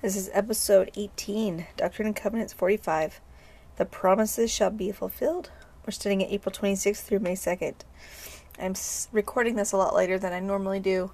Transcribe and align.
This 0.00 0.14
is 0.14 0.30
episode 0.32 0.92
18, 0.94 1.66
Doctrine 1.76 2.06
and 2.06 2.14
Covenants 2.14 2.52
45. 2.52 3.20
The 3.78 3.84
promises 3.84 4.48
shall 4.48 4.70
be 4.70 4.92
fulfilled. 4.92 5.50
We're 5.84 5.90
studying 5.90 6.20
it 6.20 6.30
April 6.30 6.54
26th 6.54 6.98
through 6.98 7.18
May 7.18 7.34
2nd. 7.34 7.74
I'm 8.60 8.74
recording 9.10 9.56
this 9.56 9.72
a 9.72 9.76
lot 9.76 9.96
later 9.96 10.16
than 10.16 10.32
I 10.32 10.38
normally 10.38 10.78
do. 10.78 11.10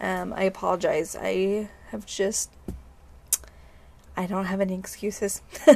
Um, 0.00 0.32
I 0.32 0.44
apologize. 0.44 1.16
I 1.20 1.68
have 1.88 2.06
just. 2.06 2.52
I 4.16 4.26
don't 4.26 4.44
have 4.44 4.60
any 4.60 4.78
excuses. 4.78 5.42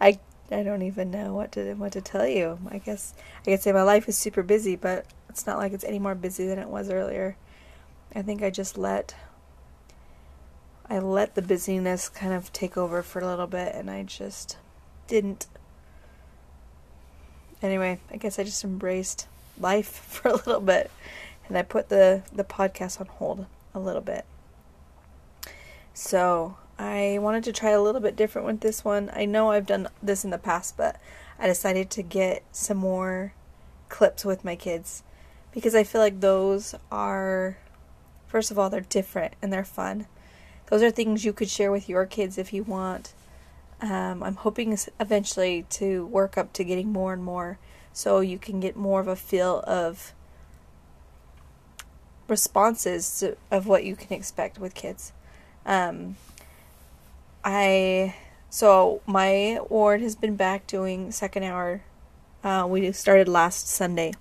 I 0.00 0.20
I 0.48 0.62
don't 0.62 0.82
even 0.82 1.10
know 1.10 1.34
what 1.34 1.50
to 1.52 1.74
what 1.74 1.90
to 1.94 2.00
tell 2.00 2.28
you. 2.28 2.60
I 2.68 2.78
guess 2.78 3.14
I 3.40 3.50
could 3.50 3.62
say 3.62 3.72
my 3.72 3.82
life 3.82 4.08
is 4.08 4.16
super 4.16 4.44
busy, 4.44 4.76
but 4.76 5.06
it's 5.28 5.44
not 5.44 5.58
like 5.58 5.72
it's 5.72 5.82
any 5.82 5.98
more 5.98 6.14
busy 6.14 6.46
than 6.46 6.60
it 6.60 6.68
was 6.68 6.88
earlier. 6.88 7.36
I 8.14 8.22
think 8.22 8.44
I 8.44 8.50
just 8.50 8.78
let 8.78 9.16
I 10.92 10.98
let 10.98 11.36
the 11.36 11.40
busyness 11.40 12.10
kind 12.10 12.34
of 12.34 12.52
take 12.52 12.76
over 12.76 13.02
for 13.02 13.18
a 13.18 13.26
little 13.26 13.46
bit 13.46 13.74
and 13.74 13.90
I 13.90 14.02
just 14.02 14.58
didn't. 15.06 15.46
Anyway, 17.62 17.98
I 18.10 18.18
guess 18.18 18.38
I 18.38 18.44
just 18.44 18.62
embraced 18.62 19.26
life 19.58 19.88
for 19.88 20.28
a 20.28 20.34
little 20.34 20.60
bit 20.60 20.90
and 21.48 21.56
I 21.56 21.62
put 21.62 21.88
the, 21.88 22.24
the 22.30 22.44
podcast 22.44 23.00
on 23.00 23.06
hold 23.06 23.46
a 23.72 23.80
little 23.80 24.02
bit. 24.02 24.26
So 25.94 26.58
I 26.78 27.16
wanted 27.22 27.44
to 27.44 27.54
try 27.54 27.70
a 27.70 27.80
little 27.80 28.02
bit 28.02 28.14
different 28.14 28.46
with 28.46 28.60
this 28.60 28.84
one. 28.84 29.10
I 29.14 29.24
know 29.24 29.50
I've 29.50 29.64
done 29.64 29.88
this 30.02 30.26
in 30.26 30.30
the 30.30 30.36
past, 30.36 30.76
but 30.76 31.00
I 31.38 31.46
decided 31.46 31.88
to 31.88 32.02
get 32.02 32.42
some 32.52 32.76
more 32.76 33.32
clips 33.88 34.26
with 34.26 34.44
my 34.44 34.56
kids 34.56 35.04
because 35.52 35.74
I 35.74 35.84
feel 35.84 36.02
like 36.02 36.20
those 36.20 36.74
are, 36.90 37.56
first 38.26 38.50
of 38.50 38.58
all, 38.58 38.68
they're 38.68 38.82
different 38.82 39.32
and 39.40 39.50
they're 39.50 39.64
fun 39.64 40.04
those 40.72 40.82
are 40.82 40.90
things 40.90 41.22
you 41.22 41.34
could 41.34 41.50
share 41.50 41.70
with 41.70 41.86
your 41.86 42.06
kids 42.06 42.38
if 42.38 42.50
you 42.50 42.62
want. 42.62 43.12
Um, 43.82 44.22
I'm 44.22 44.36
hoping 44.36 44.74
eventually 44.98 45.66
to 45.68 46.06
work 46.06 46.38
up 46.38 46.54
to 46.54 46.64
getting 46.64 46.90
more 46.90 47.12
and 47.12 47.22
more 47.22 47.58
so 47.92 48.20
you 48.20 48.38
can 48.38 48.58
get 48.58 48.74
more 48.74 48.98
of 48.98 49.06
a 49.06 49.14
feel 49.14 49.62
of 49.66 50.14
responses 52.26 53.20
to, 53.20 53.36
of 53.50 53.66
what 53.66 53.84
you 53.84 53.94
can 53.94 54.14
expect 54.14 54.58
with 54.58 54.72
kids. 54.72 55.12
Um, 55.66 56.16
I 57.44 58.14
so 58.48 59.02
my 59.04 59.60
ward 59.68 60.00
has 60.00 60.16
been 60.16 60.36
back 60.36 60.66
doing 60.66 61.10
second 61.12 61.42
hour. 61.42 61.82
Uh, 62.42 62.66
we 62.66 62.90
started 62.92 63.28
last 63.28 63.68
Sunday, 63.68 64.14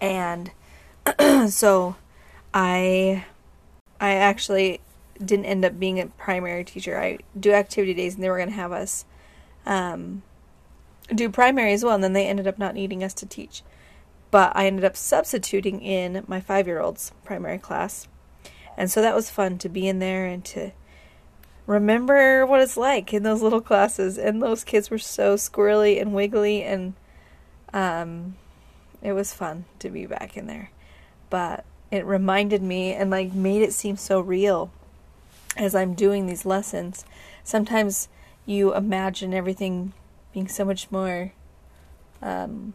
and 0.00 0.50
so 1.50 1.96
I 2.54 3.26
I 4.00 4.12
actually 4.12 4.80
didn't 5.24 5.46
end 5.46 5.64
up 5.64 5.78
being 5.78 6.00
a 6.00 6.06
primary 6.06 6.64
teacher. 6.64 6.98
I 6.98 7.18
do 7.38 7.52
activity 7.52 7.94
days, 7.94 8.14
and 8.14 8.24
they 8.24 8.30
were 8.30 8.38
going 8.38 8.48
to 8.48 8.54
have 8.54 8.72
us 8.72 9.04
um, 9.66 10.22
do 11.14 11.28
primary 11.28 11.72
as 11.72 11.84
well, 11.84 11.94
and 11.94 12.04
then 12.04 12.12
they 12.12 12.26
ended 12.26 12.46
up 12.46 12.58
not 12.58 12.74
needing 12.74 13.04
us 13.04 13.14
to 13.14 13.26
teach. 13.26 13.62
But 14.30 14.52
I 14.54 14.66
ended 14.66 14.84
up 14.84 14.96
substituting 14.96 15.82
in 15.82 16.24
my 16.26 16.40
five 16.40 16.66
year 16.66 16.80
old's 16.80 17.12
primary 17.24 17.58
class. 17.58 18.08
And 18.76 18.90
so 18.90 19.02
that 19.02 19.14
was 19.14 19.28
fun 19.28 19.58
to 19.58 19.68
be 19.68 19.88
in 19.88 19.98
there 19.98 20.24
and 20.26 20.44
to 20.46 20.70
remember 21.66 22.46
what 22.46 22.60
it's 22.60 22.76
like 22.76 23.12
in 23.12 23.24
those 23.24 23.42
little 23.42 23.60
classes. 23.60 24.16
And 24.16 24.40
those 24.40 24.64
kids 24.64 24.88
were 24.88 24.98
so 24.98 25.34
squirrely 25.34 26.00
and 26.00 26.14
wiggly, 26.14 26.62
and 26.62 26.94
um, 27.72 28.36
it 29.02 29.12
was 29.12 29.34
fun 29.34 29.64
to 29.80 29.90
be 29.90 30.06
back 30.06 30.36
in 30.36 30.46
there. 30.46 30.70
But 31.28 31.64
it 31.90 32.06
reminded 32.06 32.62
me 32.62 32.94
and 32.94 33.10
like 33.10 33.32
made 33.32 33.62
it 33.62 33.72
seem 33.72 33.96
so 33.96 34.20
real 34.20 34.70
as 35.56 35.74
I'm 35.74 35.94
doing 35.94 36.26
these 36.26 36.44
lessons, 36.44 37.04
sometimes 37.44 38.08
you 38.46 38.74
imagine 38.74 39.34
everything 39.34 39.92
being 40.32 40.48
so 40.48 40.64
much 40.64 40.90
more 40.90 41.32
um, 42.22 42.74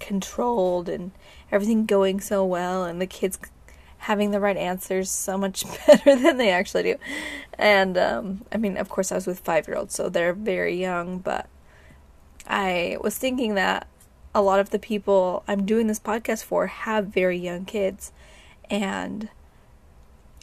controlled 0.00 0.88
and 0.88 1.12
everything 1.52 1.86
going 1.86 2.20
so 2.20 2.44
well, 2.44 2.84
and 2.84 3.00
the 3.00 3.06
kids 3.06 3.38
having 3.98 4.30
the 4.30 4.40
right 4.40 4.56
answers 4.56 5.10
so 5.10 5.36
much 5.36 5.64
better 5.86 6.16
than 6.16 6.36
they 6.36 6.50
actually 6.50 6.82
do. 6.82 6.96
And 7.58 7.96
um, 7.96 8.44
I 8.52 8.56
mean, 8.56 8.76
of 8.76 8.88
course, 8.88 9.10
I 9.10 9.16
was 9.16 9.26
with 9.26 9.40
five 9.40 9.66
year 9.66 9.76
olds, 9.76 9.94
so 9.94 10.08
they're 10.08 10.32
very 10.32 10.78
young, 10.80 11.18
but 11.18 11.48
I 12.46 12.96
was 13.00 13.16
thinking 13.18 13.54
that 13.54 13.86
a 14.34 14.42
lot 14.42 14.60
of 14.60 14.70
the 14.70 14.78
people 14.78 15.42
I'm 15.48 15.64
doing 15.64 15.86
this 15.86 15.98
podcast 15.98 16.44
for 16.44 16.66
have 16.66 17.06
very 17.06 17.38
young 17.38 17.64
kids. 17.64 18.12
And 18.68 19.30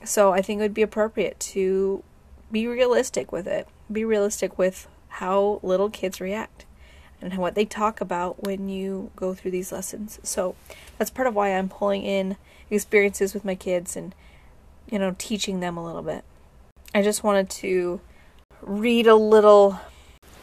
so 0.03 0.33
I 0.33 0.41
think 0.41 0.59
it 0.59 0.63
would 0.63 0.73
be 0.73 0.81
appropriate 0.81 1.39
to 1.39 2.03
be 2.51 2.67
realistic 2.67 3.31
with 3.31 3.47
it. 3.47 3.67
Be 3.91 4.05
realistic 4.05 4.57
with 4.57 4.87
how 5.07 5.59
little 5.63 5.89
kids 5.89 6.19
react 6.19 6.65
and 7.21 7.37
what 7.37 7.55
they 7.55 7.65
talk 7.65 8.01
about 8.01 8.43
when 8.43 8.67
you 8.67 9.11
go 9.15 9.33
through 9.33 9.51
these 9.51 9.71
lessons. 9.71 10.19
So 10.23 10.55
that's 10.97 11.11
part 11.11 11.27
of 11.27 11.35
why 11.35 11.49
I'm 11.49 11.69
pulling 11.69 12.03
in 12.03 12.37
experiences 12.69 13.33
with 13.33 13.45
my 13.45 13.55
kids 13.55 13.95
and 13.95 14.15
you 14.89 14.99
know 14.99 15.15
teaching 15.17 15.59
them 15.59 15.77
a 15.77 15.85
little 15.85 16.01
bit. 16.01 16.23
I 16.93 17.01
just 17.01 17.23
wanted 17.23 17.49
to 17.51 18.01
read 18.61 19.07
a 19.07 19.15
little 19.15 19.79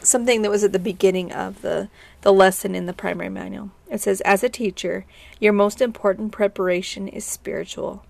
something 0.01 0.41
that 0.41 0.51
was 0.51 0.63
at 0.63 0.71
the 0.71 0.79
beginning 0.79 1.31
of 1.31 1.61
the 1.61 1.89
the 2.21 2.33
lesson 2.33 2.75
in 2.75 2.85
the 2.85 2.93
primary 2.93 3.29
manual. 3.29 3.71
It 3.89 4.01
says 4.01 4.21
as 4.21 4.43
a 4.43 4.49
teacher, 4.49 5.05
your 5.39 5.53
most 5.53 5.81
important 5.81 6.31
preparation 6.31 7.07
is 7.07 7.25
spiritual. 7.25 8.03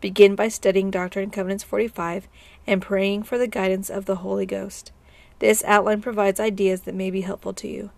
Begin 0.00 0.34
by 0.34 0.48
studying 0.48 0.90
Doctrine 0.90 1.24
and 1.24 1.32
Covenants 1.32 1.64
45 1.64 2.26
and 2.66 2.80
praying 2.80 3.24
for 3.24 3.36
the 3.36 3.46
guidance 3.46 3.90
of 3.90 4.06
the 4.06 4.16
Holy 4.16 4.46
Ghost. 4.46 4.92
This 5.40 5.62
outline 5.64 6.00
provides 6.00 6.40
ideas 6.40 6.82
that 6.82 6.94
may 6.94 7.10
be 7.10 7.22
helpful 7.22 7.52
to 7.54 7.68
you. 7.68 7.90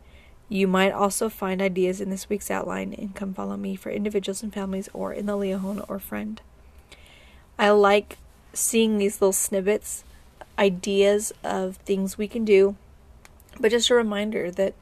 You 0.49 0.69
might 0.69 0.93
also 0.93 1.29
find 1.29 1.63
ideas 1.63 2.01
in 2.01 2.11
this 2.11 2.29
week's 2.29 2.51
outline 2.51 2.93
and 2.93 3.15
Come 3.15 3.35
Follow 3.35 3.57
Me 3.57 3.77
for 3.77 3.91
individuals 3.91 4.43
and 4.43 4.53
families 4.53 4.89
or 4.93 5.13
in 5.13 5.27
the 5.27 5.37
Liahona 5.37 5.85
or 5.89 5.99
Friend. 5.99 6.41
I 7.59 7.71
like 7.71 8.19
seeing 8.53 8.99
these 8.99 9.21
little 9.21 9.33
snippets, 9.33 10.05
ideas 10.59 11.33
of 11.43 11.77
things 11.79 12.19
we 12.19 12.29
can 12.29 12.45
do, 12.45 12.77
but 13.59 13.71
just 13.71 13.91
a 13.91 13.95
reminder 13.95 14.51
that 14.51 14.75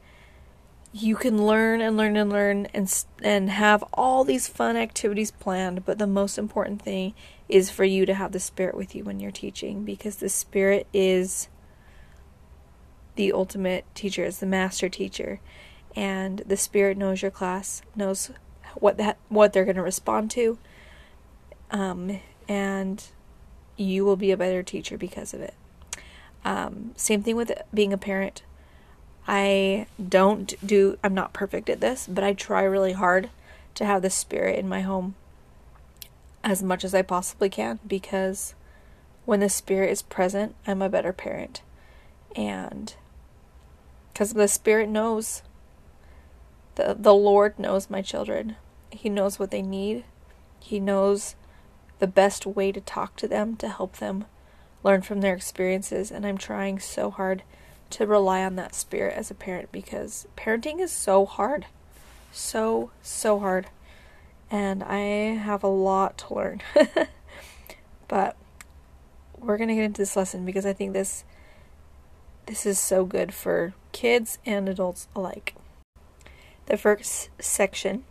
you 0.92 1.14
can 1.14 1.46
learn 1.46 1.80
and 1.80 1.96
learn 1.96 2.16
and 2.16 2.30
learn 2.30 2.66
and 2.74 3.04
and 3.22 3.50
have 3.50 3.84
all 3.94 4.24
these 4.24 4.48
fun 4.48 4.76
activities 4.76 5.30
planned 5.30 5.84
but 5.84 5.98
the 5.98 6.06
most 6.06 6.36
important 6.36 6.82
thing 6.82 7.14
is 7.48 7.70
for 7.70 7.84
you 7.84 8.04
to 8.04 8.14
have 8.14 8.32
the 8.32 8.40
spirit 8.40 8.74
with 8.74 8.94
you 8.94 9.04
when 9.04 9.20
you're 9.20 9.30
teaching 9.30 9.84
because 9.84 10.16
the 10.16 10.28
spirit 10.28 10.86
is 10.92 11.48
the 13.16 13.32
ultimate 13.32 13.84
teacher 13.94 14.24
is 14.24 14.38
the 14.38 14.46
master 14.46 14.88
teacher. 14.88 15.40
And 15.94 16.38
the 16.46 16.56
spirit 16.56 16.96
knows 16.96 17.20
your 17.20 17.30
class 17.30 17.82
knows 17.96 18.30
what 18.76 18.96
that 18.98 19.18
what 19.28 19.52
they're 19.52 19.64
going 19.64 19.76
to 19.76 19.82
respond 19.82 20.30
to 20.30 20.56
um, 21.72 22.20
and 22.48 23.04
you 23.76 24.04
will 24.04 24.16
be 24.16 24.30
a 24.30 24.36
better 24.36 24.62
teacher 24.62 24.96
because 24.96 25.34
of 25.34 25.40
it. 25.40 25.54
Um, 26.44 26.92
same 26.96 27.22
thing 27.22 27.36
with 27.36 27.52
being 27.74 27.92
a 27.92 27.98
parent 27.98 28.42
I 29.32 29.86
don't 30.08 30.54
do, 30.66 30.98
I'm 31.04 31.14
not 31.14 31.32
perfect 31.32 31.70
at 31.70 31.80
this, 31.80 32.08
but 32.08 32.24
I 32.24 32.32
try 32.32 32.64
really 32.64 32.94
hard 32.94 33.30
to 33.76 33.84
have 33.84 34.02
the 34.02 34.10
spirit 34.10 34.58
in 34.58 34.68
my 34.68 34.80
home 34.80 35.14
as 36.42 36.64
much 36.64 36.82
as 36.82 36.96
I 36.96 37.02
possibly 37.02 37.48
can 37.48 37.78
because 37.86 38.56
when 39.26 39.38
the 39.38 39.48
spirit 39.48 39.90
is 39.90 40.02
present, 40.02 40.56
I'm 40.66 40.82
a 40.82 40.88
better 40.88 41.12
parent. 41.12 41.62
And 42.34 42.92
because 44.12 44.32
the 44.32 44.48
spirit 44.48 44.88
knows, 44.88 45.42
the, 46.74 46.96
the 46.98 47.14
Lord 47.14 47.56
knows 47.56 47.88
my 47.88 48.02
children. 48.02 48.56
He 48.90 49.08
knows 49.08 49.38
what 49.38 49.52
they 49.52 49.62
need, 49.62 50.02
He 50.58 50.80
knows 50.80 51.36
the 52.00 52.08
best 52.08 52.46
way 52.46 52.72
to 52.72 52.80
talk 52.80 53.14
to 53.18 53.28
them 53.28 53.54
to 53.58 53.68
help 53.68 53.98
them 53.98 54.24
learn 54.82 55.02
from 55.02 55.20
their 55.20 55.36
experiences. 55.36 56.10
And 56.10 56.26
I'm 56.26 56.38
trying 56.38 56.80
so 56.80 57.12
hard 57.12 57.44
to 57.90 58.06
rely 58.06 58.42
on 58.42 58.56
that 58.56 58.74
spirit 58.74 59.16
as 59.16 59.30
a 59.30 59.34
parent 59.34 59.70
because 59.72 60.26
parenting 60.36 60.80
is 60.80 60.92
so 60.92 61.26
hard. 61.26 61.66
So, 62.32 62.90
so 63.02 63.38
hard. 63.40 63.66
And 64.50 64.82
I 64.82 64.98
have 65.36 65.62
a 65.62 65.68
lot 65.68 66.18
to 66.18 66.34
learn. 66.34 66.62
but 68.08 68.36
we're 69.38 69.56
going 69.56 69.68
to 69.68 69.74
get 69.74 69.84
into 69.84 70.02
this 70.02 70.16
lesson 70.16 70.44
because 70.44 70.66
I 70.66 70.72
think 70.72 70.92
this 70.92 71.24
this 72.46 72.66
is 72.66 72.80
so 72.80 73.04
good 73.04 73.32
for 73.32 73.74
kids 73.92 74.38
and 74.44 74.68
adults 74.68 75.06
alike. 75.14 75.54
The 76.66 76.76
first 76.76 77.28
section 77.38 78.04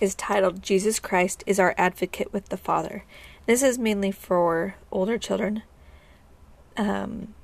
is 0.00 0.14
titled 0.14 0.62
Jesus 0.62 0.98
Christ 0.98 1.42
is 1.46 1.58
our 1.58 1.74
advocate 1.78 2.32
with 2.32 2.50
the 2.50 2.56
Father. 2.58 3.04
This 3.46 3.62
is 3.62 3.78
mainly 3.78 4.10
for 4.10 4.74
older 4.90 5.16
children. 5.16 5.62
Um, 6.76 7.34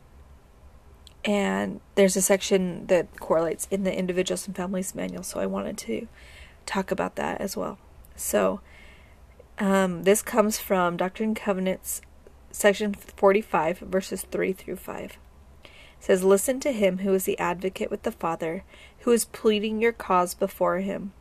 and 1.26 1.80
there's 1.96 2.16
a 2.16 2.22
section 2.22 2.86
that 2.86 3.20
correlates 3.20 3.68
in 3.70 3.82
the 3.84 3.94
individuals 3.94 4.46
and 4.46 4.56
families 4.56 4.94
manual 4.94 5.22
so 5.22 5.40
i 5.40 5.46
wanted 5.46 5.76
to 5.76 6.08
talk 6.64 6.90
about 6.90 7.16
that 7.16 7.40
as 7.40 7.56
well 7.56 7.78
so 8.14 8.60
um, 9.58 10.02
this 10.02 10.22
comes 10.22 10.58
from 10.58 10.96
doctrine 10.96 11.30
and 11.30 11.36
covenants 11.36 12.00
section 12.56 12.94
45, 12.94 13.80
verses 13.80 14.22
3 14.22 14.52
through 14.54 14.76
5. 14.76 15.18
It 15.64 15.70
says, 16.00 16.24
Listen 16.24 16.58
to 16.60 16.72
him 16.72 16.98
who 16.98 17.12
is 17.12 17.24
the 17.24 17.38
advocate 17.38 17.90
with 17.90 18.02
the 18.02 18.12
Father, 18.12 18.64
who 19.00 19.12
is 19.12 19.26
pleading 19.26 19.80
your 19.80 19.92
cause 19.92 20.34
before 20.34 20.78
him, 20.78 21.12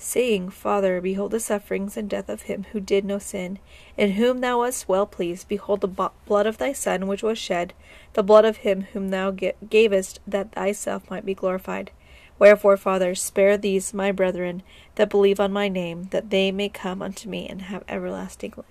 saying, 0.00 0.48
Father, 0.48 1.00
behold 1.00 1.32
the 1.32 1.40
sufferings 1.40 1.96
and 1.96 2.08
death 2.08 2.28
of 2.28 2.42
him 2.42 2.64
who 2.72 2.78
did 2.80 3.04
no 3.04 3.18
sin, 3.18 3.58
in 3.96 4.12
whom 4.12 4.40
thou 4.40 4.60
wast 4.60 4.88
well 4.88 5.06
pleased. 5.06 5.48
Behold 5.48 5.80
the 5.80 6.10
blood 6.24 6.46
of 6.46 6.58
thy 6.58 6.72
Son, 6.72 7.08
which 7.08 7.22
was 7.22 7.36
shed, 7.36 7.74
the 8.12 8.22
blood 8.22 8.44
of 8.44 8.58
him 8.58 8.82
whom 8.92 9.10
thou 9.10 9.32
gavest, 9.32 10.20
that 10.26 10.52
thyself 10.52 11.10
might 11.10 11.26
be 11.26 11.34
glorified. 11.34 11.90
Wherefore, 12.38 12.76
Father, 12.76 13.16
spare 13.16 13.56
these 13.56 13.92
my 13.92 14.12
brethren 14.12 14.62
that 14.94 15.10
believe 15.10 15.40
on 15.40 15.52
my 15.52 15.68
name, 15.68 16.04
that 16.10 16.30
they 16.30 16.52
may 16.52 16.68
come 16.68 17.02
unto 17.02 17.28
me 17.28 17.48
and 17.48 17.62
have 17.62 17.82
everlasting 17.88 18.54
life. 18.56 18.66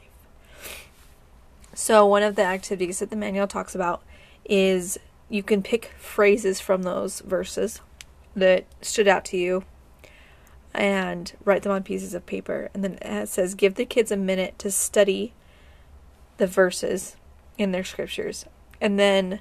So, 1.73 2.05
one 2.05 2.23
of 2.23 2.35
the 2.35 2.43
activities 2.43 2.99
that 2.99 3.09
the 3.09 3.17
manual 3.17 3.47
talks 3.47 3.75
about 3.75 4.01
is 4.45 4.97
you 5.29 5.43
can 5.43 5.61
pick 5.61 5.93
phrases 5.99 6.61
from 6.61 6.83
those 6.83 7.19
verses 7.19 7.81
that 8.33 8.65
stood 8.81 9.09
out 9.09 9.25
to 9.25 9.37
you 9.37 9.65
and 10.77 11.33
write 11.43 11.63
them 11.63 11.71
on 11.71 11.83
pieces 11.83 12.13
of 12.13 12.25
paper. 12.25 12.69
And 12.73 12.83
then 12.83 12.99
it 13.01 13.27
says, 13.27 13.55
give 13.55 13.75
the 13.75 13.85
kids 13.85 14.11
a 14.11 14.17
minute 14.17 14.57
to 14.59 14.71
study 14.71 15.33
the 16.37 16.47
verses 16.47 17.15
in 17.57 17.71
their 17.71 17.83
scriptures. 17.83 18.45
And 18.79 18.99
then 18.99 19.39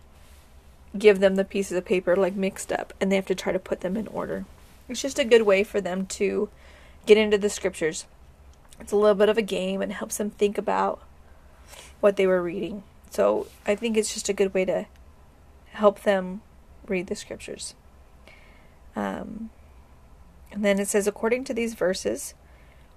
give 0.99 1.21
them 1.21 1.37
the 1.37 1.45
pieces 1.45 1.77
of 1.77 1.85
paper 1.85 2.17
like 2.17 2.35
mixed 2.35 2.73
up 2.73 2.95
and 2.99 3.13
they 3.13 3.17
have 3.17 3.27
to 3.27 3.35
try 3.35 3.53
to 3.53 3.59
put 3.59 3.83
them 3.83 3.99
in 3.99 4.09
order. 4.09 4.47
It's 4.89 5.03
just 5.03 5.19
a 5.19 5.25
good 5.25 5.43
way 5.43 5.63
for 5.63 5.81
them 5.81 6.07
to 6.07 6.49
get 7.05 7.19
into 7.19 7.37
the 7.37 7.51
scriptures. 7.51 8.07
It's 8.81 8.93
a 8.93 8.97
little 8.97 9.15
bit 9.15 9.29
of 9.29 9.37
a 9.37 9.43
game 9.43 9.83
and 9.83 9.93
helps 9.93 10.17
them 10.17 10.31
think 10.31 10.57
about 10.57 11.03
what 12.01 12.17
they 12.17 12.27
were 12.27 12.43
reading. 12.43 12.83
So 13.11 13.47
I 13.67 13.75
think 13.75 13.97
it's 13.97 14.15
just 14.15 14.31
a 14.31 14.33
good 14.33 14.55
way 14.55 14.65
to 14.65 14.87
help 15.73 16.03
them 16.03 16.41
read 16.87 17.09
the 17.09 17.15
scriptures. 17.15 17.75
Um, 18.95 19.51
and 20.53 20.65
then 20.65 20.79
it 20.79 20.89
says, 20.89 21.07
according 21.07 21.45
to 21.45 21.55
these 21.55 21.75
verses, 21.75 22.35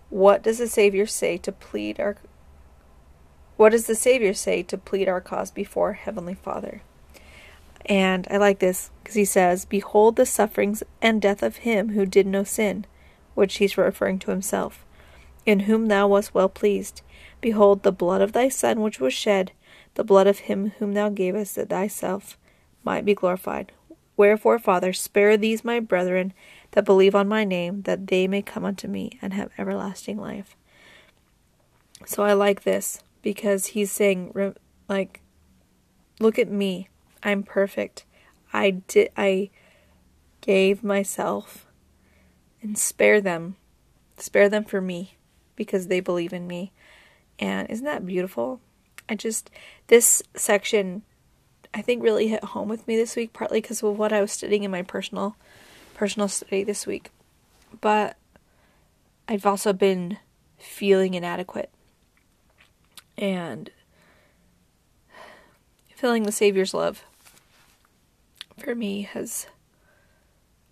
what 0.09 0.41
does 0.43 0.57
the 0.57 0.67
Savior 0.67 1.05
say 1.05 1.37
to 1.37 1.51
plead 1.51 1.99
our 1.99 2.17
what 3.57 3.73
does 3.73 3.87
the 3.87 3.95
Savior 3.95 4.33
say 4.33 4.63
to 4.63 4.77
plead 4.77 5.09
our 5.09 5.19
cause 5.19 5.51
before 5.51 5.91
Heavenly 5.91 6.33
Father? 6.33 6.81
And 7.85 8.25
I 8.31 8.37
like 8.37 8.59
this 8.59 8.89
because 9.03 9.15
he 9.15 9.25
says, 9.25 9.65
Behold 9.65 10.15
the 10.15 10.25
sufferings 10.25 10.81
and 11.01 11.21
death 11.21 11.43
of 11.43 11.57
him 11.57 11.89
who 11.89 12.05
did 12.05 12.25
no 12.25 12.45
sin, 12.45 12.85
which 13.35 13.57
he's 13.57 13.77
referring 13.77 14.17
to 14.19 14.31
himself, 14.31 14.85
in 15.45 15.61
whom 15.61 15.87
thou 15.87 16.07
wast 16.07 16.33
well 16.33 16.47
pleased. 16.47 17.01
Behold 17.41 17.83
the 17.83 17.91
blood 17.91 18.21
of 18.21 18.31
thy 18.31 18.47
Son 18.47 18.79
which 18.79 19.01
was 19.01 19.13
shed, 19.13 19.51
the 19.95 20.05
blood 20.05 20.27
of 20.27 20.39
him 20.39 20.71
whom 20.79 20.93
thou 20.93 21.09
gavest 21.09 21.55
that 21.55 21.67
thyself 21.67 22.37
might 22.85 23.03
be 23.03 23.13
glorified. 23.13 23.73
Wherefore, 24.15 24.59
Father, 24.59 24.93
spare 24.93 25.35
these 25.35 25.65
my 25.65 25.81
brethren 25.81 26.33
that 26.71 26.85
believe 26.85 27.15
on 27.15 27.27
my 27.27 27.43
name, 27.43 27.81
that 27.83 28.07
they 28.07 28.27
may 28.27 28.41
come 28.41 28.65
unto 28.65 28.87
me 28.87 29.17
and 29.21 29.33
have 29.33 29.51
everlasting 29.57 30.17
life. 30.17 30.55
So 32.05 32.23
I 32.23 32.33
like 32.33 32.63
this 32.63 33.01
because 33.21 33.67
he's 33.67 33.91
saying, 33.91 34.53
like, 34.87 35.21
look 36.19 36.39
at 36.39 36.49
me. 36.49 36.89
I'm 37.23 37.43
perfect. 37.43 38.05
I 38.53 38.71
did 38.71 39.11
I 39.17 39.49
gave 40.41 40.83
myself 40.83 41.67
and 42.61 42.77
spare 42.77 43.21
them. 43.21 43.55
Spare 44.17 44.49
them 44.49 44.63
for 44.63 44.81
me 44.81 45.17
because 45.55 45.87
they 45.87 45.99
believe 45.99 46.33
in 46.33 46.47
me. 46.47 46.71
And 47.37 47.69
isn't 47.69 47.85
that 47.85 48.05
beautiful? 48.05 48.59
I 49.07 49.15
just 49.15 49.49
this 49.87 50.21
section 50.35 51.03
I 51.73 51.81
think 51.81 52.03
really 52.03 52.27
hit 52.27 52.43
home 52.43 52.67
with 52.67 52.87
me 52.87 52.95
this 52.95 53.15
week 53.15 53.33
partly 53.33 53.61
because 53.61 53.83
of 53.83 53.97
what 53.97 54.13
I 54.13 54.21
was 54.21 54.31
studying 54.31 54.63
in 54.63 54.71
my 54.71 54.81
personal 54.81 55.35
personal 55.99 56.29
study 56.29 56.63
this 56.63 56.87
week. 56.87 57.11
But 57.81 58.15
I've 59.27 59.45
also 59.45 59.73
been 59.73 60.17
feeling 60.57 61.13
inadequate 61.13 61.69
and 63.17 63.69
feeling 65.93 66.23
the 66.23 66.31
Savior's 66.31 66.73
love 66.73 67.03
for 68.57 68.75
me 68.75 69.01
has 69.01 69.47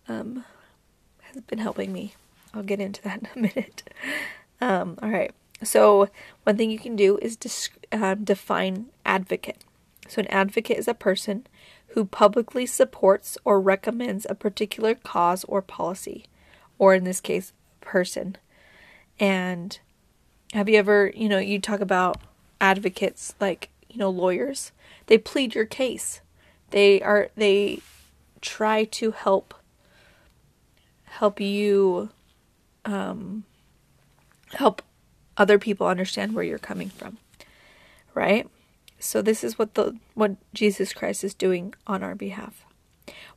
um 0.08 0.46
has 1.24 1.44
been 1.44 1.60
helping 1.60 1.92
me. 1.92 2.14
I'll 2.54 2.64
get 2.64 2.80
into 2.80 3.02
that 3.02 3.20
in 3.22 3.28
a 3.36 3.40
minute. 3.40 3.84
Um, 4.62 4.98
all 5.04 5.10
right. 5.10 5.34
So 5.62 6.08
one 6.44 6.56
thing 6.56 6.72
you 6.72 6.80
can 6.80 6.96
do 6.96 7.20
is 7.22 7.38
uh, 7.92 8.16
define 8.16 8.86
advocate. 9.06 9.66
So 10.08 10.22
an 10.22 10.28
advocate 10.28 10.78
is 10.78 10.88
a 10.88 10.94
person 10.94 11.46
who 11.98 12.06
publicly 12.06 12.68
supports 12.68 13.40
or 13.44 13.60
recommends 13.60 14.28
a 14.30 14.36
particular 14.36 14.94
cause 14.94 15.44
or 15.46 15.64
policy, 15.64 16.26
or 16.78 16.94
in 16.94 17.06
this 17.06 17.20
case, 17.20 17.54
person. 17.82 18.38
And 19.20 19.80
have 20.54 20.70
you 20.70 20.78
ever, 20.78 21.12
you 21.16 21.28
know, 21.28 21.40
you 21.40 21.60
talk 21.60 21.80
about 21.80 22.22
advocates 22.62 23.34
like, 23.40 23.70
you 23.90 23.98
know, 23.98 24.12
lawyers. 24.12 24.72
They 25.08 25.18
plead 25.18 25.56
your 25.56 25.66
case. 25.66 26.22
They 26.70 27.02
are 27.02 27.30
they 27.36 27.80
try 28.42 28.84
to 28.84 29.10
help 29.10 29.56
help 31.06 31.40
you 31.40 32.10
um 32.86 33.44
help 34.54 34.84
other 35.36 35.58
people 35.58 35.88
understand 35.88 36.36
where 36.36 36.44
you're 36.44 36.60
coming 36.60 36.92
from. 36.92 37.18
Right? 38.14 38.48
So 39.00 39.22
this 39.22 39.44
is 39.44 39.60
what 39.60 39.76
the 39.76 39.98
what 40.14 40.36
Jesus 40.54 40.94
Christ 40.94 41.24
is 41.24 41.34
doing 41.34 41.74
on 41.86 42.04
our 42.04 42.16
behalf. 42.16 42.66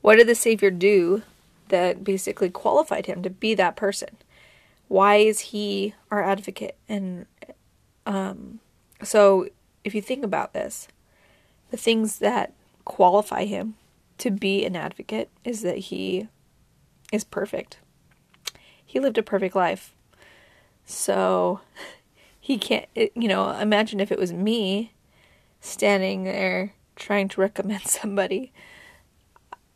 What 0.00 0.16
did 0.16 0.26
the 0.26 0.34
Savior 0.34 0.70
do 0.70 1.22
that 1.68 2.02
basically 2.02 2.50
qualified 2.50 3.06
him 3.06 3.22
to 3.22 3.30
be 3.30 3.54
that 3.54 3.76
person? 3.76 4.16
Why 4.88 5.16
is 5.16 5.40
he 5.40 5.94
our 6.10 6.22
advocate? 6.22 6.76
And 6.88 7.26
um, 8.06 8.60
so 9.02 9.48
if 9.84 9.94
you 9.94 10.02
think 10.02 10.24
about 10.24 10.52
this, 10.52 10.88
the 11.70 11.76
things 11.76 12.18
that 12.18 12.52
qualify 12.84 13.44
him 13.44 13.74
to 14.18 14.30
be 14.30 14.64
an 14.64 14.74
advocate 14.74 15.28
is 15.44 15.62
that 15.62 15.78
he 15.78 16.28
is 17.12 17.24
perfect. 17.24 17.78
He 18.84 18.98
lived 18.98 19.18
a 19.18 19.22
perfect 19.22 19.54
life. 19.54 19.94
So 20.84 21.60
he 22.40 22.58
can't, 22.58 22.86
you 22.94 23.28
know, 23.28 23.50
imagine 23.50 24.00
if 24.00 24.10
it 24.10 24.18
was 24.18 24.32
me 24.32 24.92
standing 25.60 26.24
there 26.24 26.74
trying 26.96 27.28
to 27.28 27.40
recommend 27.40 27.82
somebody. 27.86 28.52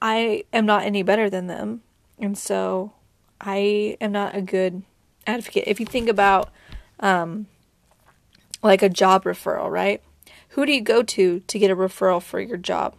I 0.00 0.44
am 0.52 0.66
not 0.66 0.84
any 0.84 1.02
better 1.02 1.30
than 1.30 1.46
them. 1.46 1.82
And 2.18 2.36
so 2.36 2.92
I 3.40 3.96
am 4.00 4.12
not 4.12 4.36
a 4.36 4.42
good 4.42 4.82
advocate. 5.26 5.64
If 5.66 5.80
you 5.80 5.86
think 5.86 6.08
about 6.08 6.50
um, 7.00 7.46
like 8.62 8.82
a 8.82 8.88
job 8.88 9.24
referral, 9.24 9.70
right? 9.70 10.02
Who 10.50 10.66
do 10.66 10.72
you 10.72 10.80
go 10.80 11.02
to 11.02 11.40
to 11.40 11.58
get 11.58 11.70
a 11.70 11.76
referral 11.76 12.22
for 12.22 12.40
your 12.40 12.56
job? 12.56 12.94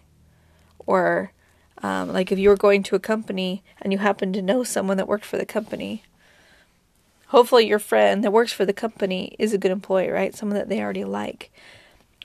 Or 0.85 1.31
um, 1.81 2.11
like 2.11 2.31
if 2.31 2.39
you 2.39 2.49
were 2.49 2.57
going 2.57 2.83
to 2.83 2.95
a 2.95 2.99
company 2.99 3.63
and 3.81 3.93
you 3.93 3.99
happen 3.99 4.33
to 4.33 4.41
know 4.41 4.63
someone 4.63 4.97
that 4.97 5.07
worked 5.07 5.25
for 5.25 5.37
the 5.37 5.45
company, 5.45 6.03
hopefully 7.27 7.67
your 7.67 7.79
friend 7.79 8.23
that 8.23 8.33
works 8.33 8.51
for 8.51 8.65
the 8.65 8.73
company 8.73 9.35
is 9.39 9.53
a 9.53 9.57
good 9.57 9.71
employee, 9.71 10.09
right? 10.09 10.35
Someone 10.35 10.57
that 10.57 10.69
they 10.69 10.81
already 10.81 11.05
like 11.05 11.51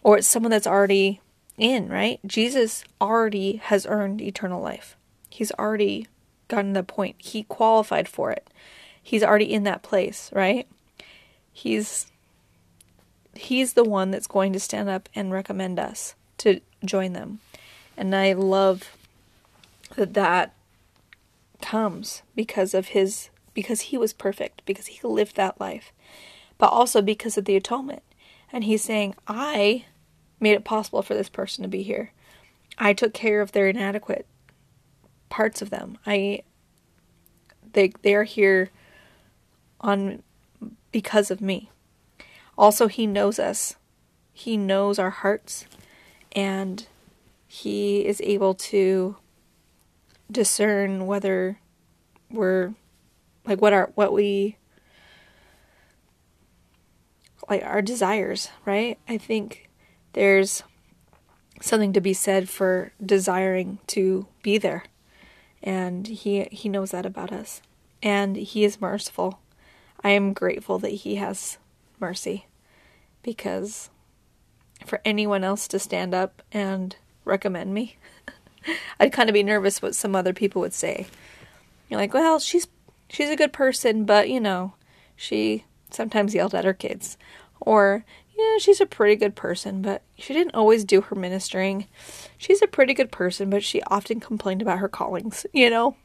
or 0.03 0.19
it's 0.19 0.29
someone 0.29 0.51
that's 0.51 0.67
already 0.67 1.21
in, 1.59 1.89
right? 1.89 2.19
Jesus 2.27 2.85
already 3.01 3.57
has 3.57 3.87
earned 3.87 4.21
eternal 4.21 4.63
life. 4.63 4.97
He's 5.29 5.53
already 5.53 6.07
gotten 6.49 6.73
the 6.73 6.83
point. 6.83 7.17
He 7.19 7.45
qualified 7.45 8.09
for 8.09 8.31
it. 8.31 8.49
He's 9.03 9.23
already 9.23 9.53
in 9.53 9.65
that 9.65 9.83
place, 9.83 10.31
right? 10.33 10.67
He's 11.53 12.07
he's 13.35 13.75
the 13.75 13.85
one 13.85 14.11
that's 14.11 14.27
going 14.27 14.53
to 14.53 14.61
stand 14.61 14.89
up 14.89 15.09
and 15.15 15.33
recommend 15.33 15.79
us 15.79 16.15
to 16.39 16.61
join 16.85 17.13
them. 17.13 17.41
And 17.97 18.15
I 18.15 18.33
love 18.33 18.97
that 19.97 20.15
that 20.15 20.55
comes 21.61 22.23
because 22.35 22.75
of 22.75 22.89
his 22.89 23.31
because 23.53 23.83
he 23.83 23.99
was 23.99 24.13
perfect, 24.13 24.63
because 24.65 24.87
he 24.87 25.07
lived 25.07 25.37
that 25.37 25.61
life, 25.61 25.93
but 26.59 26.69
also 26.69 27.03
because 27.03 27.37
of 27.37 27.45
the 27.45 27.57
atonement. 27.57 28.03
And 28.53 28.65
he's 28.65 28.83
saying, 28.83 29.15
I 29.29 29.85
made 30.41 30.53
it 30.53 30.65
possible 30.65 31.03
for 31.03 31.15
this 31.15 31.29
person 31.29 31.63
to 31.63 31.69
be 31.69 31.83
here. 31.83 32.13
I 32.79 32.93
took 32.93 33.13
care 33.13 33.41
of 33.41 33.53
their 33.53 33.69
inadequate 33.69 34.27
parts 35.29 35.63
of 35.63 35.71
them. 35.71 35.99
I 36.07 36.43
they 37.73 37.93
they 38.03 38.15
are 38.15 38.25
here 38.25 38.71
on 39.81 40.23
because 40.91 41.31
of 41.31 41.41
me. 41.41 41.71
Also 42.59 42.89
he 42.89 43.07
knows 43.07 43.39
us. 43.39 43.77
He 44.33 44.57
knows 44.57 44.99
our 44.99 45.11
hearts 45.11 45.67
and 46.33 46.87
he 47.47 48.07
is 48.07 48.21
able 48.23 48.55
to 48.55 49.17
discern 50.31 51.07
whether 51.07 51.59
we're 52.31 52.73
like 53.45 53.61
what 53.61 53.73
are 53.73 53.91
what 53.95 54.13
we 54.13 54.57
like 57.49 57.63
our 57.65 57.83
desires, 57.83 58.49
right? 58.65 58.99
I 59.09 59.19
think 59.19 59.70
there's 60.13 60.63
something 61.61 61.93
to 61.93 62.01
be 62.01 62.13
said 62.13 62.49
for 62.49 62.93
desiring 63.05 63.79
to 63.89 64.27
be 64.43 64.59
there. 64.59 64.85
And 65.63 66.07
he 66.07 66.45
he 66.51 66.69
knows 66.69 66.91
that 66.91 67.07
about 67.07 67.33
us. 67.33 67.61
And 68.03 68.37
he 68.37 68.65
is 68.65 68.81
merciful. 68.81 69.41
I 70.03 70.11
am 70.11 70.33
grateful 70.33 70.79
that 70.79 70.89
he 70.89 71.17
has 71.17 71.59
mercy 71.99 72.47
because 73.23 73.91
for 74.87 75.01
anyone 75.05 75.45
else 75.45 75.69
to 75.69 75.79
stand 75.79 76.15
up 76.15 76.43
and 76.51 76.97
recommend 77.27 77.75
me, 77.75 77.99
I'd 79.01 79.13
kind 79.13 79.29
of 79.29 79.35
be 79.35 79.43
nervous 79.43 79.83
what 79.83 79.95
some 79.95 80.17
other 80.17 80.33
people 80.33 80.63
would 80.63 80.73
say. 80.73 81.07
You're 81.89 82.01
like, 82.01 82.15
well, 82.15 82.39
she's 82.39 82.67
she's 83.11 83.29
a 83.31 83.37
good 83.37 83.53
person, 83.53 84.05
but 84.05 84.31
you 84.31 84.41
know, 84.41 84.75
she 85.17 85.65
sometimes 85.91 86.35
yelled 86.35 86.55
at 86.55 86.65
her 86.65 86.73
kids, 86.73 87.19
or 87.61 88.05
yeah, 88.37 88.59
she's 88.59 88.81
a 88.81 88.87
pretty 88.87 89.17
good 89.17 89.35
person, 89.35 89.83
but 89.83 90.03
she 90.17 90.33
didn't 90.33 90.55
always 90.55 90.85
do 90.85 91.01
her 91.03 91.17
ministering. 91.17 91.87
She's 92.39 92.63
a 92.63 92.67
pretty 92.67 92.95
good 92.95 93.13
person, 93.13 93.51
but 93.51 93.63
she 93.63 93.83
often 93.83 94.21
complained 94.21 94.63
about 94.63 94.79
her 94.79 94.89
callings, 94.89 95.47
you 95.53 95.71
know? 95.71 95.97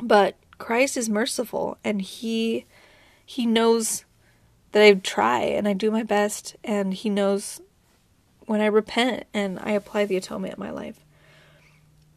But 0.00 0.36
Christ 0.58 0.96
is 0.96 1.08
merciful 1.08 1.78
and 1.84 2.02
he 2.02 2.66
he 3.24 3.46
knows 3.46 4.04
that 4.72 4.82
I 4.82 4.94
try 4.94 5.40
and 5.40 5.68
I 5.68 5.72
do 5.72 5.90
my 5.90 6.02
best 6.02 6.56
and 6.64 6.94
he 6.94 7.08
knows 7.08 7.60
when 8.46 8.60
I 8.60 8.66
repent 8.66 9.24
and 9.32 9.58
I 9.60 9.72
apply 9.72 10.04
the 10.04 10.16
atonement 10.16 10.54
in 10.54 10.60
my 10.60 10.70
life. 10.70 11.00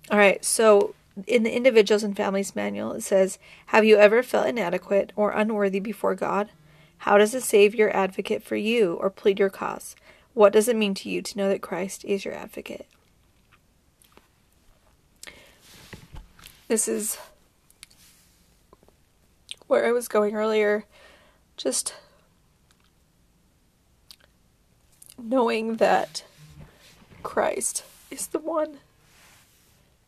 All 0.10 0.18
right, 0.18 0.44
so 0.44 0.96
in 1.28 1.44
the 1.44 1.56
Individuals 1.56 2.04
and 2.04 2.18
Families 2.18 2.56
Manual, 2.56 2.94
it 2.94 3.02
says, 3.02 3.38
Have 3.68 3.86
you 3.86 3.98
ever 3.98 4.24
felt 4.24 4.48
inadequate 4.48 5.14
or 5.16 5.32
unworthy 5.32 5.80
before 5.80 6.16
God? 6.16 6.50
How 7.04 7.18
does 7.18 7.34
a 7.34 7.42
Savior 7.42 7.90
advocate 7.90 8.44
for 8.44 8.56
you 8.56 8.94
or 8.94 9.10
plead 9.10 9.38
your 9.38 9.50
cause? 9.50 9.94
What 10.34 10.54
does 10.54 10.70
it 10.70 10.78
mean 10.78 10.94
to 10.94 11.10
you 11.10 11.22
to 11.22 11.38
know 11.38 11.50
that 11.50 11.62
Christ 11.62 12.06
is 12.06 12.24
your 12.24 12.34
advocate? 12.34 12.88
This 16.70 16.88
is 16.88 17.18
where 19.68 19.86
I 19.86 19.92
was 19.92 20.08
going 20.08 20.34
earlier. 20.34 20.86
Just 21.58 21.94
knowing 25.22 25.76
that 25.76 26.24
Christ 27.22 27.84
is 28.12 28.28
the 28.28 28.40
one 28.40 28.78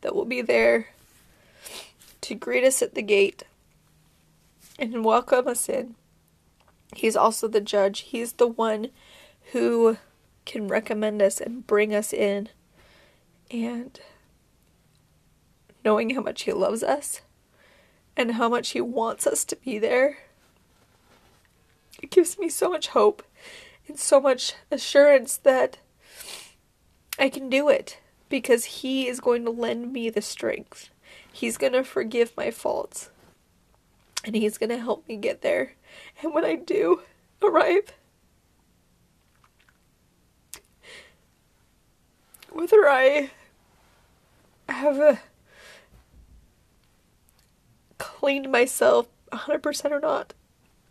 that 0.00 0.14
will 0.14 0.24
be 0.24 0.40
there 0.40 0.86
to 2.22 2.34
greet 2.34 2.64
us 2.64 2.80
at 2.80 2.94
the 2.94 3.02
gate 3.02 3.42
and 4.78 5.04
welcome 5.04 5.46
us 5.46 5.68
in. 5.68 5.94
He's 6.94 7.16
also 7.16 7.48
the 7.48 7.60
judge. 7.60 8.00
He's 8.00 8.34
the 8.34 8.46
one 8.46 8.88
who 9.52 9.98
can 10.44 10.68
recommend 10.68 11.20
us 11.20 11.40
and 11.40 11.66
bring 11.66 11.94
us 11.94 12.12
in. 12.12 12.48
And 13.50 13.98
knowing 15.84 16.10
how 16.10 16.20
much 16.20 16.42
He 16.42 16.52
loves 16.52 16.82
us 16.82 17.20
and 18.16 18.32
how 18.32 18.48
much 18.48 18.70
He 18.70 18.80
wants 18.80 19.26
us 19.26 19.44
to 19.46 19.56
be 19.56 19.78
there, 19.78 20.18
it 22.02 22.10
gives 22.10 22.38
me 22.38 22.48
so 22.48 22.70
much 22.70 22.88
hope 22.88 23.22
and 23.88 23.98
so 23.98 24.20
much 24.20 24.54
assurance 24.70 25.36
that 25.38 25.78
I 27.18 27.28
can 27.28 27.48
do 27.48 27.68
it 27.68 27.98
because 28.28 28.64
He 28.64 29.06
is 29.06 29.20
going 29.20 29.44
to 29.44 29.50
lend 29.50 29.92
me 29.92 30.10
the 30.10 30.22
strength. 30.22 30.90
He's 31.32 31.56
going 31.56 31.72
to 31.72 31.84
forgive 31.84 32.36
my 32.36 32.50
faults 32.50 33.10
and 34.24 34.34
He's 34.34 34.58
going 34.58 34.70
to 34.70 34.78
help 34.78 35.06
me 35.08 35.16
get 35.16 35.42
there. 35.42 35.74
And 36.22 36.32
when 36.34 36.44
I 36.44 36.54
do 36.56 37.02
arrive, 37.42 37.92
whether 42.50 42.88
I 42.88 43.30
have 44.68 44.98
a 44.98 45.20
cleaned 47.98 48.50
myself 48.50 49.06
100% 49.32 49.90
or 49.90 50.00
not, 50.00 50.34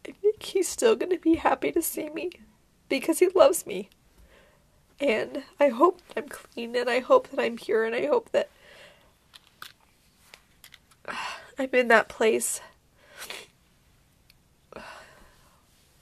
I 0.08 0.12
think 0.12 0.42
he's 0.42 0.68
still 0.68 0.96
going 0.96 1.12
to 1.12 1.18
be 1.18 1.36
happy 1.36 1.72
to 1.72 1.82
see 1.82 2.10
me 2.10 2.32
because 2.88 3.20
he 3.20 3.28
loves 3.28 3.66
me. 3.66 3.90
And 5.00 5.44
I 5.60 5.70
hope 5.70 6.02
I'm 6.16 6.30
clean 6.30 6.76
and 6.76 6.90
I 6.90 7.00
hope 7.00 7.30
that 7.30 7.40
I'm 7.40 7.58
pure 7.58 7.84
and 7.84 7.96
I 7.96 8.06
hope 8.06 8.32
that 8.32 8.50
uh, 11.08 11.16
I'm 11.60 11.70
in 11.74 11.90
that 11.90 12.08
place 12.08 12.62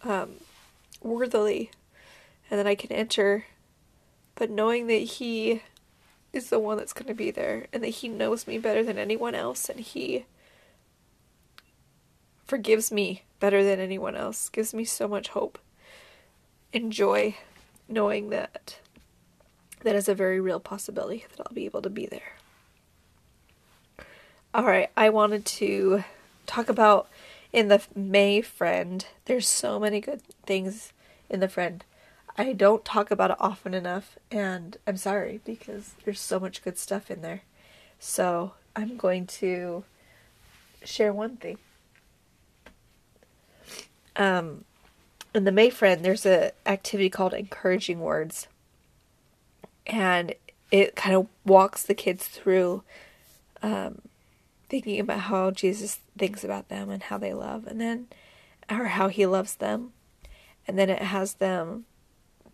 um, 0.03 0.35
worthily 1.01 1.71
and 2.49 2.59
that 2.59 2.67
I 2.67 2.75
can 2.75 2.91
enter, 2.91 3.45
but 4.35 4.49
knowing 4.49 4.87
that 4.87 4.93
He 4.93 5.61
is 6.31 6.49
the 6.49 6.59
one 6.59 6.77
that's 6.77 6.93
going 6.93 7.07
to 7.07 7.13
be 7.13 7.31
there 7.31 7.67
and 7.71 7.83
that 7.83 7.89
He 7.89 8.07
knows 8.07 8.47
me 8.47 8.57
better 8.57 8.83
than 8.83 8.97
anyone 8.97 9.35
else 9.35 9.69
and 9.69 9.79
He 9.79 10.25
forgives 12.45 12.91
me 12.91 13.23
better 13.39 13.63
than 13.63 13.79
anyone 13.79 14.15
else 14.15 14.49
gives 14.49 14.73
me 14.73 14.85
so 14.85 15.07
much 15.07 15.29
hope 15.29 15.57
and 16.73 16.91
joy 16.91 17.35
knowing 17.87 18.29
that 18.29 18.79
that 19.83 19.95
is 19.95 20.07
a 20.07 20.15
very 20.15 20.39
real 20.39 20.59
possibility 20.59 21.25
that 21.29 21.45
I'll 21.45 21.53
be 21.53 21.65
able 21.65 21.81
to 21.81 21.89
be 21.89 22.05
there. 22.05 22.33
All 24.53 24.63
right, 24.63 24.89
I 24.95 25.09
wanted 25.09 25.45
to 25.45 26.03
talk 26.45 26.69
about 26.69 27.07
in 27.53 27.67
the 27.67 27.81
May 27.95 28.41
friend. 28.41 29.05
There's 29.25 29.47
so 29.47 29.79
many 29.79 30.01
good 30.01 30.21
things 30.45 30.91
in 31.29 31.39
the 31.39 31.47
friend. 31.47 31.85
I 32.35 32.53
don't 32.53 32.83
talk 32.83 33.11
about 33.11 33.29
it 33.29 33.37
often 33.39 33.75
enough, 33.75 34.17
and 34.31 34.75
I'm 34.87 34.97
sorry 34.97 35.39
because 35.45 35.93
there's 36.03 36.19
so 36.19 36.39
much 36.39 36.63
good 36.63 36.79
stuff 36.79 37.11
in 37.11 37.21
there. 37.21 37.43
So 37.99 38.53
I'm 38.75 38.97
going 38.97 39.27
to 39.27 39.83
share 40.83 41.13
one 41.13 41.37
thing. 41.37 41.59
Um, 44.15 44.65
in 45.33 45.43
the 45.43 45.51
May 45.51 45.69
friend, 45.69 46.03
there's 46.03 46.25
an 46.25 46.51
activity 46.65 47.09
called 47.09 47.35
encouraging 47.35 47.99
words, 47.99 48.47
and 49.85 50.33
it 50.71 50.95
kind 50.95 51.15
of 51.15 51.27
walks 51.45 51.83
the 51.83 51.93
kids 51.93 52.27
through 52.27 52.83
um, 53.61 54.01
thinking 54.69 54.99
about 54.99 55.21
how 55.21 55.51
Jesus 55.51 55.99
thinks 56.17 56.43
about 56.43 56.69
them 56.69 56.89
and 56.89 57.03
how 57.03 57.17
they 57.17 57.33
love, 57.33 57.67
and 57.67 57.79
then, 57.79 58.07
or 58.69 58.85
how 58.85 59.07
he 59.07 59.25
loves 59.25 59.55
them. 59.55 59.93
And 60.67 60.77
then 60.77 60.89
it 60.89 61.01
has 61.01 61.35
them 61.35 61.85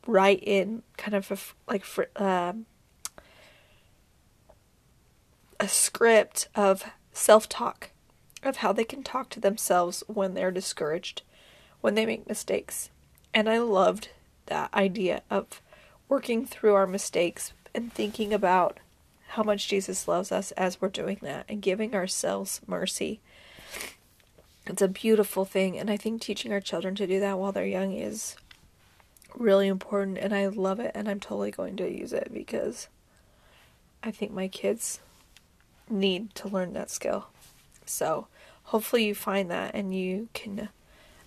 write 0.08 0.42
in 0.44 0.82
kind 0.98 1.13
of 1.13 1.32
a, 1.32 1.72
like 1.72 1.86
uh, 2.16 2.54
a 5.60 5.68
script 5.68 6.48
of 6.56 6.86
self 7.13 7.48
talk, 7.50 7.92
of 8.44 8.58
how 8.58 8.72
they 8.72 8.84
can 8.84 9.04
talk 9.04 9.30
to 9.30 9.39
themselves 9.39 10.04
when 10.08 10.34
they're 10.34 10.51
discouraged, 10.51 11.22
when 11.82 11.96
they 11.96 12.06
make 12.06 12.28
mistakes. 12.28 12.89
And 13.34 13.50
I 13.50 13.60
loved 13.60 14.10
that 14.48 14.74
idea 14.74 15.22
of 15.30 15.62
working 16.08 16.46
through 16.46 16.74
our 16.74 16.88
mistakes 16.88 17.54
and 17.75 17.94
thinking 17.94 18.34
about 18.34 18.80
how 19.30 19.44
much 19.44 19.68
Jesus 19.68 20.08
loves 20.08 20.32
us 20.32 20.51
as 20.54 20.82
we're 20.82 20.89
doing 20.89 21.20
that 21.22 21.46
and 21.48 21.62
giving 21.62 21.94
ourselves 21.94 22.62
mercy. 22.66 23.20
It's 24.69 24.83
a 24.83 24.88
beautiful 24.88 25.45
thing, 25.45 25.79
and 25.79 25.89
I 25.89 25.97
think 25.97 26.21
teaching 26.21 26.53
our 26.53 26.61
children 26.61 26.93
to 26.95 27.07
do 27.07 27.19
that 27.19 27.39
while 27.39 27.51
they're 27.51 27.65
young 27.65 27.91
is 27.91 28.35
really 29.35 29.67
important, 29.67 30.19
and 30.19 30.31
I 30.31 30.45
love 30.45 30.79
it, 30.79 30.91
and 30.93 31.09
I'm 31.09 31.19
totally 31.19 31.49
going 31.49 31.75
to 31.77 31.89
use 31.89 32.13
it 32.13 32.29
because 32.31 32.88
I 34.03 34.11
think 34.11 34.31
my 34.31 34.47
kids 34.47 34.99
need 35.89 36.35
to 36.35 36.47
learn 36.47 36.73
that 36.73 36.91
skill. 36.91 37.29
So, 37.88 38.27
hopefully, 38.65 39.05
you 39.05 39.15
find 39.15 39.49
that 39.49 39.73
and 39.73 39.95
you 39.95 40.29
can 40.35 40.69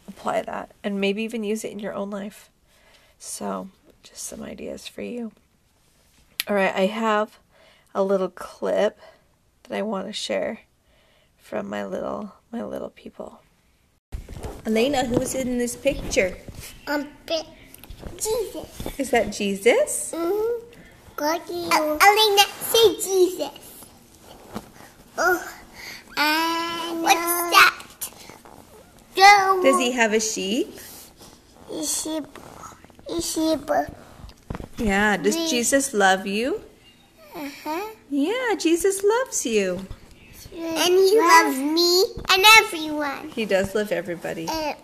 apply 0.07 0.43
that 0.43 0.71
and 0.85 1.01
maybe 1.01 1.25
even 1.25 1.43
use 1.43 1.65
it 1.65 1.73
in 1.73 1.81
your 1.81 1.95
own 1.95 2.11
life. 2.11 2.49
So, 3.19 3.71
just 4.05 4.23
some 4.23 4.45
ideas 4.45 4.87
for 4.87 5.03
you. 5.03 5.33
All 6.47 6.55
right, 6.55 6.73
I 6.73 6.87
have 6.87 7.41
a 7.93 8.05
little 8.05 8.31
clip 8.31 9.01
that 9.65 9.77
I 9.77 9.83
want 9.83 10.07
to 10.07 10.13
share 10.13 10.61
from 11.39 11.69
my 11.69 11.85
little 11.85 12.35
my 12.53 12.63
little 12.63 12.91
people. 12.91 13.41
Elena, 14.67 15.05
who's 15.07 15.35
in 15.35 15.59
this 15.59 15.75
picture? 15.75 16.37
Um, 16.87 17.09
Jesus. 18.17 18.99
Is 18.99 19.11
that 19.11 19.33
Jesus? 19.33 20.13
Mm-hmm. 20.15 20.67
God, 21.17 21.41
you. 21.49 21.69
Uh, 21.73 21.99
Elena, 22.01 22.45
say 22.61 22.95
Jesus. 22.97 23.87
Oh, 25.19 25.53
and 26.17 27.03
what's 27.03 27.17
uh, 27.17 27.51
that? 27.51 27.83
Go. 29.17 29.61
Does 29.63 29.79
he 29.79 29.93
have 29.93 30.13
a 30.13 30.21
sheep? 30.21 30.79
A 31.73 31.85
sheep. 31.85 32.25
A 33.09 33.21
sheep. 33.21 33.61
Yeah. 34.79 35.17
Does 35.17 35.37
Jesus 35.51 35.93
love 35.95 36.27
you? 36.27 36.63
Uh-huh. 37.35 37.95
Yeah, 38.11 38.55
Jesus 38.59 39.03
loves 39.03 39.47
you. 39.47 39.87
And 40.55 40.95
he 40.95 41.19
loves 41.19 41.59
me 41.59 42.05
and 42.31 42.45
everyone. 42.59 43.29
He 43.31 43.45
does 43.47 43.75
love 43.75 43.91
everybody. 43.93 44.47
Uh, 44.49 44.75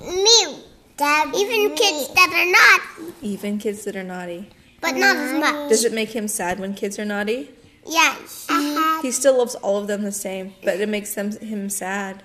me. 0.00 0.62
Dad, 0.96 1.34
even 1.34 1.70
me. 1.70 1.76
kids 1.76 2.08
that 2.14 2.30
are 2.32 2.50
not. 2.50 3.14
Even 3.22 3.58
kids 3.58 3.84
that 3.84 3.96
are 3.96 4.04
naughty. 4.04 4.48
but 4.80 4.92
not 4.92 5.16
as 5.16 5.32
much. 5.40 5.68
Does 5.68 5.84
it 5.84 5.92
make 5.92 6.10
him 6.10 6.28
sad 6.28 6.58
when 6.60 6.74
kids 6.74 6.98
are 6.98 7.04
naughty? 7.04 7.50
Yeah, 7.86 8.14
he, 8.48 9.02
He 9.02 9.10
still 9.10 9.36
loves 9.38 9.54
all 9.56 9.78
of 9.78 9.86
them 9.88 10.02
the 10.02 10.12
same, 10.12 10.54
but 10.62 10.80
it 10.80 10.88
makes 10.88 11.14
them 11.14 11.32
him 11.32 11.68
sad 11.68 12.22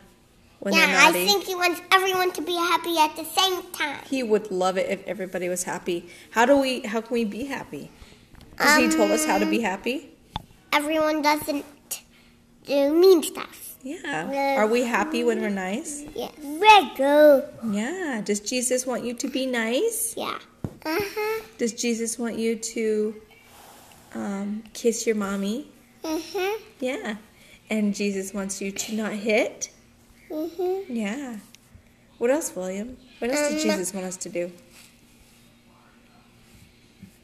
when 0.60 0.74
yeah. 0.74 0.86
they're 0.86 0.96
naughty. 0.96 1.20
Yeah, 1.20 1.24
I 1.24 1.28
think 1.28 1.46
he 1.46 1.56
wants 1.56 1.82
everyone 1.92 2.32
to 2.34 2.42
be 2.42 2.56
happy 2.56 2.98
at 3.00 3.16
the 3.16 3.24
same 3.26 3.64
time. 3.72 4.00
he 4.08 4.22
would 4.22 4.52
love 4.52 4.78
it 4.78 4.90
if 4.90 5.04
everybody 5.08 5.50
was 5.50 5.64
happy. 5.64 6.10
How 6.32 6.46
do 6.46 6.58
we? 6.58 6.82
How 6.82 7.02
can 7.02 7.14
we 7.14 7.26
be 7.26 7.46
happy? 7.46 7.90
Because 8.52 8.78
he 8.78 8.90
told 8.90 9.12
us 9.12 9.26
how 9.26 9.38
to 9.40 9.46
be 9.46 9.62
happy. 9.62 10.10
Everyone 10.72 11.22
doesn't 11.24 11.66
do 12.68 12.94
mean 12.94 13.24
stuff. 13.24 13.76
Yeah. 13.84 14.58
Are 14.58 14.68
we 14.68 14.84
happy 14.84 15.24
when 15.24 15.42
we're 15.42 15.50
nice? 15.50 16.04
Yeah. 16.16 16.30
Rego. 16.42 17.48
Yeah. 17.72 18.22
Does 18.24 18.40
Jesus 18.42 18.86
want 18.86 19.04
you 19.06 19.14
to 19.14 19.28
be 19.28 19.46
nice? 19.46 20.14
Yeah. 20.18 20.38
Uh 20.86 21.00
huh. 21.00 21.44
Does 21.58 21.74
Jesus 21.74 22.20
want 22.20 22.38
you 22.38 22.56
to 22.56 23.16
um, 24.14 24.64
kiss 24.74 25.06
your 25.08 25.16
mommy? 25.16 25.70
Uh 26.04 26.20
huh. 26.34 26.58
Yeah. 26.80 27.16
And 27.70 27.94
Jesus 27.96 28.34
wants 28.34 28.62
you 28.62 28.72
to 28.72 28.96
not 28.96 29.14
hit? 29.14 29.70
Mhm. 30.30 30.86
Yeah. 30.90 31.38
What 32.18 32.32
else, 32.32 32.56
William? 32.56 32.98
What 33.20 33.32
else 33.32 33.50
did 33.50 33.58
Um, 33.58 33.70
Jesus 33.76 33.94
want 33.94 34.06
us 34.06 34.18
to 34.18 34.30
do? 34.30 34.52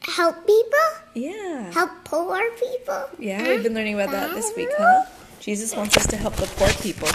Help 0.02 0.46
people. 0.46 0.88
Yeah. 1.14 1.72
Help 1.72 1.90
poor 2.04 2.40
people. 2.60 3.08
Yeah, 3.18 3.48
we've 3.48 3.62
been 3.62 3.74
learning 3.74 3.94
about 3.94 4.10
that 4.12 4.34
this 4.34 4.52
week, 4.56 4.68
huh? 4.76 5.04
Jesus 5.44 5.76
wants 5.76 5.94
us 5.98 6.06
to 6.06 6.16
help 6.16 6.34
the 6.36 6.46
poor 6.56 6.72
people. 6.80 7.06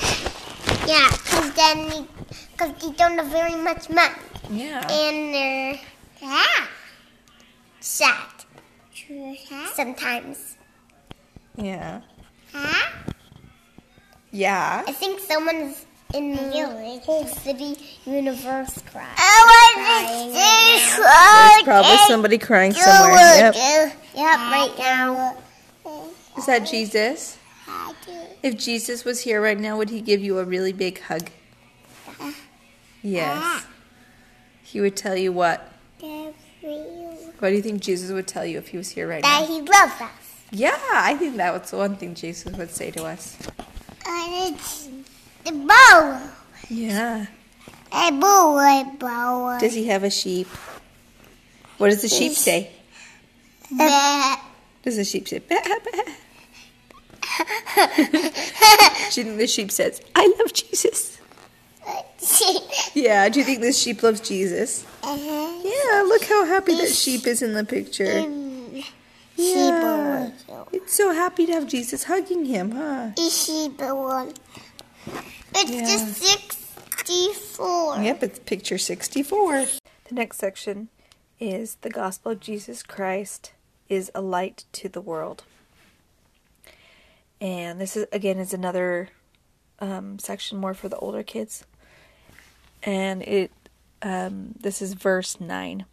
Yeah, 0.86 1.10
because 1.10 1.52
then, 1.56 2.08
because 2.52 2.74
they 2.80 2.92
don't 2.96 3.18
have 3.18 3.26
very 3.32 3.56
much 3.56 3.90
money, 3.90 4.14
Yeah. 4.52 4.86
and 4.88 5.34
they're 5.34 5.80
yeah, 6.22 6.68
sad. 7.80 8.30
Sometimes. 9.74 10.58
Yeah. 11.56 12.02
Huh? 12.54 12.92
Yeah. 14.30 14.84
I 14.88 14.92
think 14.92 15.20
someone's 15.22 15.88
in 16.14 16.34
the 16.34 17.02
whole 17.04 17.26
city 17.26 17.78
universe 18.06 18.80
crying. 18.92 19.08
I 19.18 20.30
There's 20.32 21.64
probably 21.64 21.98
somebody 22.08 22.38
crying 22.38 22.74
somewhere. 22.74 23.52
Yep. 23.56 23.56
Yep, 24.14 24.38
right 24.38 24.76
now. 24.78 25.36
Is 26.38 26.46
that 26.46 26.68
Jesus? 26.68 27.38
If 28.42 28.58
Jesus 28.58 29.04
was 29.04 29.22
here 29.22 29.42
right 29.42 29.60
now, 29.60 29.78
would 29.78 29.90
he 29.90 30.02
give 30.02 30.22
you 30.22 30.40
a 30.40 30.44
really 30.44 30.74
big 30.74 31.02
hug? 31.02 31.30
Uh, 32.20 32.32
yes. 33.02 33.42
Uh. 33.42 33.62
He 34.64 34.80
would 34.82 34.96
tell 34.96 35.16
you 35.18 35.32
what? 35.32 35.72
What 36.02 37.50
do 37.50 37.56
you 37.56 37.62
think 37.62 37.82
Jesus 37.82 38.12
would 38.12 38.28
tell 38.28 38.46
you 38.46 38.58
if 38.58 38.70
he 38.70 38.78
was 38.78 38.90
here 38.90 39.08
right 39.08 39.22
That 39.24 39.42
now? 39.42 39.48
That 39.48 39.54
he 39.54 39.62
loves 39.62 40.02
us. 40.02 40.44
Yeah, 40.52 40.78
I 40.94 41.16
think 41.16 41.38
that 41.38 41.54
was 41.60 41.72
the 41.72 41.78
one 41.78 41.96
thing 41.96 42.16
Jesus 42.16 42.54
would 42.56 42.72
say 42.72 42.92
to 42.92 43.06
us. 43.06 43.38
And 44.08 44.54
it's 44.54 44.90
the 45.46 45.52
bow. 45.52 46.30
Yeah. 46.70 47.28
A 47.92 48.12
bow, 48.12 48.60
a 48.60 48.98
bow. 48.98 49.58
Does 49.60 49.74
he 49.74 49.88
have 49.88 50.04
a 50.04 50.10
sheep? 50.10 50.48
What 51.78 51.90
does 51.90 52.02
the 52.02 52.10
sheep 52.10 52.34
say? 52.34 52.72
Does 54.84 54.98
the 54.98 55.04
sheep 55.04 55.28
say? 55.28 55.40
"Bah, 55.40 55.56
bah"? 55.66 55.80
Do 55.82 55.88
you 55.88 55.98
think 56.06 57.28
the 59.38 59.48
sheep 59.48 59.72
says, 59.72 60.01
"I 60.15 60.34
love 60.39 60.53
Jesus"? 60.53 61.17
Yeah. 62.93 63.29
Do 63.29 63.39
you 63.39 63.46
think 63.46 63.62
this 63.62 63.79
sheep 63.79 64.03
loves 64.03 64.22
Jesus? 64.22 64.86
uh-huh. 65.03 65.62
Yeah. 65.63 66.01
Look 66.03 66.24
how 66.25 66.46
happy 66.46 66.75
that 66.75 66.89
sheep 66.89 67.25
is 67.25 67.41
in 67.41 67.53
the 67.53 67.63
picture. 67.63 68.25
Yeah. 69.36 70.31
It's 70.74 70.93
so 70.93 71.13
happy 71.13 71.46
to 71.46 71.53
have 71.53 71.67
Jesus 71.67 72.03
hugging 72.03 72.46
him, 72.46 72.72
huh? 72.72 73.12
Ishiba 73.15 74.36
It's 75.56 75.71
Yeah. 75.71 75.82
just 75.82 76.17
64. 76.17 78.02
Yep, 78.02 78.23
it's 78.23 78.39
picture 78.39 78.78
64. 78.78 79.65
The 80.06 80.15
next 80.15 80.38
section 80.39 80.89
is 81.39 81.75
the 81.82 81.89
gospel 81.89 82.34
of 82.34 82.39
Jesus 82.41 82.84
Christ 82.84 83.54
is 83.88 84.12
a 84.13 84.21
light 84.21 84.65
to 84.73 84.89
the 84.89 85.02
world. 85.02 85.43
And 87.41 87.80
this 87.80 87.95
is 87.95 88.06
again 88.12 88.38
is 88.38 88.54
another 88.54 89.10
um, 89.80 90.19
section 90.19 90.58
more 90.58 90.73
for 90.73 90.89
the 90.89 90.97
older 90.97 91.23
kids. 91.23 91.65
And 92.84 93.21
it 93.23 93.52
um, 94.02 94.56
this 94.60 94.82
is 94.82 94.93
verse 94.93 95.39
9. 95.39 95.86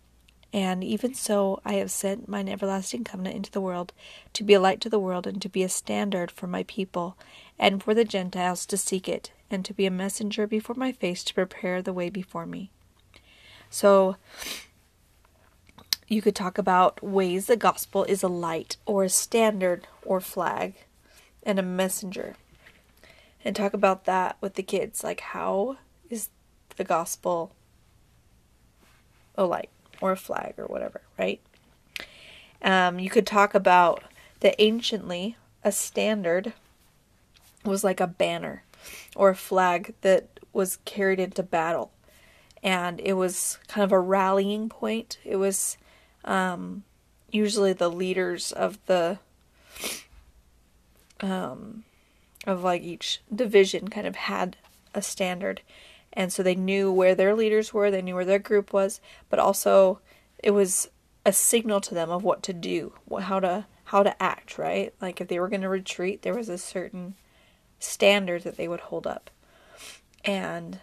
And 0.52 0.82
even 0.82 1.12
so, 1.12 1.60
I 1.64 1.74
have 1.74 1.90
sent 1.90 2.28
mine 2.28 2.48
everlasting 2.48 3.04
covenant 3.04 3.36
into 3.36 3.50
the 3.50 3.60
world 3.60 3.92
to 4.32 4.44
be 4.44 4.54
a 4.54 4.60
light 4.60 4.80
to 4.82 4.88
the 4.88 4.98
world 4.98 5.26
and 5.26 5.42
to 5.42 5.48
be 5.48 5.62
a 5.62 5.68
standard 5.68 6.30
for 6.30 6.46
my 6.46 6.62
people 6.62 7.18
and 7.58 7.82
for 7.82 7.94
the 7.94 8.04
Gentiles 8.04 8.64
to 8.66 8.76
seek 8.76 9.08
it 9.08 9.32
and 9.50 9.64
to 9.64 9.74
be 9.74 9.86
a 9.86 9.90
messenger 9.90 10.46
before 10.46 10.76
my 10.76 10.92
face 10.92 11.24
to 11.24 11.34
prepare 11.34 11.82
the 11.82 11.92
way 11.92 12.08
before 12.08 12.46
me. 12.46 12.70
So, 13.68 14.16
you 16.08 16.22
could 16.22 16.36
talk 16.36 16.56
about 16.56 17.02
ways 17.02 17.46
the 17.46 17.56
gospel 17.56 18.04
is 18.04 18.22
a 18.22 18.28
light 18.28 18.76
or 18.86 19.04
a 19.04 19.08
standard 19.10 19.86
or 20.04 20.20
flag 20.20 20.85
and 21.46 21.58
a 21.58 21.62
messenger. 21.62 22.34
And 23.42 23.54
talk 23.54 23.72
about 23.72 24.04
that 24.04 24.36
with 24.40 24.54
the 24.54 24.62
kids. 24.62 25.04
Like, 25.04 25.20
how 25.20 25.78
is 26.10 26.28
the 26.76 26.84
gospel 26.84 27.52
a 29.36 29.44
light 29.44 29.70
or 30.00 30.12
a 30.12 30.16
flag 30.16 30.54
or 30.58 30.66
whatever, 30.66 31.00
right? 31.18 31.40
Um, 32.60 32.98
you 32.98 33.08
could 33.08 33.26
talk 33.26 33.54
about 33.54 34.02
that 34.40 34.60
anciently 34.60 35.36
a 35.62 35.70
standard 35.70 36.52
was 37.64 37.84
like 37.84 38.00
a 38.00 38.06
banner 38.06 38.64
or 39.14 39.30
a 39.30 39.36
flag 39.36 39.94
that 40.00 40.40
was 40.52 40.78
carried 40.84 41.20
into 41.20 41.42
battle. 41.42 41.92
And 42.62 43.00
it 43.00 43.12
was 43.12 43.58
kind 43.68 43.84
of 43.84 43.92
a 43.92 44.00
rallying 44.00 44.68
point. 44.68 45.18
It 45.24 45.36
was 45.36 45.76
um, 46.24 46.82
usually 47.30 47.72
the 47.72 47.90
leaders 47.90 48.50
of 48.50 48.78
the 48.86 49.18
um, 51.20 51.84
of 52.46 52.62
like 52.62 52.82
each 52.82 53.20
division 53.34 53.88
kind 53.88 54.06
of 54.06 54.16
had 54.16 54.56
a 54.94 55.02
standard. 55.02 55.62
And 56.12 56.32
so 56.32 56.42
they 56.42 56.54
knew 56.54 56.90
where 56.90 57.14
their 57.14 57.34
leaders 57.34 57.74
were 57.74 57.90
they 57.90 58.02
knew 58.02 58.14
where 58.14 58.24
their 58.24 58.38
group 58.38 58.72
was 58.72 59.00
but 59.28 59.38
also 59.38 60.00
it 60.38 60.52
was 60.52 60.88
a 61.24 61.32
signal 61.32 61.80
to 61.80 61.94
them 61.94 62.10
of 62.10 62.22
what 62.22 62.42
to 62.44 62.52
do 62.52 62.94
how 63.22 63.40
to 63.40 63.66
how 63.84 64.02
to 64.02 64.22
act 64.22 64.58
right? 64.58 64.94
Like 65.00 65.20
if 65.20 65.28
they 65.28 65.38
were 65.38 65.48
going 65.48 65.60
to 65.62 65.68
retreat 65.68 66.22
there 66.22 66.34
was 66.34 66.48
a 66.48 66.58
certain 66.58 67.14
standard 67.78 68.44
that 68.44 68.56
they 68.56 68.68
would 68.68 68.80
hold 68.80 69.06
up. 69.06 69.30
And 70.24 70.80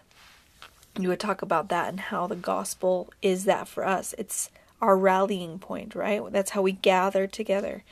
you 0.98 1.08
would 1.08 1.20
talk 1.20 1.42
about 1.42 1.68
that 1.70 1.88
and 1.88 1.98
how 1.98 2.28
the 2.28 2.36
gospel 2.36 3.12
is 3.20 3.44
that 3.44 3.66
for 3.66 3.84
us. 3.84 4.14
It's 4.16 4.50
our 4.80 4.96
rallying 4.96 5.58
point 5.58 5.94
right? 5.96 6.22
That's 6.30 6.50
how 6.50 6.62
we 6.62 6.72
gather 6.72 7.26
together 7.26 7.82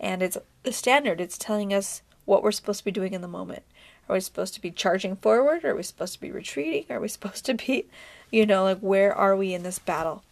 and 0.00 0.22
it's 0.22 0.38
the 0.62 0.72
standard. 0.72 1.20
It's 1.20 1.38
telling 1.38 1.72
us 1.72 2.02
what 2.24 2.42
we're 2.42 2.52
supposed 2.52 2.80
to 2.80 2.84
be 2.84 2.90
doing 2.90 3.14
in 3.14 3.22
the 3.22 3.28
moment. 3.28 3.62
Are 4.08 4.14
we 4.14 4.20
supposed 4.20 4.54
to 4.54 4.60
be 4.60 4.70
charging 4.70 5.16
forward? 5.16 5.64
Are 5.64 5.74
we 5.74 5.82
supposed 5.82 6.14
to 6.14 6.20
be 6.20 6.30
retreating? 6.30 6.84
Are 6.90 7.00
we 7.00 7.08
supposed 7.16 7.44
to 7.46 7.54
be 7.54 7.86
you 8.30 8.46
know 8.46 8.64
like 8.64 8.80
where 8.80 9.14
are 9.14 9.36
we 9.36 9.54
in 9.54 9.62
this 9.62 9.78
battle? 9.78 10.22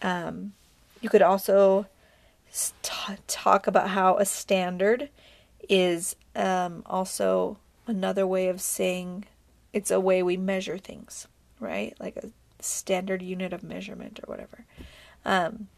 Um, 0.00 0.52
you 1.00 1.08
could 1.08 1.22
also 1.22 1.86
t- 2.82 3.14
talk 3.26 3.66
about 3.66 3.90
how 3.90 4.16
a 4.18 4.24
standard 4.24 5.08
is 5.68 6.16
um, 6.34 6.82
also 6.86 7.58
another 7.86 8.26
way 8.26 8.48
of 8.48 8.60
saying 8.60 9.24
it's 9.72 9.90
a 9.90 10.00
way 10.00 10.22
we 10.22 10.36
measure 10.36 10.78
things 10.78 11.26
right? 11.62 11.94
Like 11.98 12.16
a 12.16 12.30
standard 12.60 13.22
unit 13.22 13.52
of 13.52 13.62
measurement 13.62 14.20
or 14.22 14.30
whatever. 14.30 14.66
Um, 15.24 15.68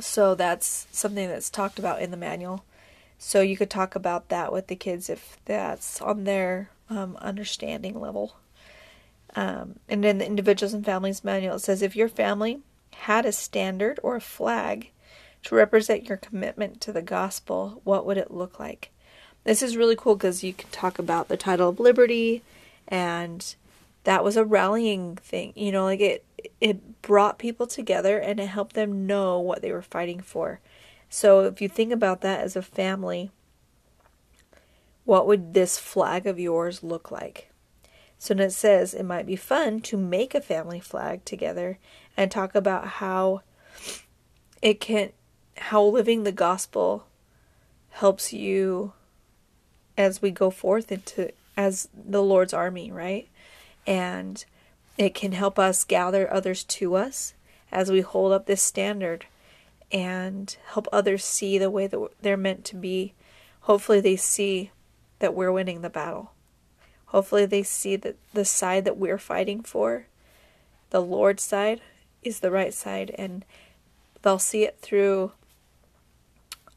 so 0.00 0.34
that's 0.34 0.86
something 0.90 1.28
that's 1.28 1.50
talked 1.50 1.78
about 1.78 2.02
in 2.02 2.10
the 2.10 2.16
manual. 2.16 2.64
So 3.18 3.40
you 3.40 3.56
could 3.56 3.70
talk 3.70 3.94
about 3.94 4.28
that 4.30 4.52
with 4.52 4.66
the 4.66 4.76
kids 4.76 5.08
if 5.08 5.38
that's 5.44 6.00
on 6.00 6.24
their 6.24 6.70
um, 6.90 7.16
understanding 7.20 8.00
level. 8.00 8.36
Um, 9.34 9.76
and 9.88 10.04
in 10.04 10.18
the 10.18 10.26
Individuals 10.26 10.74
and 10.74 10.84
Families 10.84 11.24
Manual, 11.24 11.56
it 11.56 11.60
says 11.60 11.82
if 11.82 11.96
your 11.96 12.08
family 12.08 12.60
had 12.94 13.24
a 13.24 13.32
standard 13.32 13.98
or 14.02 14.16
a 14.16 14.20
flag 14.20 14.90
to 15.44 15.54
represent 15.54 16.08
your 16.08 16.18
commitment 16.18 16.80
to 16.82 16.92
the 16.92 17.02
gospel, 17.02 17.80
what 17.84 18.04
would 18.06 18.18
it 18.18 18.30
look 18.30 18.60
like? 18.60 18.90
This 19.44 19.62
is 19.62 19.76
really 19.76 19.96
cool 19.96 20.14
because 20.14 20.44
you 20.44 20.52
can 20.52 20.68
talk 20.70 20.98
about 20.98 21.28
the 21.28 21.36
title 21.36 21.70
of 21.70 21.80
liberty, 21.80 22.42
and 22.86 23.54
that 24.04 24.24
was 24.24 24.36
a 24.36 24.44
rallying 24.44 25.16
thing. 25.16 25.52
You 25.54 25.72
know, 25.72 25.84
like 25.84 26.00
it 26.00 26.24
it 26.60 27.02
brought 27.02 27.38
people 27.38 27.66
together 27.66 28.18
and 28.18 28.40
it 28.40 28.46
helped 28.46 28.74
them 28.74 29.06
know 29.06 29.38
what 29.38 29.62
they 29.62 29.72
were 29.72 29.82
fighting 29.82 30.20
for. 30.20 30.60
So 31.08 31.40
if 31.40 31.60
you 31.60 31.68
think 31.68 31.92
about 31.92 32.20
that 32.22 32.40
as 32.40 32.56
a 32.56 32.62
family, 32.62 33.30
what 35.04 35.26
would 35.26 35.54
this 35.54 35.78
flag 35.78 36.26
of 36.26 36.38
yours 36.38 36.82
look 36.82 37.10
like? 37.10 37.50
So 38.18 38.34
it 38.34 38.52
says 38.52 38.94
it 38.94 39.02
might 39.02 39.26
be 39.26 39.36
fun 39.36 39.80
to 39.82 39.96
make 39.96 40.34
a 40.34 40.40
family 40.40 40.80
flag 40.80 41.24
together 41.24 41.78
and 42.16 42.30
talk 42.30 42.54
about 42.54 42.86
how 42.86 43.42
it 44.60 44.80
can 44.80 45.10
how 45.56 45.82
living 45.82 46.22
the 46.22 46.32
gospel 46.32 47.06
helps 47.90 48.32
you 48.32 48.92
as 49.98 50.22
we 50.22 50.30
go 50.30 50.50
forth 50.50 50.90
into 50.90 51.32
as 51.56 51.88
the 51.92 52.22
Lord's 52.22 52.54
army, 52.54 52.90
right? 52.90 53.28
And 53.86 54.44
it 54.96 55.14
can 55.14 55.32
help 55.32 55.58
us 55.58 55.84
gather 55.84 56.32
others 56.32 56.64
to 56.64 56.94
us 56.94 57.34
as 57.70 57.90
we 57.90 58.02
hold 58.02 58.32
up 58.32 58.46
this 58.46 58.62
standard 58.62 59.26
and 59.90 60.56
help 60.72 60.86
others 60.92 61.24
see 61.24 61.58
the 61.58 61.70
way 61.70 61.86
that 61.86 62.00
they're 62.20 62.36
meant 62.36 62.64
to 62.66 62.76
be. 62.76 63.14
Hopefully, 63.62 64.00
they 64.00 64.16
see 64.16 64.70
that 65.18 65.34
we're 65.34 65.52
winning 65.52 65.82
the 65.82 65.90
battle. 65.90 66.32
Hopefully, 67.06 67.46
they 67.46 67.62
see 67.62 67.96
that 67.96 68.16
the 68.32 68.44
side 68.44 68.84
that 68.84 68.96
we're 68.96 69.18
fighting 69.18 69.62
for, 69.62 70.06
the 70.90 71.02
Lord's 71.02 71.42
side, 71.42 71.80
is 72.22 72.40
the 72.40 72.50
right 72.50 72.72
side, 72.72 73.14
and 73.18 73.44
they'll 74.22 74.38
see 74.38 74.64
it 74.64 74.78
through 74.80 75.32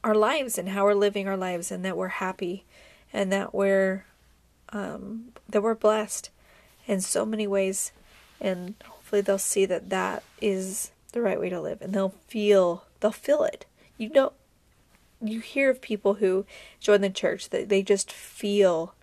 our 0.04 0.14
lives 0.14 0.58
and 0.58 0.68
how 0.70 0.84
we're 0.84 0.94
living 0.94 1.26
our 1.26 1.36
lives, 1.36 1.70
and 1.70 1.84
that 1.84 1.96
we're 1.96 2.08
happy, 2.08 2.64
and 3.12 3.32
that 3.32 3.54
we're 3.54 4.04
um, 4.70 5.32
that 5.48 5.62
we're 5.62 5.74
blessed 5.74 6.30
in 6.86 7.00
so 7.00 7.24
many 7.26 7.46
ways, 7.46 7.92
and 8.40 8.74
hopefully 8.84 9.20
they'll 9.20 9.38
see 9.38 9.66
that 9.66 9.90
that 9.90 10.22
is 10.40 10.90
the 11.12 11.22
right 11.22 11.40
way 11.40 11.48
to 11.48 11.60
live, 11.60 11.82
and 11.82 11.92
they'll 11.92 12.14
feel 12.28 12.84
they'll 13.00 13.10
feel 13.10 13.44
it. 13.44 13.66
You 13.98 14.10
know, 14.10 14.32
you 15.20 15.40
hear 15.40 15.70
of 15.70 15.80
people 15.80 16.14
who 16.14 16.44
join 16.80 17.00
the 17.00 17.10
church 17.10 17.50
that 17.50 17.68
they 17.68 17.82
just 17.82 18.12
feel 18.12 18.94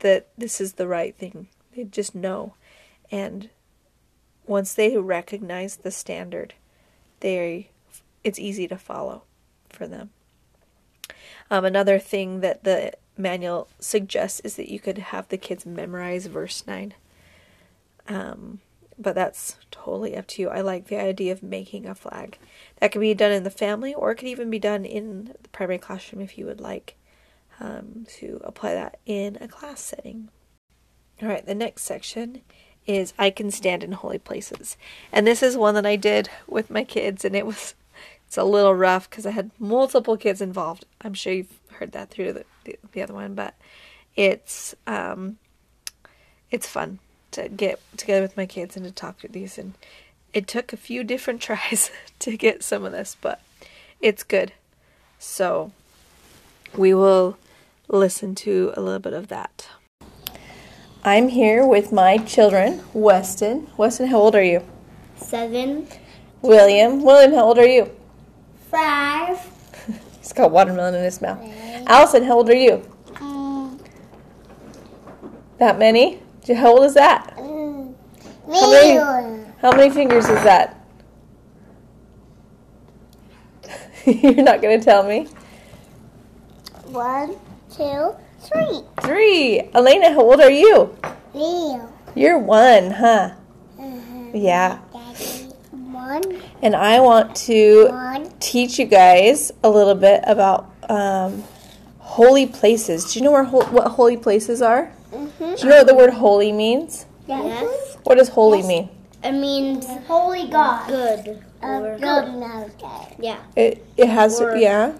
that 0.00 0.28
this 0.36 0.60
is 0.60 0.74
the 0.74 0.88
right 0.88 1.16
thing. 1.16 1.48
They 1.74 1.84
just 1.84 2.14
know. 2.14 2.54
And 3.10 3.50
once 4.46 4.74
they 4.74 4.96
recognize 4.96 5.76
the 5.76 5.90
standard, 5.90 6.54
they 7.20 7.68
it's 8.24 8.38
easy 8.38 8.68
to 8.68 8.76
follow 8.76 9.22
for 9.68 9.86
them. 9.86 10.10
Um, 11.50 11.64
another 11.64 11.98
thing 11.98 12.40
that 12.40 12.64
the 12.64 12.92
manual 13.16 13.68
suggests 13.78 14.40
is 14.40 14.56
that 14.56 14.70
you 14.70 14.80
could 14.80 14.98
have 14.98 15.28
the 15.28 15.36
kids 15.36 15.66
memorize 15.66 16.26
verse 16.26 16.64
9. 16.66 16.94
Um, 18.08 18.60
but 18.98 19.14
that's 19.14 19.56
totally 19.70 20.16
up 20.16 20.26
to 20.28 20.42
you. 20.42 20.48
I 20.48 20.60
like 20.60 20.86
the 20.86 21.00
idea 21.00 21.32
of 21.32 21.42
making 21.42 21.86
a 21.86 21.94
flag. 21.94 22.38
That 22.78 22.92
can 22.92 23.00
be 23.00 23.14
done 23.14 23.32
in 23.32 23.44
the 23.44 23.50
family 23.50 23.94
or 23.94 24.10
it 24.10 24.16
could 24.16 24.28
even 24.28 24.50
be 24.50 24.58
done 24.58 24.84
in 24.84 25.34
the 25.42 25.48
primary 25.48 25.78
classroom 25.78 26.22
if 26.22 26.38
you 26.38 26.46
would 26.46 26.60
like 26.60 26.96
um, 27.60 28.06
to 28.18 28.40
apply 28.44 28.74
that 28.74 28.98
in 29.06 29.38
a 29.40 29.48
class 29.48 29.80
setting. 29.80 30.28
All 31.20 31.28
right, 31.28 31.44
the 31.44 31.54
next 31.54 31.84
section 31.84 32.42
is 32.86 33.14
I 33.18 33.30
can 33.30 33.50
stand 33.50 33.84
in 33.84 33.92
holy 33.92 34.18
places. 34.18 34.76
And 35.12 35.26
this 35.26 35.42
is 35.42 35.56
one 35.56 35.74
that 35.74 35.86
I 35.86 35.96
did 35.96 36.28
with 36.46 36.70
my 36.70 36.84
kids 36.84 37.24
and 37.24 37.36
it 37.36 37.46
was 37.46 37.74
it's 38.26 38.38
a 38.38 38.44
little 38.44 38.74
rough 38.74 39.10
because 39.10 39.26
I 39.26 39.30
had 39.30 39.50
multiple 39.58 40.16
kids 40.16 40.40
involved. 40.40 40.86
I'm 41.02 41.12
sure 41.12 41.34
you've 41.34 41.60
heard 41.72 41.92
that 41.92 42.10
through 42.10 42.32
the, 42.32 42.44
the, 42.64 42.78
the 42.92 43.02
other 43.02 43.14
one, 43.14 43.34
but 43.34 43.54
it's 44.16 44.74
um 44.86 45.38
it's 46.50 46.66
fun 46.66 46.98
to 47.32 47.48
get 47.48 47.80
together 47.96 48.22
with 48.22 48.36
my 48.36 48.46
kids 48.46 48.76
and 48.76 48.84
to 48.84 48.90
talk 48.90 49.18
through 49.18 49.30
these 49.30 49.58
and 49.58 49.74
it 50.32 50.46
took 50.46 50.72
a 50.72 50.76
few 50.76 51.04
different 51.04 51.40
tries 51.48 51.90
to 52.20 52.36
get 52.36 52.62
some 52.62 52.84
of 52.84 52.92
this, 52.92 53.16
but 53.20 53.40
it's 54.00 54.22
good. 54.22 54.52
So 55.18 55.72
we 56.76 56.94
will 56.94 57.36
listen 57.88 58.34
to 58.36 58.72
a 58.76 58.80
little 58.80 58.98
bit 58.98 59.12
of 59.12 59.28
that. 59.28 59.68
I'm 61.04 61.28
here 61.28 61.66
with 61.66 61.92
my 61.92 62.16
children, 62.18 62.82
Weston. 62.94 63.68
Weston, 63.76 64.06
how 64.06 64.18
old 64.18 64.36
are 64.36 64.42
you? 64.42 64.64
Seven. 65.16 65.88
William. 66.42 67.02
William, 67.02 67.32
how 67.32 67.44
old 67.44 67.58
are 67.58 67.66
you? 67.66 67.90
Five. 68.70 69.38
He's 70.18 70.32
got 70.32 70.50
watermelon 70.52 70.94
in 70.94 71.02
his 71.04 71.20
mouth. 71.20 71.40
Allison, 71.86 72.22
how 72.22 72.34
old 72.36 72.48
are 72.48 72.54
you? 72.56 72.88
Mm, 73.14 73.78
That 75.58 75.78
many? 75.78 76.21
How 76.48 76.72
old 76.72 76.84
is 76.84 76.94
that? 76.94 77.36
mm, 77.36 77.94
How 78.48 78.70
many? 78.70 79.44
How 79.60 79.70
many 79.70 79.90
fingers 79.90 80.28
is 80.28 80.42
that? 80.42 80.78
You're 84.06 84.42
not 84.42 84.60
going 84.60 84.78
to 84.78 84.84
tell 84.84 85.04
me. 85.04 85.28
One, 86.86 87.36
two, 87.74 88.14
three. 88.40 88.80
Three. 89.02 89.60
Elena, 89.74 90.10
how 90.12 90.20
old 90.22 90.40
are 90.40 90.50
you? 90.50 90.96
Real. 91.32 91.92
You're 92.14 92.38
one, 92.38 92.90
huh? 92.90 93.30
Uh-huh. 93.78 94.30
Yeah. 94.34 94.80
Daddy. 94.92 95.52
One, 95.70 96.42
And 96.62 96.74
I 96.74 97.00
want 97.00 97.36
to 97.46 97.88
one. 97.88 98.30
teach 98.40 98.78
you 98.78 98.86
guys 98.86 99.52
a 99.62 99.70
little 99.70 99.94
bit 99.94 100.22
about 100.26 100.70
um, 100.90 101.44
holy 102.00 102.46
places. 102.46 103.12
Do 103.12 103.18
you 103.20 103.24
know 103.24 103.30
where 103.30 103.44
what 103.44 103.86
holy 103.92 104.16
places 104.16 104.60
are? 104.60 104.92
Mm-hmm. 105.42 105.54
Do 105.56 105.62
you 105.62 105.68
know 105.70 105.78
what 105.78 105.86
the 105.88 105.94
word 105.94 106.10
holy 106.14 106.52
means? 106.52 107.06
Yes. 107.26 107.96
What 108.04 108.16
does 108.16 108.28
holy 108.28 108.62
mean? 108.62 108.88
It 109.24 109.32
means 109.32 109.86
Holy 110.06 110.48
God. 110.48 110.88
good. 110.88 111.28
Of 111.62 111.84
Or, 111.84 111.96
good 111.98 112.34
mountain. 112.34 113.14
yeah, 113.20 113.38
It 113.54 113.84
it 113.96 114.08
has 114.08 114.38
to, 114.38 114.58
yeah 114.58 114.94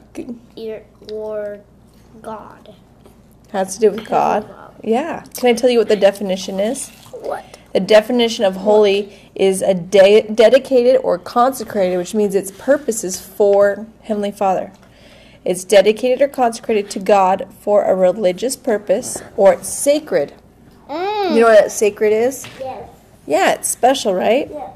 your 0.57 0.83
or 1.13 1.61
God. 2.21 2.73
has 3.51 3.75
to 3.75 3.81
do 3.81 3.91
with 3.91 4.09
God. 4.09 4.49
Yeah. 4.85 5.25
Can 5.37 5.49
I 5.49 5.55
tell 5.55 5.71
you 5.71 5.79
what 5.79 5.89
the 5.89 5.97
definition 5.97 6.61
is? 6.61 6.89
What? 7.11 7.59
The 7.73 7.81
definition 7.81 8.45
of 8.45 8.55
holy 8.57 9.19
is 9.35 9.61
a 9.63 9.75
de- 9.75 10.23
dedicated 10.23 11.01
or 11.03 11.19
consecrated, 11.19 11.97
which 11.99 12.15
means 12.15 12.35
its 12.37 12.51
purpose 12.53 13.03
is 13.03 13.21
for 13.21 13.87
Heavenly 14.03 14.31
Father. 14.33 14.73
It's 15.45 15.65
dedicated 15.65 16.23
or 16.23 16.29
consecrated 16.29 16.91
to 16.91 17.01
God 17.01 17.49
for 17.61 17.85
a 17.85 17.95
religious 17.95 18.57
purpose, 18.57 19.21
or 19.37 19.55
it's 19.55 19.69
sacred. 19.69 20.35
You 21.33 21.41
know 21.41 21.49
what 21.49 21.65
mm. 21.65 21.71
sacred 21.71 22.13
is? 22.13 22.47
Yes. 22.61 22.89
Yeah, 23.27 23.53
it's 23.53 23.69
special, 23.69 24.15
right? 24.15 24.51
Yeah. 24.51 24.71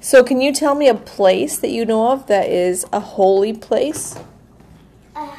So, 0.00 0.24
can 0.24 0.40
you 0.40 0.52
tell 0.52 0.74
me 0.74 0.88
a 0.88 0.94
place 0.94 1.58
that 1.58 1.70
you 1.70 1.84
know 1.84 2.10
of 2.10 2.26
that 2.26 2.48
is 2.48 2.84
a 2.92 3.00
holy 3.00 3.52
place? 3.52 4.18
Uh, 5.14 5.36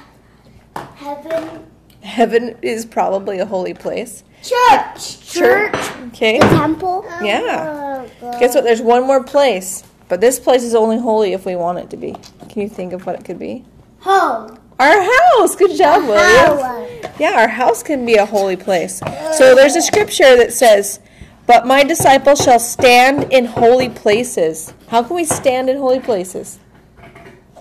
heaven. 0.96 1.66
Heaven 2.02 2.58
is 2.62 2.86
probably 2.86 3.40
a 3.40 3.46
holy 3.46 3.74
place. 3.74 4.24
Church. 4.42 5.30
Church. 5.30 5.76
Okay. 6.08 6.40
Temple. 6.40 7.06
Yeah. 7.22 8.08
Oh, 8.22 8.40
Guess 8.40 8.56
what? 8.56 8.64
There's 8.64 8.82
one 8.82 9.06
more 9.06 9.24
place, 9.24 9.84
but 10.08 10.22
this 10.22 10.40
place 10.40 10.64
is 10.64 10.74
only 10.74 10.98
holy 10.98 11.34
if 11.34 11.46
we 11.46 11.56
want 11.56 11.80
it 11.80 11.90
to 11.90 11.98
be. 11.98 12.16
Can 12.50 12.62
you 12.62 12.70
think 12.70 12.94
of 12.94 13.06
what 13.06 13.16
it 13.16 13.26
could 13.26 13.40
be? 13.40 13.66
Home. 14.06 14.60
Our 14.80 15.02
house. 15.02 15.56
Good 15.56 15.76
job, 15.76 16.04
William. 16.08 17.02
Yeah, 17.18 17.42
our 17.42 17.48
house 17.48 17.82
can 17.82 18.06
be 18.06 18.14
a 18.16 18.26
holy 18.26 18.56
place. 18.56 19.02
So 19.34 19.56
there's 19.56 19.76
a 19.76 19.82
scripture 19.82 20.38
that 20.38 20.54
says, 20.54 21.00
"But 21.48 21.66
my 21.66 21.84
disciples 21.84 22.44
shall 22.44 22.60
stand 22.60 23.34
in 23.34 23.46
holy 23.46 23.90
places." 23.90 24.74
How 24.90 25.02
can 25.02 25.16
we 25.16 25.26
stand 25.26 25.72
in 25.72 25.78
holy 25.78 26.00
places? 26.00 26.60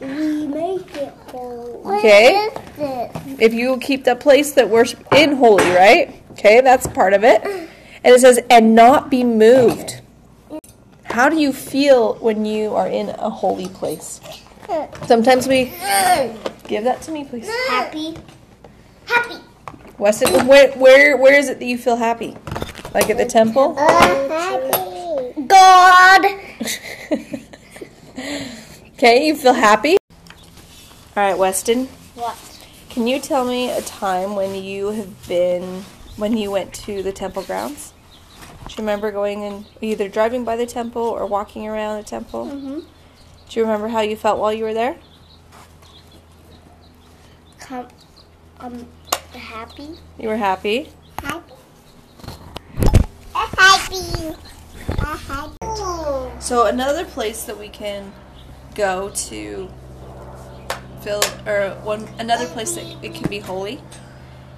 We 0.00 0.46
make 0.46 0.94
it 0.96 1.14
whole. 1.28 1.80
Okay. 1.86 2.34
What 2.34 2.62
is 2.78 3.24
this? 3.24 3.40
If 3.40 3.54
you 3.54 3.78
keep 3.78 4.04
the 4.04 4.14
place 4.14 4.52
that 4.52 4.68
we're 4.68 4.84
in 5.16 5.36
holy, 5.36 5.70
right? 5.70 6.14
Okay, 6.32 6.60
that's 6.60 6.86
part 6.88 7.14
of 7.14 7.24
it. 7.24 7.42
And 7.42 8.14
it 8.14 8.20
says, 8.20 8.38
"And 8.50 8.74
not 8.74 9.08
be 9.08 9.24
moved." 9.24 10.02
How 11.04 11.30
do 11.30 11.36
you 11.36 11.54
feel 11.54 12.18
when 12.20 12.44
you 12.44 12.74
are 12.74 12.88
in 12.88 13.08
a 13.08 13.30
holy 13.30 13.68
place? 13.68 14.20
Sometimes 15.06 15.46
we 15.46 15.66
give 16.66 16.84
that 16.84 17.02
to 17.02 17.12
me, 17.12 17.24
please. 17.24 17.48
Happy. 17.68 18.16
Happy. 19.06 19.36
Weston, 19.98 20.46
where 20.46 20.72
where 20.72 21.16
where 21.16 21.34
is 21.34 21.48
it 21.48 21.58
that 21.58 21.66
you 21.66 21.78
feel 21.78 21.96
happy? 21.96 22.36
Like 22.92 23.10
at 23.10 23.16
the 23.16 23.26
temple? 23.26 23.74
happy. 23.74 25.42
God. 25.46 26.24
okay, 28.94 29.26
you 29.26 29.36
feel 29.36 29.52
happy? 29.52 29.96
All 31.16 31.22
right, 31.22 31.38
Weston. 31.38 31.86
What? 32.14 32.36
Can 32.90 33.06
you 33.06 33.20
tell 33.20 33.44
me 33.44 33.70
a 33.70 33.82
time 33.82 34.36
when 34.36 34.54
you 34.54 34.90
have 34.90 35.28
been 35.28 35.82
when 36.16 36.36
you 36.36 36.50
went 36.50 36.72
to 36.74 37.02
the 37.02 37.12
temple 37.12 37.42
grounds? 37.42 37.92
Do 38.66 38.70
you 38.70 38.76
remember 38.78 39.10
going 39.10 39.44
and 39.44 39.66
either 39.80 40.08
driving 40.08 40.44
by 40.44 40.56
the 40.56 40.66
temple 40.66 41.02
or 41.02 41.26
walking 41.26 41.68
around 41.68 41.98
the 41.98 42.04
temple? 42.04 42.46
Mm-hmm. 42.46 42.80
Do 43.54 43.60
you 43.60 43.66
remember 43.66 43.86
how 43.86 44.00
you 44.00 44.16
felt 44.16 44.40
while 44.40 44.52
you 44.52 44.64
were 44.64 44.74
there? 44.74 44.96
Um, 48.58 48.84
happy. 49.32 49.90
You 50.18 50.28
were 50.28 50.36
happy. 50.36 50.88
Happy. 51.22 51.52
Happy. 53.32 54.34
Happy. 54.98 56.40
So 56.40 56.66
another 56.66 57.04
place 57.04 57.44
that 57.44 57.56
we 57.56 57.68
can 57.68 58.12
go 58.74 59.10
to 59.10 59.70
feel 61.02 61.22
or 61.46 61.78
one 61.84 62.08
another 62.18 62.46
place 62.46 62.74
that 62.74 62.84
it 63.04 63.14
can 63.14 63.30
be 63.30 63.38
holy 63.38 63.80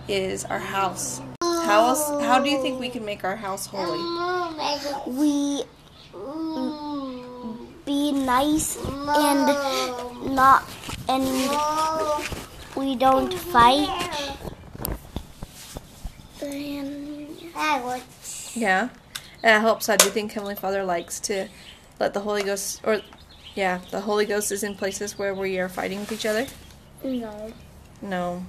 is 0.09 0.47
our 0.47 0.59
house. 0.59 1.21
How 1.43 1.89
else 1.89 2.09
how 2.25 2.43
do 2.43 2.49
you 2.49 2.63
think 2.63 2.81
we 2.81 2.89
can 2.89 3.05
make 3.05 3.25
our 3.25 3.37
house 3.37 3.67
holy? 3.67 4.01
We 5.07 5.65
be 7.87 8.13
nice 8.13 8.77
and 8.85 10.35
not 10.35 10.69
and 11.09 11.25
we 12.77 12.97
don't 12.97 13.33
fight. 13.33 13.89
And 16.43 17.29
I 17.55 17.83
would. 17.83 18.03
Yeah. 18.55 18.89
And 19.43 19.57
it 19.57 19.61
helps 19.61 19.89
out. 19.89 20.01
Do 20.01 20.07
you 20.07 20.11
think 20.11 20.33
Heavenly 20.33 20.57
Father 20.57 20.85
likes 20.85 21.21
to 21.21 21.49
let 21.99 22.13
the 22.13 22.21
Holy 22.21 22.43
Ghost, 22.43 22.81
or 22.85 23.01
yeah, 23.55 23.81
the 23.91 24.01
Holy 24.03 24.27
Ghost 24.27 24.53
is 24.53 24.63
in 24.63 24.75
places 24.75 25.19
where 25.19 25.35
we 25.35 25.59
are 25.59 25.69
fighting 25.69 26.01
with 26.01 26.13
each 26.13 26.27
other? 26.27 26.47
no, 27.05 27.53
No. 28.03 28.47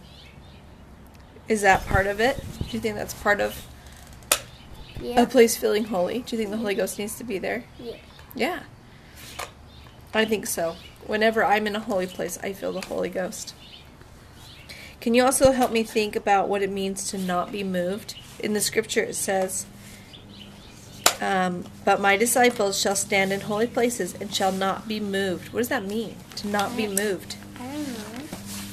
Is 1.47 1.61
that 1.61 1.85
part 1.85 2.07
of 2.07 2.19
it? 2.19 2.43
Do 2.59 2.65
you 2.71 2.79
think 2.79 2.95
that's 2.95 3.13
part 3.13 3.39
of 3.39 3.65
yeah, 4.99 5.21
a 5.21 5.25
place 5.25 5.55
feeling 5.55 5.85
holy? 5.85 6.19
Do 6.19 6.35
you 6.35 6.37
think 6.37 6.49
the 6.51 6.57
Holy 6.57 6.75
Ghost 6.75 6.99
needs 6.99 7.15
to 7.19 7.23
be 7.23 7.37
there? 7.37 7.63
yeah. 7.79 7.95
Yeah. 8.35 8.59
I 10.13 10.25
think 10.25 10.47
so. 10.47 10.75
Whenever 11.05 11.43
I'm 11.43 11.67
in 11.67 11.75
a 11.75 11.79
holy 11.79 12.07
place, 12.07 12.37
I 12.41 12.53
feel 12.53 12.71
the 12.73 12.85
Holy 12.85 13.09
Ghost. 13.09 13.53
Can 14.99 15.13
you 15.13 15.23
also 15.23 15.51
help 15.51 15.71
me 15.71 15.83
think 15.83 16.15
about 16.15 16.49
what 16.49 16.61
it 16.61 16.71
means 16.71 17.09
to 17.11 17.17
not 17.17 17.51
be 17.51 17.63
moved? 17.63 18.15
In 18.39 18.53
the 18.53 18.61
scripture, 18.61 19.03
it 19.03 19.15
says, 19.15 19.65
um, 21.21 21.65
But 21.85 22.01
my 22.01 22.17
disciples 22.17 22.79
shall 22.79 22.95
stand 22.95 23.31
in 23.31 23.41
holy 23.41 23.67
places 23.67 24.15
and 24.15 24.33
shall 24.33 24.51
not 24.51 24.87
be 24.87 24.99
moved. 24.99 25.53
What 25.53 25.59
does 25.59 25.69
that 25.69 25.85
mean? 25.85 26.15
To 26.37 26.47
not 26.47 26.75
be 26.75 26.87
moved. 26.87 27.35
I 27.59 27.63
don't 27.63 27.87
know. 27.87 28.27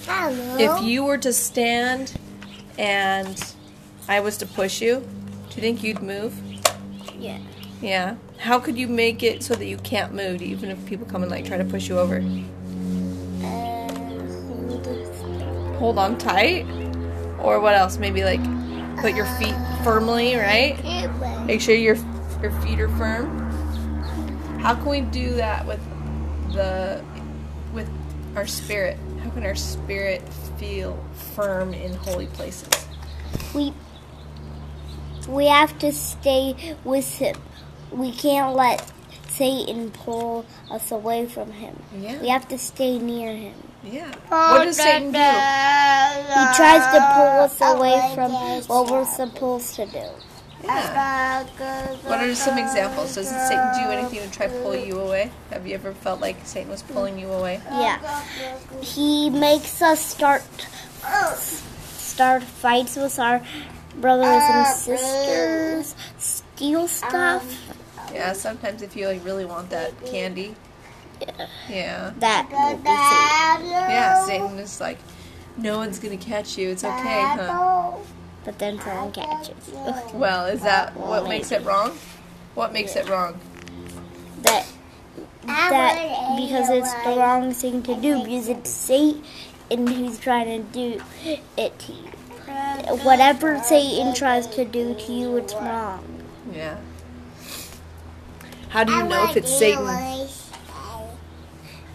I 0.09 0.31
don't 0.31 0.59
know. 0.59 0.77
If 0.79 0.83
you 0.83 1.05
were 1.05 1.19
to 1.19 1.33
stand 1.33 2.19
and 2.79 3.55
I 4.09 4.21
was 4.21 4.37
to 4.39 4.47
push 4.47 4.81
you, 4.81 5.07
do 5.51 5.57
you 5.57 5.61
think 5.61 5.83
you'd 5.83 6.03
move? 6.03 6.35
Yeah. 7.19 7.39
Yeah. 7.81 8.17
How 8.39 8.59
could 8.61 8.77
you 8.77 8.89
make 8.89 9.23
it 9.23 9.43
so 9.43 9.55
that 9.55 9.67
you 9.67 9.79
can't 9.79 10.15
move, 10.15 10.43
even 10.43 10.71
if 10.71 10.85
people 10.87 11.07
come 11.07 11.23
and 11.23 11.31
like 11.31 11.45
try 11.47 11.57
to 11.57 11.65
push 11.65 11.89
you 11.89 11.99
over? 11.99 12.25
Uh, 13.43 13.89
hold. 14.47 14.87
Hold 15.79 15.99
on 15.99 16.19
tight, 16.19 16.67
or 17.41 17.61
what 17.61 17.75
else? 17.75 17.99
Maybe 17.99 18.25
like 18.25 18.43
put 19.01 19.15
your 19.15 19.27
feet 19.39 19.57
firmly, 19.83 20.37
right? 20.37 20.77
Make 21.47 21.61
sure 21.61 21.75
your 21.75 21.97
your 22.43 22.53
feet 22.63 22.81
are 22.81 22.89
firm. 22.91 23.41
How 24.61 24.75
can 24.75 24.87
we 24.87 25.01
do 25.03 25.35
that 25.35 25.67
with 25.67 25.81
the 26.53 27.03
with 27.73 27.89
our 28.37 28.47
spirit? 28.47 28.99
How 29.23 29.31
can 29.31 29.45
our 29.45 29.55
spirit 29.55 30.23
feel 30.59 31.03
firm 31.35 31.75
in 31.75 31.95
holy 31.95 32.27
places? 32.29 32.69
we 33.55 33.73
we 35.29 35.47
have 35.47 35.79
to 35.79 35.93
stay 35.93 36.77
with 36.85 37.09
him. 37.19 37.37
We 37.91 38.13
can't 38.13 38.55
let 38.55 38.91
Satan 39.29 39.91
pull 39.91 40.47
us 40.71 40.91
away 40.93 41.27
from 41.27 41.53
him. 41.53 41.77
Yeah. 41.99 42.21
We 42.21 42.29
have 42.29 42.47
to 42.49 42.59
stay 42.59 42.99
near 42.99 43.35
him. 43.35 43.55
Yeah. 43.83 44.15
What 44.29 44.65
does 44.65 44.77
Satan 44.77 45.13
do? 45.13 45.19
He 45.19 46.45
tries 46.57 46.85
to 46.95 47.01
pull 47.15 47.41
us 47.45 47.61
away 47.61 48.13
from 48.15 48.33
what 48.33 48.91
we're 48.91 49.05
supposed 49.05 49.75
to 49.77 49.87
do. 49.87 50.07
Yeah. 50.63 51.45
What 52.05 52.21
are 52.21 52.35
some 52.35 52.59
examples? 52.59 53.17
Does 53.17 53.29
Satan 53.29 53.71
do 53.75 53.91
anything 53.91 54.21
to 54.21 54.31
try 54.35 54.47
to 54.47 54.53
pull 54.63 54.75
you 54.75 54.99
away? 54.99 55.31
Have 55.51 55.67
you 55.67 55.75
ever 55.75 55.93
felt 55.93 56.21
like 56.21 56.37
Satan 56.45 56.71
was 56.71 56.83
pulling 56.83 57.19
you 57.19 57.31
away? 57.31 57.61
Yeah. 57.71 58.23
He 58.81 59.29
makes 59.29 59.83
us 59.83 60.01
start 60.05 60.43
start 61.83 62.43
fights 62.45 62.97
with 62.97 63.19
our 63.19 63.43
brothers 64.01 64.27
and 64.27 64.67
sisters, 64.77 65.95
steal 66.55 66.83
um, 66.83 66.89
stuff. 66.89 67.77
Yeah, 68.13 68.33
sometimes 68.33 68.83
if 68.83 68.97
you 68.97 69.07
like 69.09 69.25
really 69.25 69.45
want 69.45 69.71
that 69.71 69.93
candy. 70.05 70.55
Yeah. 71.21 71.47
Yeah. 71.69 72.13
That 72.19 72.49
Satan. 72.51 73.71
Yeah, 73.71 74.25
Satan 74.27 74.59
is 74.59 74.81
like, 74.81 74.99
no 75.57 75.79
one's 75.79 75.99
gonna 75.99 76.17
catch 76.17 76.59
you. 76.59 76.71
It's 76.71 76.85
okay, 76.85 77.23
huh? 77.23 77.93
But 78.45 78.59
then 78.59 78.79
someone 78.81 79.13
catches 79.13 79.69
you. 79.69 79.95
Well, 80.15 80.47
is 80.47 80.63
that 80.63 80.97
what 80.97 81.29
makes 81.29 81.51
it 81.51 81.65
wrong? 81.65 81.97
What 82.55 82.73
makes 82.73 82.95
it 82.95 83.09
wrong? 83.09 83.41
That 84.43 84.67
that 85.47 86.37
because 86.37 86.71
it's 86.71 86.93
the 87.05 87.17
wrong 87.17 87.53
thing 87.53 87.83
to 87.85 87.95
do 88.01 88.23
because 88.23 88.49
it's 88.49 88.71
Satan 88.71 89.23
who's 89.69 90.19
trying 90.19 90.47
to 90.47 90.73
do 90.73 91.03
it 91.57 91.79
to 91.79 91.93
you. 91.93 92.11
Whatever 93.03 93.59
Satan 93.63 94.15
tries 94.15 94.47
to 94.49 94.65
do 94.65 94.95
to 94.95 95.13
you, 95.13 95.37
it's 95.39 95.55
wrong. 95.55 96.14
Yeah. 96.55 96.77
How 98.69 98.85
do 98.85 98.93
you 98.93 99.05
know 99.05 99.25
if 99.31 99.37
it's 99.37 99.57
Satan? 99.57 100.29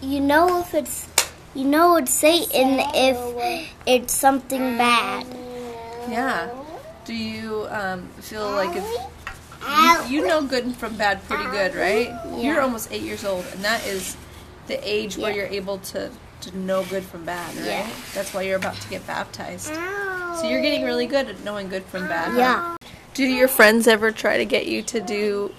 You 0.02 0.20
know 0.20 0.60
if 0.60 0.74
it's 0.74 1.08
you 1.54 1.64
know 1.64 1.96
it's 1.96 2.12
Satan 2.12 2.80
if 2.94 3.70
it's 3.86 4.14
something 4.14 4.78
bad. 4.78 5.26
Yeah. 6.08 6.50
Do 7.04 7.14
you 7.14 7.66
um, 7.70 8.08
feel 8.20 8.50
like 8.52 8.76
it's 8.76 10.08
you, 10.08 10.20
you 10.20 10.26
know 10.26 10.42
good 10.42 10.74
from 10.76 10.96
bad 10.96 11.22
pretty 11.24 11.44
good, 11.50 11.74
right? 11.74 12.08
You're 12.36 12.60
almost 12.60 12.90
eight 12.92 13.02
years 13.02 13.24
old, 13.24 13.44
and 13.52 13.62
that 13.64 13.86
is 13.86 14.16
the 14.66 14.78
age 14.88 15.16
where 15.18 15.32
you're 15.34 15.46
able 15.46 15.78
to 15.92 16.10
to 16.42 16.56
know 16.56 16.84
good 16.84 17.04
from 17.04 17.24
bad, 17.24 17.54
right? 17.56 17.66
Yeah. 17.66 17.90
That's 18.14 18.32
why 18.32 18.42
you're 18.42 18.56
about 18.56 18.76
to 18.76 18.88
get 18.88 19.06
baptized. 19.06 19.74
So 20.40 20.48
you're 20.48 20.62
getting 20.62 20.84
really 20.84 21.06
good 21.06 21.28
at 21.28 21.44
knowing 21.44 21.68
good 21.68 21.84
from 21.84 22.08
bad. 22.08 22.32
huh? 22.32 22.38
Yeah. 22.38 22.76
Do 23.14 23.24
your 23.24 23.48
friends 23.48 23.88
ever 23.88 24.12
try 24.12 24.36
to 24.38 24.44
get 24.44 24.66
you 24.66 24.82
to 24.82 25.00
do? 25.00 25.52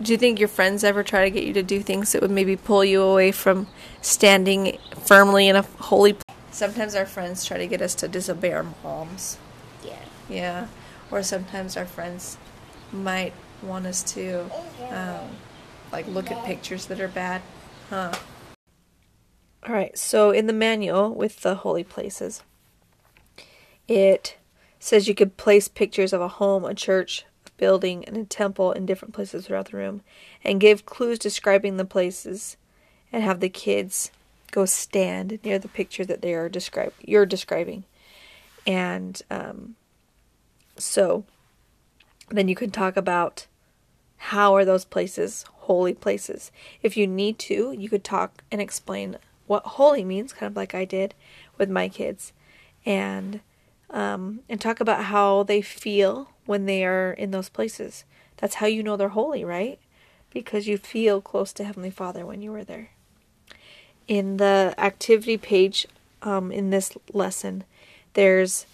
Do 0.00 0.12
you 0.12 0.18
think 0.18 0.40
your 0.40 0.48
friends 0.48 0.82
ever 0.82 1.04
try 1.04 1.24
to 1.24 1.30
get 1.30 1.44
you 1.44 1.52
to 1.52 1.62
do 1.62 1.80
things 1.80 2.12
that 2.12 2.22
would 2.22 2.30
maybe 2.30 2.56
pull 2.56 2.84
you 2.84 3.02
away 3.02 3.30
from 3.30 3.68
standing 4.00 4.78
firmly 5.04 5.48
in 5.48 5.54
a 5.54 5.62
holy? 5.62 6.14
Place? 6.14 6.36
Sometimes 6.50 6.94
our 6.94 7.06
friends 7.06 7.44
try 7.44 7.58
to 7.58 7.68
get 7.68 7.80
us 7.80 7.94
to 7.96 8.08
disobey 8.08 8.52
our 8.52 8.66
moms. 8.82 9.38
Yeah. 9.84 9.98
Yeah. 10.28 10.66
Or 11.10 11.22
sometimes 11.22 11.76
our 11.76 11.86
friends 11.86 12.36
might 12.92 13.32
want 13.62 13.86
us 13.86 14.02
to, 14.14 14.50
um, 14.90 15.28
like, 15.92 16.06
look 16.08 16.32
at 16.32 16.44
pictures 16.44 16.86
that 16.86 17.00
are 17.00 17.08
bad. 17.08 17.42
Huh. 17.90 18.12
All 19.66 19.72
right. 19.72 19.96
So 19.96 20.30
in 20.32 20.46
the 20.46 20.52
manual 20.52 21.14
with 21.14 21.42
the 21.42 21.54
holy 21.56 21.84
places, 21.84 22.42
it 23.86 24.36
says 24.82 25.06
you 25.06 25.14
could 25.14 25.36
place 25.36 25.68
pictures 25.68 26.12
of 26.12 26.20
a 26.20 26.26
home, 26.26 26.64
a 26.64 26.74
church, 26.74 27.24
a 27.46 27.50
building, 27.56 28.04
and 28.04 28.16
a 28.16 28.24
temple 28.24 28.72
in 28.72 28.84
different 28.84 29.14
places 29.14 29.46
throughout 29.46 29.70
the 29.70 29.76
room, 29.76 30.02
and 30.42 30.60
give 30.60 30.84
clues 30.84 31.20
describing 31.20 31.76
the 31.76 31.84
places, 31.84 32.56
and 33.12 33.22
have 33.22 33.38
the 33.38 33.48
kids 33.48 34.10
go 34.50 34.64
stand 34.64 35.38
near 35.44 35.56
the 35.56 35.68
picture 35.68 36.04
that 36.04 36.20
they 36.20 36.34
are 36.34 36.48
describe 36.48 36.92
you're 37.00 37.24
describing, 37.24 37.84
and 38.66 39.22
um, 39.30 39.76
so 40.76 41.24
then 42.28 42.48
you 42.48 42.56
can 42.56 42.72
talk 42.72 42.96
about 42.96 43.46
how 44.16 44.52
are 44.52 44.64
those 44.64 44.84
places 44.84 45.44
holy 45.58 45.94
places. 45.94 46.50
If 46.82 46.96
you 46.96 47.06
need 47.06 47.38
to, 47.38 47.70
you 47.70 47.88
could 47.88 48.02
talk 48.02 48.42
and 48.50 48.60
explain 48.60 49.16
what 49.46 49.62
holy 49.64 50.02
means, 50.02 50.32
kind 50.32 50.50
of 50.50 50.56
like 50.56 50.74
I 50.74 50.84
did 50.84 51.14
with 51.56 51.70
my 51.70 51.88
kids, 51.88 52.32
and 52.84 53.42
um, 53.92 54.40
and 54.48 54.60
talk 54.60 54.80
about 54.80 55.04
how 55.04 55.42
they 55.42 55.60
feel 55.60 56.30
when 56.46 56.66
they 56.66 56.84
are 56.84 57.12
in 57.12 57.30
those 57.30 57.48
places. 57.48 58.04
That's 58.38 58.56
how 58.56 58.66
you 58.66 58.82
know 58.82 58.96
they're 58.96 59.10
holy, 59.10 59.44
right? 59.44 59.78
Because 60.32 60.66
you 60.66 60.78
feel 60.78 61.20
close 61.20 61.52
to 61.54 61.64
Heavenly 61.64 61.90
Father 61.90 62.26
when 62.26 62.42
you 62.42 62.50
were 62.50 62.64
there. 62.64 62.90
In 64.08 64.38
the 64.38 64.74
activity 64.78 65.36
page 65.36 65.86
um, 66.22 66.50
in 66.50 66.70
this 66.70 66.96
lesson, 67.12 67.64
there's 68.14 68.66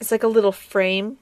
it's 0.00 0.10
like 0.10 0.22
a 0.22 0.28
little 0.28 0.52
frame 0.52 1.18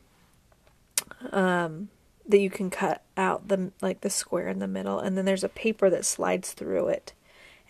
um, 1.32 1.88
that 2.26 2.38
you 2.38 2.48
can 2.48 2.70
cut 2.70 3.02
out 3.16 3.48
the 3.48 3.72
like 3.80 4.02
the 4.02 4.10
square 4.10 4.48
in 4.48 4.58
the 4.58 4.68
middle, 4.68 4.98
and 4.98 5.16
then 5.16 5.24
there's 5.24 5.44
a 5.44 5.48
paper 5.48 5.90
that 5.90 6.04
slides 6.04 6.52
through 6.52 6.88
it. 6.88 7.12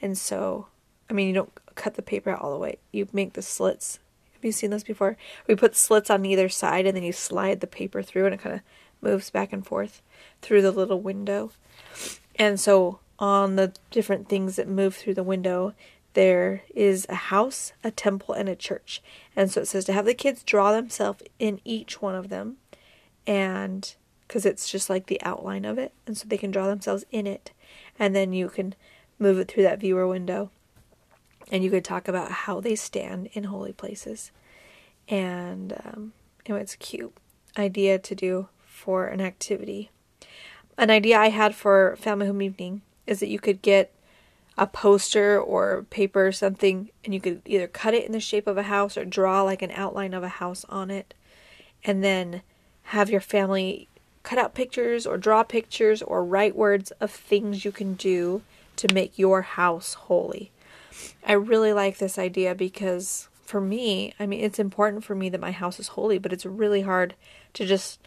And 0.02 0.16
so, 0.16 0.66
I 1.09 1.12
mean, 1.12 1.28
you 1.28 1.35
don't 1.35 1.52
cut 1.74 1.94
the 1.94 2.02
paper 2.02 2.30
out 2.30 2.40
all 2.40 2.52
the 2.52 2.59
way. 2.59 2.78
You 2.92 3.09
make 3.12 3.33
the 3.33 3.42
slits. 3.42 3.98
Have 4.40 4.46
you 4.46 4.53
seen 4.53 4.70
those 4.70 4.85
before? 4.85 5.18
We 5.46 5.55
put 5.55 5.76
slits 5.76 6.09
on 6.09 6.24
either 6.24 6.48
side, 6.48 6.87
and 6.87 6.96
then 6.96 7.05
you 7.05 7.12
slide 7.12 7.61
the 7.61 7.66
paper 7.66 8.03
through, 8.03 8.24
and 8.24 8.35
it 8.35 8.40
kind 8.40 8.55
of 8.55 8.62
moves 9.03 9.29
back 9.29 9.53
and 9.53 9.66
forth 9.66 10.00
through 10.40 10.62
the 10.62 10.70
little 10.70 10.98
window. 10.98 11.53
And 12.37 12.59
so, 12.59 13.00
on 13.18 13.57
the 13.57 13.74
different 13.90 14.31
things 14.31 14.57
that 14.57 14.66
move 14.66 14.96
through 14.96 15.12
the 15.12 15.22
window, 15.22 15.74
there 16.14 16.62
is 16.74 17.05
a 17.11 17.14
house, 17.14 17.74
a 17.85 17.90
temple, 17.90 18.35
and 18.35 18.48
a 18.48 18.57
church. 18.57 19.03
And 19.37 19.50
so 19.50 19.61
it 19.61 19.66
says 19.66 19.85
to 19.85 19.92
have 19.92 20.07
the 20.07 20.14
kids 20.14 20.42
draw 20.42 20.72
themselves 20.72 21.22
in 21.38 21.61
each 21.62 22.00
one 22.00 22.14
of 22.14 22.31
them, 22.31 22.57
and 23.26 23.94
because 24.26 24.46
it's 24.46 24.70
just 24.70 24.88
like 24.88 25.07
the 25.07 25.20
outline 25.20 25.66
of 25.66 25.76
it, 25.76 25.92
and 26.07 26.16
so 26.16 26.26
they 26.26 26.38
can 26.38 26.50
draw 26.50 26.66
themselves 26.66 27.05
in 27.11 27.26
it, 27.26 27.50
and 27.98 28.16
then 28.16 28.33
you 28.33 28.48
can 28.48 28.74
move 29.18 29.38
it 29.38 29.48
through 29.48 29.64
that 29.64 29.81
viewer 29.81 30.09
window, 30.09 30.50
and 31.50 31.64
you 31.64 31.70
could 31.70 31.85
talk 31.85 32.09
about 32.09 32.31
how 32.31 32.61
they 32.61 32.74
stand 32.74 33.29
in 33.33 33.44
holy 33.44 33.72
places, 33.72 34.31
and 35.09 35.72
um, 35.85 36.12
know, 36.50 36.57
it's 36.57 36.74
a 36.74 36.79
cute 36.79 37.14
idea 37.57 37.98
to 37.98 38.14
do 38.14 38.48
for 38.64 39.07
an 39.07 39.20
activity. 39.20 39.90
An 40.76 40.90
idea 40.90 41.18
I 41.18 41.31
had 41.31 41.55
for 41.55 41.96
family 41.96 42.26
home 42.26 42.42
evening 42.42 42.83
is 43.07 43.20
that 43.20 43.29
you 43.29 43.38
could 43.38 43.62
get 43.62 43.92
a 44.59 44.66
poster 44.66 45.40
or 45.40 45.87
paper 45.90 46.26
or 46.26 46.33
something, 46.33 46.90
and 47.05 47.14
you 47.14 47.20
could 47.20 47.42
either 47.46 47.66
cut 47.66 47.94
it 47.94 48.05
in 48.05 48.12
the 48.12 48.20
shape 48.20 48.46
of 48.46 48.59
a 48.59 48.64
house 48.64 48.96
or 48.96 49.05
draw 49.05 49.42
like 49.42 49.62
an 49.62 49.70
outline 49.72 50.14
of 50.14 50.22
a 50.22 50.29
house 50.29 50.64
on 50.68 50.90
it, 50.90 51.14
and 51.85 52.05
then 52.05 52.42
have 52.85 53.11
your 53.11 53.20
family 53.20 53.88
cut 54.22 54.38
out 54.38 54.55
pictures 54.55 55.07
or 55.07 55.16
draw 55.16 55.42
pictures 55.42 56.03
or 56.03 56.24
write 56.24 56.55
words 56.55 56.90
of 57.00 57.11
things 57.11 57.64
you 57.64 57.72
can 57.72 57.94
do 57.94 58.42
to 58.76 58.92
make 58.92 59.18
your 59.18 59.42
house 59.42 59.94
holy. 59.94 60.50
I 61.27 61.33
really 61.33 61.73
like 61.73 61.99
this 61.99 62.19
idea 62.19 62.55
because 62.55 63.29
for 63.45 63.61
me, 63.61 64.15
I 64.19 64.27
mean, 64.27 64.41
it's 64.41 64.59
important 64.59 65.05
for 65.05 65.15
me 65.15 65.29
that 65.29 65.41
my 65.41 65.51
house 65.51 65.81
is 65.81 65.89
holy, 65.89 66.19
but 66.19 66.33
it's 66.33 66.47
really 66.47 66.83
hard 66.83 67.15
to 67.55 67.67
just 67.67 68.01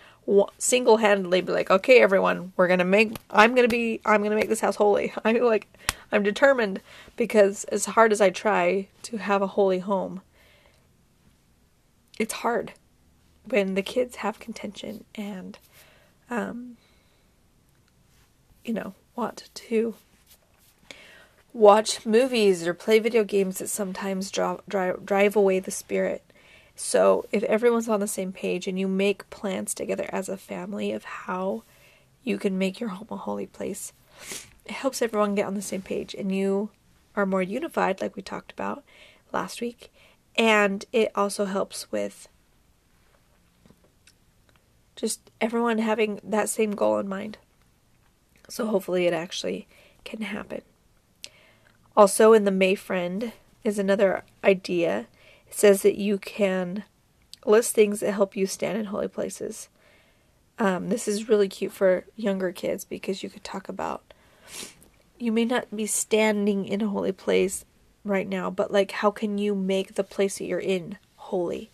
single 0.58 0.98
handedly 0.98 1.42
be 1.42 1.52
like, 1.52 1.70
okay, 1.70 2.02
everyone, 2.02 2.54
we're 2.56 2.68
gonna 2.68 2.86
make, 2.86 3.14
I'm 3.30 3.54
gonna 3.56 3.68
be, 3.68 4.00
I'm 4.06 4.24
gonna 4.24 4.36
make 4.36 4.50
this 4.50 4.62
house 4.62 4.78
holy. 4.78 5.14
I'm 5.26 5.42
like, 5.42 5.68
I'm 6.12 6.24
determined 6.24 6.82
because 7.18 7.66
as 7.66 7.86
hard 7.86 8.12
as 8.12 8.22
I 8.22 8.30
try 8.30 8.88
to 9.04 9.18
have 9.18 9.42
a 9.42 9.48
holy 9.48 9.80
home, 9.80 10.22
it's 12.18 12.34
hard 12.36 12.74
when 13.46 13.74
the 13.74 13.82
kids 13.82 14.18
have 14.18 14.40
contention 14.40 15.04
and, 15.16 15.58
um, 16.30 16.78
you 18.64 18.74
know, 18.74 18.94
want 19.16 19.50
to 19.54 19.96
watch 21.54 22.06
movies 22.06 22.68
or 22.68 22.74
play 22.74 23.00
video 23.00 23.24
games 23.24 23.60
that 23.60 23.70
sometimes 23.70 24.32
draw, 24.32 24.58
drive, 24.68 25.06
drive 25.06 25.36
away 25.36 25.60
the 25.60 25.72
spirit. 25.72 26.24
So, 26.76 27.26
if 27.32 27.44
everyone's 27.44 27.88
on 27.88 28.00
the 28.00 28.08
same 28.08 28.32
page 28.32 28.68
and 28.68 28.80
you 28.80 28.88
make 28.88 29.30
plans 29.30 29.76
together 29.76 30.10
as 30.12 30.28
a 30.28 30.38
family 30.38 30.92
of 30.92 31.04
how 31.04 31.63
you 32.24 32.39
can 32.39 32.58
make 32.58 32.80
your 32.80 32.89
home 32.89 33.08
a 33.12 33.18
holy 33.18 33.46
place, 33.46 33.94
it 34.66 34.72
helps 34.72 35.02
everyone 35.02 35.36
get 35.36 35.46
on 35.46 35.54
the 35.54 35.62
same 35.62 35.84
page 35.84 36.16
and 36.16 36.36
you 36.36 36.72
are 37.16 37.28
more 37.28 37.44
unified, 37.44 38.02
like 38.02 38.16
we 38.16 38.24
talked 38.24 38.52
about 38.52 38.84
last 39.32 39.62
week. 39.62 39.94
And 40.36 40.84
it 40.92 41.12
also 41.13 41.46
helps 41.46 41.92
with 41.92 42.28
just 44.96 45.30
everyone 45.39 45.78
having 45.78 46.20
that 46.24 46.50
same 46.50 46.72
goal 46.72 46.98
in 46.98 47.08
mind. 47.08 47.38
So, 48.50 48.66
hopefully, 48.66 49.06
it 49.06 49.13
actually 49.13 49.68
can 50.04 50.22
happen. 50.22 50.63
Also, 51.96 52.34
in 52.34 52.44
the 52.44 52.52
May 52.52 52.76
Friend 52.76 53.32
is 53.64 53.78
another 53.78 54.24
idea. 54.44 55.08
It 55.48 55.54
says 55.54 55.82
that 55.84 55.98
you 55.98 56.18
can 56.18 56.84
list 57.46 57.76
things 57.76 58.00
that 58.00 58.14
help 58.14 58.36
you 58.36 58.48
stand 58.48 58.78
in 58.78 58.86
holy 58.86 59.08
places. 59.08 59.70
Um, 60.60 60.90
this 60.90 61.08
is 61.08 61.30
really 61.30 61.48
cute 61.48 61.72
for 61.72 62.06
younger 62.16 62.52
kids 62.52 62.86
because 62.86 63.24
you 63.24 63.30
could 63.30 63.44
talk 63.44 63.70
about 63.70 64.14
you 65.24 65.32
may 65.32 65.46
not 65.46 65.74
be 65.76 65.86
standing 65.86 66.66
in 66.66 66.82
a 66.82 66.88
holy 66.88 67.14
place 67.14 67.64
right 68.04 68.28
now, 68.28 68.50
but 68.50 68.72
like 68.72 68.92
how 68.92 69.10
can 69.10 69.38
you 69.38 69.56
make 69.56 69.96
the 69.96 70.04
place 70.04 70.38
that 70.38 70.46
you're 70.46 70.60
in 70.60 70.98
holy? 71.16 71.72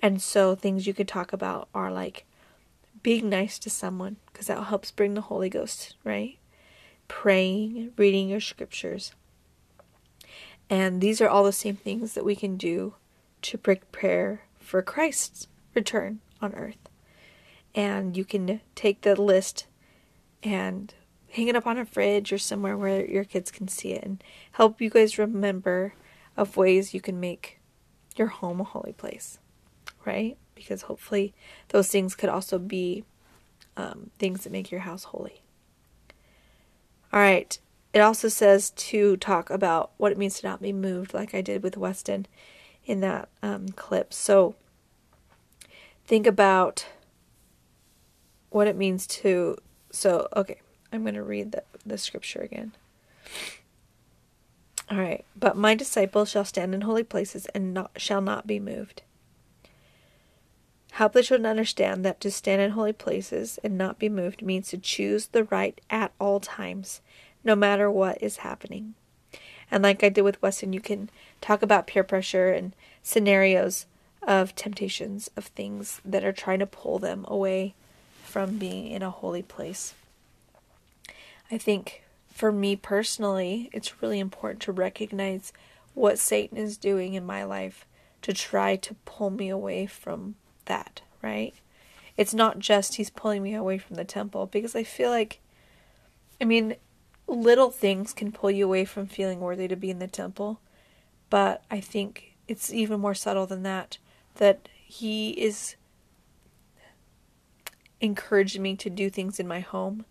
And 0.00 0.22
so 0.22 0.54
things 0.54 0.86
you 0.86 0.94
could 0.94 1.08
talk 1.08 1.32
about 1.32 1.68
are 1.74 1.90
like 1.90 2.24
being 3.02 3.28
nice 3.28 3.58
to 3.60 3.70
someone 3.70 4.16
because 4.26 4.46
that 4.46 4.62
helps 4.64 4.90
bring 4.90 5.14
the 5.14 5.22
Holy 5.22 5.48
Ghost, 5.48 5.96
right? 6.04 6.38
Praying, 7.08 7.92
reading 7.96 8.28
your 8.28 8.40
scriptures, 8.40 9.12
and 10.70 11.00
these 11.00 11.20
are 11.20 11.28
all 11.28 11.44
the 11.44 11.52
same 11.52 11.76
things 11.76 12.14
that 12.14 12.24
we 12.24 12.36
can 12.36 12.56
do 12.56 12.94
to 13.42 13.58
prepare 13.58 14.42
for 14.58 14.82
Christ's 14.82 15.46
return 15.74 16.20
on 16.40 16.54
earth. 16.54 16.88
And 17.74 18.16
you 18.16 18.24
can 18.24 18.60
take 18.74 19.02
the 19.02 19.20
list 19.20 19.66
and 20.42 20.94
hang 21.30 21.48
it 21.48 21.56
up 21.56 21.66
on 21.66 21.78
a 21.78 21.84
fridge 21.84 22.32
or 22.32 22.38
somewhere 22.38 22.76
where 22.76 23.04
your 23.04 23.24
kids 23.24 23.50
can 23.50 23.68
see 23.68 23.92
it 23.92 24.04
and 24.04 24.22
help 24.52 24.80
you 24.80 24.88
guys 24.88 25.18
remember 25.18 25.94
of 26.36 26.56
ways 26.56 26.94
you 26.94 27.00
can 27.00 27.18
make 27.18 27.60
your 28.16 28.28
home 28.28 28.60
a 28.60 28.64
holy 28.64 28.92
place, 28.92 29.38
right? 30.04 30.36
Because 30.54 30.82
hopefully 30.82 31.34
those 31.68 31.88
things 31.88 32.14
could 32.14 32.28
also 32.28 32.58
be 32.58 33.04
um, 33.76 34.10
things 34.18 34.44
that 34.44 34.52
make 34.52 34.70
your 34.70 34.82
house 34.82 35.04
holy. 35.04 35.42
All 37.12 37.20
right, 37.20 37.58
it 37.94 38.00
also 38.00 38.26
says 38.26 38.70
to 38.70 39.16
talk 39.16 39.50
about 39.50 39.92
what 39.98 40.10
it 40.10 40.18
means 40.18 40.40
to 40.40 40.46
not 40.48 40.60
be 40.60 40.72
moved, 40.72 41.14
like 41.14 41.32
I 41.32 41.40
did 41.40 41.62
with 41.62 41.76
Weston 41.76 42.26
in 42.84 42.98
that 43.00 43.28
um, 43.40 43.68
clip. 43.68 44.12
So 44.12 44.56
think 46.04 46.26
about 46.26 46.86
what 48.50 48.66
it 48.66 48.76
means 48.76 49.06
to. 49.06 49.56
So, 49.92 50.26
okay, 50.34 50.60
I'm 50.92 51.02
going 51.02 51.14
to 51.14 51.22
read 51.22 51.52
the, 51.52 51.62
the 51.86 51.96
scripture 51.96 52.40
again. 52.40 52.72
All 54.90 54.98
right, 54.98 55.24
but 55.36 55.56
my 55.56 55.76
disciples 55.76 56.30
shall 56.30 56.44
stand 56.44 56.74
in 56.74 56.80
holy 56.80 57.04
places 57.04 57.46
and 57.54 57.72
not, 57.72 57.92
shall 57.96 58.20
not 58.20 58.44
be 58.44 58.58
moved. 58.58 59.02
Help 60.92 61.12
the 61.12 61.22
children 61.22 61.46
understand 61.46 62.04
that 62.04 62.20
to 62.20 62.30
stand 62.30 62.60
in 62.60 62.72
holy 62.72 62.92
places 62.92 63.58
and 63.62 63.78
not 63.78 64.00
be 64.00 64.08
moved 64.08 64.42
means 64.42 64.68
to 64.68 64.78
choose 64.78 65.28
the 65.28 65.44
right 65.44 65.80
at 65.90 66.12
all 66.20 66.40
times 66.40 67.00
no 67.44 67.54
matter 67.54 67.90
what 67.90 68.20
is 68.20 68.38
happening. 68.38 68.94
And 69.70 69.82
like 69.82 70.02
I 70.02 70.08
did 70.08 70.22
with 70.22 70.40
Weston, 70.42 70.72
you 70.72 70.80
can 70.80 71.10
talk 71.40 71.62
about 71.62 71.86
peer 71.86 72.04
pressure 72.04 72.50
and 72.50 72.74
scenarios 73.02 73.86
of 74.22 74.54
temptations 74.54 75.30
of 75.36 75.46
things 75.46 76.00
that 76.04 76.24
are 76.24 76.32
trying 76.32 76.58
to 76.60 76.66
pull 76.66 76.98
them 76.98 77.24
away 77.28 77.74
from 78.22 78.58
being 78.58 78.88
in 78.88 79.02
a 79.02 79.10
holy 79.10 79.42
place. 79.42 79.94
I 81.50 81.58
think 81.58 82.02
for 82.32 82.50
me 82.50 82.74
personally, 82.74 83.68
it's 83.72 84.02
really 84.02 84.18
important 84.18 84.62
to 84.62 84.72
recognize 84.72 85.52
what 85.92 86.18
Satan 86.18 86.58
is 86.58 86.76
doing 86.76 87.14
in 87.14 87.24
my 87.24 87.44
life 87.44 87.86
to 88.22 88.32
try 88.32 88.76
to 88.76 88.94
pull 89.04 89.30
me 89.30 89.48
away 89.48 89.86
from 89.86 90.34
that, 90.64 91.02
right? 91.22 91.54
It's 92.16 92.34
not 92.34 92.58
just 92.58 92.94
he's 92.94 93.10
pulling 93.10 93.42
me 93.42 93.54
away 93.54 93.78
from 93.78 93.96
the 93.96 94.04
temple 94.04 94.46
because 94.46 94.74
I 94.74 94.82
feel 94.82 95.10
like, 95.10 95.40
I 96.40 96.44
mean, 96.44 96.76
little 97.26 97.70
things 97.70 98.12
can 98.12 98.32
pull 98.32 98.50
you 98.50 98.64
away 98.64 98.84
from 98.84 99.06
feeling 99.06 99.40
worthy 99.40 99.68
to 99.68 99.76
be 99.76 99.90
in 99.90 99.98
the 99.98 100.06
temple. 100.06 100.60
But 101.30 101.64
I 101.70 101.80
think 101.80 102.34
it's 102.46 102.72
even 102.72 103.00
more 103.00 103.14
subtle 103.14 103.46
than 103.46 103.62
that. 103.62 103.98
That 104.36 104.68
he 104.84 105.30
is 105.30 105.76
encouraging 108.00 108.62
me 108.62 108.76
to 108.76 108.90
do 108.90 109.08
things 109.08 109.40
in 109.40 109.48
my 109.48 109.60
home 109.60 110.04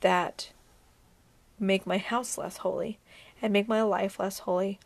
that 0.00 0.52
make 1.58 1.86
my 1.86 1.98
house 1.98 2.38
less 2.38 2.58
holy 2.58 2.98
and 3.40 3.52
make 3.52 3.68
my 3.68 3.82
life 3.82 4.18
less 4.18 4.40
holy. 4.40 4.78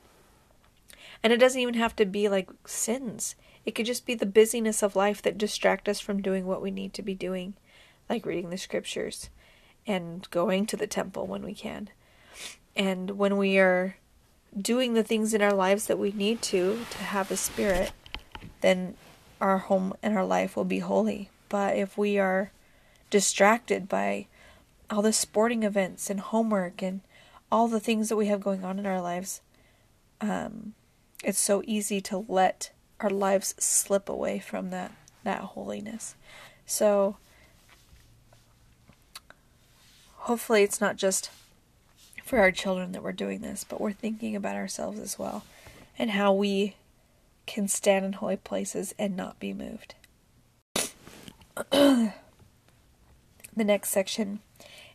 And 1.23 1.33
it 1.33 1.39
doesn't 1.39 1.61
even 1.61 1.75
have 1.75 1.97
to 1.97 2.07
be 2.07 2.29
like 2.29 2.49
sins. 2.67 3.35
It 3.67 3.75
could 3.75 3.87
just 3.87 4.07
be 4.07 4.15
the 4.15 4.27
busyness 4.27 4.83
of 4.83 4.97
life 4.97 5.21
that 5.23 5.37
distract 5.37 5.89
us 5.89 6.01
from 6.01 6.23
doing 6.23 6.47
what 6.47 6.63
we 6.63 6.71
need 6.71 6.95
to 6.95 7.03
be 7.03 7.15
doing, 7.15 7.55
like 8.09 8.25
reading 8.25 8.51
the 8.51 8.57
scriptures 8.57 9.29
and 9.89 10.31
going 10.31 10.67
to 10.67 10.77
the 10.77 10.87
temple 10.87 11.27
when 11.27 11.43
we 11.43 11.55
can. 11.55 11.89
And 12.77 13.13
when 13.13 13.39
we 13.39 13.59
are 13.59 13.97
doing 14.57 14.95
the 14.95 15.03
things 15.03 15.35
in 15.35 15.43
our 15.43 15.53
lives 15.53 15.87
that 15.87 15.99
we 15.99 16.13
need 16.13 16.43
to 16.43 16.85
to 16.91 16.99
have 16.99 17.31
a 17.31 17.37
spirit, 17.37 17.91
then 18.61 18.95
our 19.41 19.59
home 19.59 19.95
and 20.03 20.17
our 20.17 20.25
life 20.25 20.55
will 20.55 20.65
be 20.65 20.81
holy. 20.81 21.31
But 21.49 21.77
if 21.77 21.97
we 21.97 22.19
are 22.19 22.53
distracted 23.11 23.89
by 23.89 24.27
all 24.91 25.03
the 25.03 25.13
sporting 25.13 25.63
events 25.63 26.11
and 26.11 26.21
homework 26.21 26.83
and 26.83 27.01
all 27.51 27.67
the 27.67 27.81
things 27.81 28.11
that 28.11 28.17
we 28.17 28.27
have 28.27 28.43
going 28.43 28.65
on 28.65 28.79
in 28.79 28.87
our 28.87 29.01
lives, 29.01 29.41
um, 30.21 30.75
it's 31.25 31.41
so 31.41 31.63
easy 31.67 32.01
to 32.03 32.25
let 32.29 32.71
our 33.01 33.11
lives 33.11 33.55
slip 33.59 34.09
away 34.09 34.39
from 34.39 34.71
that 34.71 34.93
that 35.25 35.41
holiness. 35.41 36.15
So 36.67 37.17
hopefully 40.29 40.63
it's 40.63 40.79
not 40.79 40.97
just 40.97 41.31
for 42.23 42.39
our 42.39 42.53
children 42.53 42.93
that 42.93 43.03
we're 43.03 43.13
doing 43.13 43.41
this, 43.41 43.65
but 43.67 43.81
we're 43.81 43.93
thinking 43.93 44.37
about 44.37 44.57
ourselves 44.57 44.99
as 44.99 45.19
well 45.19 45.43
and 45.99 46.11
how 46.11 46.31
we 46.31 46.77
can 47.47 47.67
stand 47.67 48.05
in 48.05 48.13
holy 48.13 48.37
places 48.37 48.95
and 48.99 49.17
not 49.17 49.41
be 49.41 49.55
moved. 49.55 49.95
the 51.71 52.13
next 53.57 53.89
section 53.89 54.41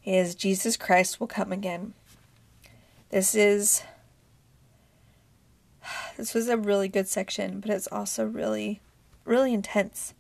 is 0.06 0.36
Jesus 0.36 0.78
Christ 0.78 1.20
will 1.20 1.26
come 1.26 1.52
again. 1.52 1.96
This 3.10 3.34
is 3.34 3.82
this 6.16 6.36
was 6.36 6.48
a 6.48 6.58
really 6.58 6.88
good 6.88 7.08
section, 7.08 7.60
but 7.60 7.72
it's 7.72 7.88
also 7.88 8.24
really 8.24 8.82
really 9.26 9.52
intense. 9.52 10.14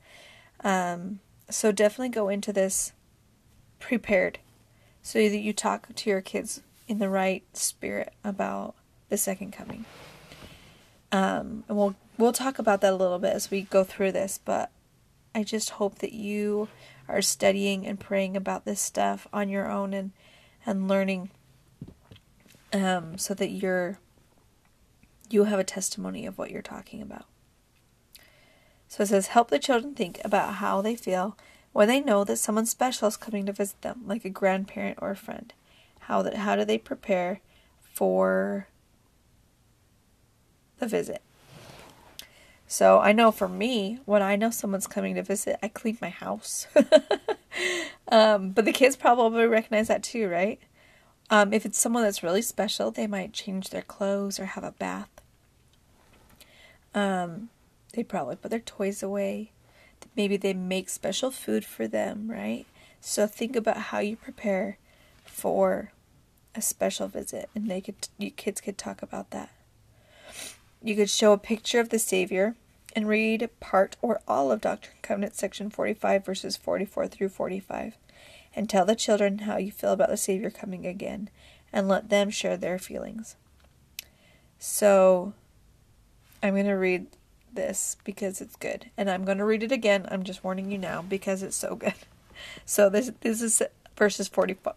Um, 0.63 1.19
so 1.51 1.71
definitely 1.71 2.09
go 2.09 2.29
into 2.29 2.51
this 2.51 2.93
prepared 3.79 4.39
so 5.03 5.19
that 5.19 5.37
you 5.37 5.53
talk 5.53 5.93
to 5.93 6.09
your 6.09 6.21
kids 6.21 6.61
in 6.87 6.97
the 6.97 7.09
right 7.09 7.43
spirit 7.53 8.13
about 8.23 8.73
the 9.09 9.17
second 9.17 9.51
coming. 9.51 9.85
Um, 11.11 11.63
and 11.67 11.77
we'll 11.77 11.95
we'll 12.17 12.33
talk 12.33 12.57
about 12.57 12.81
that 12.81 12.93
a 12.93 12.95
little 12.95 13.19
bit 13.19 13.33
as 13.33 13.51
we 13.51 13.61
go 13.61 13.83
through 13.83 14.13
this, 14.13 14.39
but 14.43 14.71
I 15.35 15.43
just 15.43 15.71
hope 15.71 15.99
that 15.99 16.13
you 16.13 16.69
are 17.07 17.21
studying 17.21 17.85
and 17.85 17.99
praying 17.99 18.35
about 18.35 18.65
this 18.65 18.81
stuff 18.81 19.27
on 19.31 19.49
your 19.49 19.69
own 19.69 19.93
and 19.93 20.11
and 20.65 20.87
learning 20.87 21.29
um, 22.71 23.17
so 23.17 23.33
that 23.33 23.49
you're 23.49 23.99
you 25.29 25.43
have 25.45 25.59
a 25.59 25.63
testimony 25.63 26.25
of 26.25 26.37
what 26.37 26.49
you're 26.49 26.61
talking 26.61 27.01
about. 27.01 27.25
So 28.87 29.03
it 29.03 29.07
says, 29.07 29.27
help 29.27 29.49
the 29.49 29.57
children 29.57 29.95
think 29.95 30.21
about 30.23 30.55
how 30.55 30.81
they 30.81 30.95
feel 30.95 31.35
when 31.73 31.87
they 31.87 31.99
know 31.99 32.23
that 32.23 32.37
someone 32.37 32.65
special 32.65 33.07
is 33.07 33.17
coming 33.17 33.45
to 33.47 33.51
visit 33.51 33.81
them, 33.81 34.03
like 34.05 34.23
a 34.23 34.29
grandparent 34.29 34.99
or 35.01 35.11
a 35.11 35.15
friend. 35.15 35.53
How 36.01 36.21
that 36.21 36.35
how 36.35 36.55
do 36.55 36.63
they 36.63 36.77
prepare 36.77 37.41
for 37.81 38.67
the 40.79 40.87
visit? 40.87 41.21
So 42.67 42.99
I 42.99 43.11
know 43.11 43.31
for 43.31 43.47
me, 43.47 43.99
when 44.05 44.21
I 44.21 44.35
know 44.35 44.49
someone's 44.49 44.87
coming 44.87 45.15
to 45.15 45.23
visit, 45.23 45.59
I 45.61 45.67
clean 45.67 45.97
my 46.01 46.09
house. 46.09 46.67
um, 48.07 48.51
but 48.51 48.65
the 48.65 48.71
kids 48.71 48.95
probably 48.95 49.45
recognize 49.45 49.89
that 49.89 50.03
too, 50.03 50.27
right? 50.27 50.59
Um, 51.29 51.53
if 51.53 51.65
it's 51.65 51.79
someone 51.79 52.03
that's 52.03 52.23
really 52.23 52.41
special, 52.41 52.91
they 52.91 53.07
might 53.07 53.33
change 53.33 53.69
their 53.69 53.81
clothes 53.81 54.39
or 54.39 54.45
have 54.45 54.63
a 54.63 54.71
bath. 54.71 55.09
Um, 56.93 57.49
they 57.93 58.03
probably 58.03 58.35
put 58.35 58.51
their 58.51 58.59
toys 58.59 59.01
away. 59.01 59.51
Maybe 60.15 60.37
they 60.37 60.53
make 60.53 60.89
special 60.89 61.31
food 61.31 61.65
for 61.65 61.87
them, 61.87 62.29
right? 62.29 62.65
So 63.01 63.27
think 63.27 63.55
about 63.55 63.77
how 63.77 63.99
you 63.99 64.15
prepare 64.15 64.77
for 65.25 65.91
a 66.55 66.61
special 66.61 67.07
visit, 67.07 67.49
and 67.55 67.69
they 67.69 67.81
could, 67.81 68.07
you 68.17 68.31
kids 68.31 68.61
could 68.61 68.77
talk 68.77 69.01
about 69.01 69.31
that. 69.31 69.49
You 70.81 70.95
could 70.95 71.09
show 71.09 71.33
a 71.33 71.37
picture 71.37 71.79
of 71.79 71.89
the 71.89 71.99
Savior 71.99 72.55
and 72.95 73.07
read 73.07 73.49
part 73.59 73.97
or 74.01 74.21
all 74.27 74.51
of 74.51 74.61
Doctrine 74.61 74.93
and 74.95 75.01
Covenants, 75.01 75.39
section 75.39 75.69
45, 75.69 76.25
verses 76.25 76.57
44 76.57 77.07
through 77.07 77.29
45, 77.29 77.97
and 78.55 78.69
tell 78.69 78.85
the 78.85 78.95
children 78.95 79.39
how 79.39 79.57
you 79.57 79.71
feel 79.71 79.91
about 79.91 80.09
the 80.09 80.17
Savior 80.17 80.49
coming 80.49 80.85
again, 80.85 81.29
and 81.71 81.87
let 81.87 82.09
them 82.09 82.29
share 82.29 82.55
their 82.55 82.77
feelings. 82.77 83.35
So, 84.59 85.33
I'm 86.41 86.53
going 86.53 86.65
to 86.65 86.73
read 86.73 87.07
this 87.55 87.97
because 88.03 88.41
it's 88.41 88.55
good, 88.55 88.89
and 88.97 89.09
I'm 89.09 89.25
going 89.25 89.37
to 89.37 89.45
read 89.45 89.63
it 89.63 89.71
again. 89.71 90.07
I'm 90.09 90.23
just 90.23 90.43
warning 90.43 90.71
you 90.71 90.77
now 90.77 91.01
because 91.01 91.43
it's 91.43 91.55
so 91.55 91.75
good. 91.75 91.93
So 92.65 92.89
this 92.89 93.11
this 93.21 93.43
is 93.43 93.61
verses 93.95 94.27
44, 94.27 94.73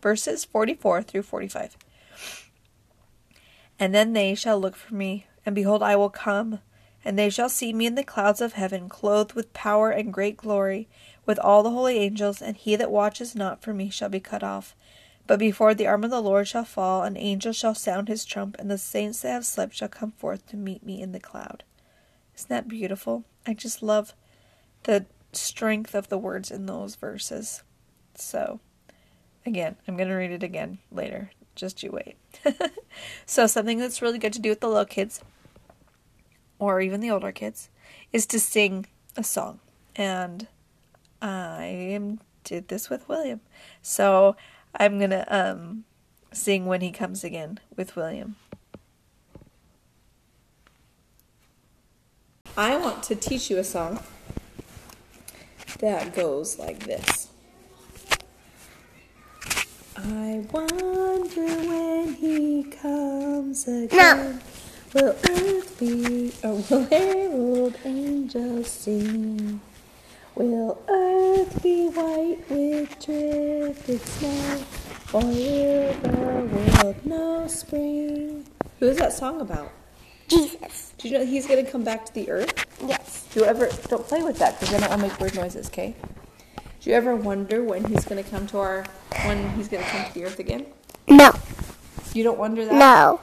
verses 0.00 0.44
44 0.44 1.02
through 1.02 1.22
45. 1.22 1.76
And 3.78 3.94
then 3.94 4.12
they 4.12 4.34
shall 4.34 4.60
look 4.60 4.76
for 4.76 4.94
me, 4.94 5.26
and 5.44 5.54
behold, 5.54 5.82
I 5.82 5.96
will 5.96 6.10
come, 6.10 6.60
and 7.04 7.18
they 7.18 7.30
shall 7.30 7.48
see 7.48 7.72
me 7.72 7.86
in 7.86 7.96
the 7.96 8.04
clouds 8.04 8.40
of 8.40 8.52
heaven, 8.52 8.88
clothed 8.88 9.32
with 9.32 9.52
power 9.52 9.90
and 9.90 10.12
great 10.12 10.36
glory, 10.36 10.86
with 11.26 11.38
all 11.38 11.62
the 11.62 11.70
holy 11.70 11.98
angels, 11.98 12.40
and 12.40 12.56
he 12.56 12.76
that 12.76 12.90
watches 12.90 13.34
not 13.34 13.62
for 13.62 13.74
me 13.74 13.90
shall 13.90 14.08
be 14.08 14.20
cut 14.20 14.42
off. 14.42 14.76
But 15.26 15.38
before 15.38 15.74
the 15.74 15.86
arm 15.86 16.04
of 16.04 16.10
the 16.10 16.20
Lord 16.20 16.48
shall 16.48 16.64
fall, 16.64 17.02
an 17.02 17.16
angel 17.16 17.52
shall 17.52 17.74
sound 17.74 18.08
his 18.08 18.24
trump, 18.24 18.56
and 18.58 18.70
the 18.70 18.78
saints 18.78 19.22
that 19.22 19.32
have 19.32 19.46
slept 19.46 19.74
shall 19.74 19.88
come 19.88 20.12
forth 20.12 20.46
to 20.48 20.56
meet 20.56 20.84
me 20.84 21.00
in 21.00 21.12
the 21.12 21.20
cloud. 21.20 21.64
Isn't 22.36 22.50
that 22.50 22.68
beautiful? 22.68 23.24
I 23.46 23.54
just 23.54 23.82
love 23.82 24.12
the 24.82 25.06
strength 25.32 25.94
of 25.94 26.08
the 26.08 26.18
words 26.18 26.50
in 26.50 26.66
those 26.66 26.94
verses. 26.96 27.62
So, 28.14 28.60
again, 29.46 29.76
I'm 29.88 29.96
going 29.96 30.08
to 30.08 30.14
read 30.14 30.30
it 30.30 30.42
again 30.42 30.78
later. 30.92 31.30
Just 31.54 31.82
you 31.82 31.90
wait. 31.90 32.16
so, 33.26 33.46
something 33.46 33.78
that's 33.78 34.02
really 34.02 34.18
good 34.18 34.32
to 34.34 34.40
do 34.40 34.50
with 34.50 34.60
the 34.60 34.68
little 34.68 34.84
kids, 34.84 35.20
or 36.58 36.80
even 36.80 37.00
the 37.00 37.10
older 37.10 37.32
kids, 37.32 37.70
is 38.12 38.26
to 38.26 38.40
sing 38.40 38.86
a 39.16 39.24
song. 39.24 39.60
And 39.96 40.48
I 41.22 42.18
did 42.42 42.68
this 42.68 42.90
with 42.90 43.08
William. 43.08 43.40
So, 43.80 44.36
I'm 44.76 44.98
going 44.98 45.10
to 45.10 45.24
um, 45.34 45.84
sing 46.32 46.66
When 46.66 46.80
He 46.80 46.90
Comes 46.90 47.22
Again 47.24 47.60
with 47.76 47.96
William. 47.96 48.36
I 52.56 52.76
want 52.76 53.02
to 53.04 53.16
teach 53.16 53.50
you 53.50 53.58
a 53.58 53.64
song 53.64 54.00
that 55.80 56.14
goes 56.14 56.58
like 56.58 56.84
this. 56.84 57.28
I 59.96 60.44
wonder 60.52 61.46
when 61.68 62.14
he 62.14 62.64
comes 62.64 63.66
again. 63.66 64.40
Will 64.92 65.16
earth 65.28 65.76
be, 65.80 66.32
or 66.42 66.54
will 66.70 66.84
herald 66.86 67.76
angels 67.84 68.70
sing? 68.70 69.60
Will 70.36 70.78
earth 70.88 71.62
be 71.62 71.86
white 71.90 72.38
with 72.50 72.98
drifted 72.98 74.00
snow, 74.00 74.64
or 75.12 75.20
will 75.20 75.94
the 75.94 76.08
world 76.82 77.06
know 77.06 77.46
spring? 77.46 78.44
Who 78.80 78.88
is 78.88 78.96
that 78.96 79.12
song 79.12 79.40
about? 79.40 79.70
Jesus. 80.26 80.92
Do 80.98 81.08
you 81.08 81.18
know 81.18 81.24
he's 81.24 81.46
going 81.46 81.64
to 81.64 81.70
come 81.70 81.84
back 81.84 82.04
to 82.06 82.14
the 82.14 82.28
earth? 82.30 82.66
Yes. 82.84 83.28
Do 83.32 83.38
you 83.40 83.46
ever 83.46 83.68
don't 83.88 84.04
play 84.08 84.24
with 84.24 84.38
that 84.38 84.58
because 84.58 84.74
then 84.74 84.82
I'll 84.90 84.98
make 84.98 85.20
weird 85.20 85.36
noises, 85.36 85.68
okay? 85.68 85.94
Do 86.80 86.90
you 86.90 86.96
ever 86.96 87.14
wonder 87.14 87.62
when 87.62 87.84
he's 87.84 88.04
going 88.04 88.22
to 88.22 88.28
come 88.28 88.48
to 88.48 88.58
our 88.58 88.84
when 89.26 89.50
he's 89.50 89.68
going 89.68 89.84
to 89.84 89.90
come 89.90 90.04
to 90.04 90.14
the 90.14 90.24
earth 90.24 90.40
again? 90.40 90.66
No. 91.08 91.30
You 92.12 92.24
don't 92.24 92.38
wonder 92.38 92.64
that? 92.64 92.74
No. 92.74 93.20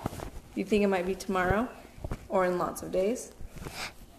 You 0.55 0.63
think 0.63 0.83
it 0.83 0.87
might 0.87 1.05
be 1.05 1.15
tomorrow 1.15 1.67
or 2.29 2.45
in 2.45 2.57
lots 2.57 2.81
of 2.81 2.93
days? 2.93 3.33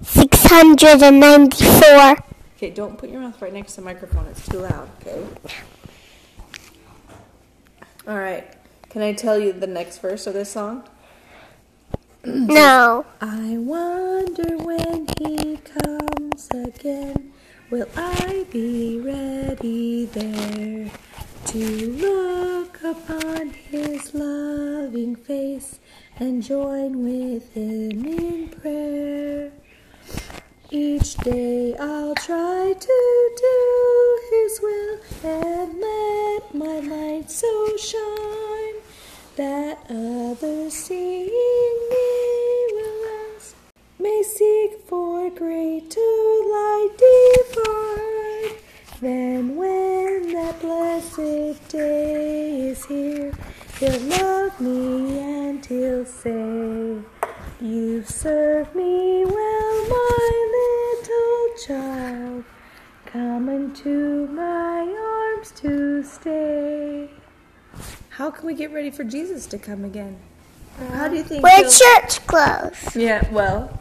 694. 0.02 2.31
Okay, 2.62 2.70
don't 2.70 2.96
put 2.96 3.10
your 3.10 3.20
mouth 3.20 3.42
right 3.42 3.52
next 3.52 3.72
to 3.72 3.80
the 3.80 3.84
microphone. 3.84 4.24
It's 4.28 4.46
too 4.46 4.58
loud, 4.58 4.88
okay? 5.00 5.26
All 8.06 8.16
right. 8.16 8.46
Can 8.88 9.02
I 9.02 9.14
tell 9.14 9.36
you 9.36 9.52
the 9.52 9.66
next 9.66 9.98
verse 9.98 10.28
of 10.28 10.34
this 10.34 10.52
song? 10.52 10.88
No. 12.24 13.04
I 13.20 13.56
wonder 13.58 14.56
when 14.58 15.08
he 15.18 15.56
comes 15.56 16.48
again. 16.50 17.32
Will 17.68 17.88
I 17.96 18.46
be 18.52 19.00
ready 19.00 20.04
there 20.04 20.88
to 21.46 21.90
look 21.96 22.80
upon 22.84 23.50
his 23.50 24.14
loving 24.14 25.16
face 25.16 25.80
and 26.16 26.44
join 26.44 27.02
with 27.02 27.54
him 27.54 28.06
in 28.06 28.48
prayer? 28.50 29.50
Each 30.74 31.16
day 31.16 31.76
I'll 31.78 32.14
try 32.14 32.72
to 32.72 33.30
do 33.36 34.20
his 34.30 34.58
will 34.62 35.00
and 35.22 35.78
let 35.78 36.54
my 36.54 36.80
light 36.80 37.30
so 37.30 37.76
shine 37.76 38.76
that 39.36 39.84
others 39.90 40.72
seeing 40.72 41.28
me 41.28 42.68
will 42.72 43.04
ask, 43.36 43.54
may 43.98 44.22
seek 44.22 44.80
for 44.86 45.28
greater 45.28 46.00
light 46.00 46.88
divine. 46.96 48.56
Then 49.02 49.56
when 49.56 50.32
that 50.32 50.58
blessed 50.62 51.68
day 51.68 52.70
is 52.70 52.82
here, 52.86 53.34
he'll 53.78 54.00
love 54.00 54.58
me 54.58 55.18
and 55.18 55.66
he'll 55.66 56.06
say, 56.06 56.96
You've 57.62 58.08
served 58.08 58.74
me 58.74 59.24
well, 59.24 59.88
my 59.88 60.98
little 60.98 61.56
child. 61.64 62.44
Come 63.06 63.48
into 63.48 64.26
my 64.26 64.80
arms 65.36 65.52
to 65.60 66.02
stay. 66.02 67.08
How 68.08 68.32
can 68.32 68.46
we 68.46 68.54
get 68.54 68.72
ready 68.72 68.90
for 68.90 69.04
Jesus 69.04 69.46
to 69.46 69.58
come 69.58 69.84
again? 69.84 70.18
Uh, 70.76 70.86
How 70.86 71.06
do 71.06 71.14
you 71.14 71.22
think? 71.22 71.44
Wear 71.44 71.62
church 71.62 72.26
clothes. 72.26 72.96
Yeah, 72.96 73.30
well, 73.30 73.78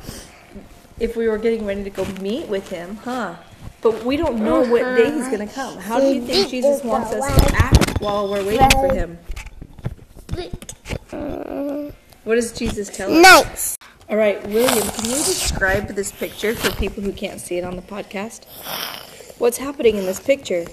if 1.00 1.18
we 1.18 1.28
were 1.28 1.40
getting 1.40 1.66
ready 1.66 1.84
to 1.84 1.90
go 1.90 2.06
meet 2.22 2.48
with 2.50 2.70
him, 2.70 2.98
huh? 2.98 3.34
But 3.82 4.04
we 4.06 4.16
don't 4.16 4.44
know 4.44 4.62
what 4.62 4.96
day 4.96 5.10
he's 5.12 5.28
going 5.28 5.48
to 5.48 5.52
come. 5.52 5.80
How 5.80 6.00
do 6.00 6.06
you 6.06 6.22
think 6.24 6.52
Jesus 6.52 6.84
wants 6.84 7.14
us 7.14 7.48
to 7.50 7.56
act 7.56 8.00
while 8.00 8.30
we're 8.30 8.46
waiting 8.46 8.70
for 8.70 8.94
him? 8.94 9.18
Mm. 11.10 11.94
What 12.24 12.36
does 12.36 12.52
Jesus 12.52 12.90
tell 12.90 13.12
us? 13.12 13.22
Nice. 13.22 13.78
All 14.08 14.18
right, 14.18 14.46
William, 14.48 14.88
can 14.90 15.06
you 15.06 15.16
describe 15.16 15.88
this 15.88 16.12
picture 16.12 16.54
for 16.54 16.70
people 16.76 17.02
who 17.02 17.12
can't 17.14 17.40
see 17.40 17.58
it 17.58 17.64
on 17.64 17.76
the 17.76 17.82
podcast? 17.82 18.46
What's 19.40 19.58
happening 19.58 19.96
in 19.96 20.06
this 20.06 20.20
picture? 20.20 20.66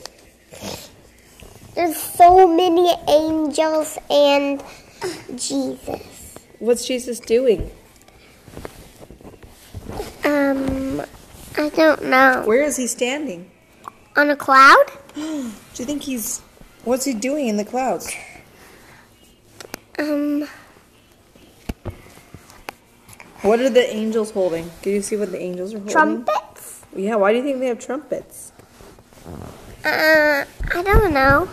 There's 1.74 1.96
so 1.96 2.46
many 2.46 2.92
angels 3.08 3.96
and 4.10 4.62
Jesus. 5.36 6.34
What's 6.58 6.86
Jesus 6.86 7.20
doing? 7.20 7.70
Um, 10.24 11.00
I 11.56 11.68
don't 11.70 12.04
know. 12.04 12.42
Where 12.44 12.62
is 12.62 12.76
he 12.76 12.86
standing? 12.88 13.50
On 14.16 14.28
a 14.28 14.36
cloud? 14.36 14.84
Do 15.14 15.22
you 15.22 15.84
think 15.84 16.02
he's. 16.02 16.40
What's 16.84 17.04
he 17.04 17.14
doing 17.14 17.48
in 17.48 17.56
the 17.56 17.64
clouds? 17.64 18.12
Um, 19.98 20.48
What 23.42 23.60
are 23.60 23.70
the 23.70 23.88
angels 23.94 24.32
holding? 24.32 24.70
Can 24.82 24.92
you 24.92 25.02
see 25.02 25.16
what 25.16 25.30
the 25.30 25.40
angels 25.40 25.72
are 25.72 25.78
holding? 25.78 25.92
trumpets? 25.92 26.82
Yeah, 26.94 27.14
why 27.16 27.32
do 27.32 27.38
you 27.38 27.44
think 27.44 27.60
they 27.60 27.66
have 27.66 27.78
trumpets? 27.78 28.52
Uh, 29.84 30.44
I 30.74 30.82
don't 30.82 31.12
know. 31.12 31.48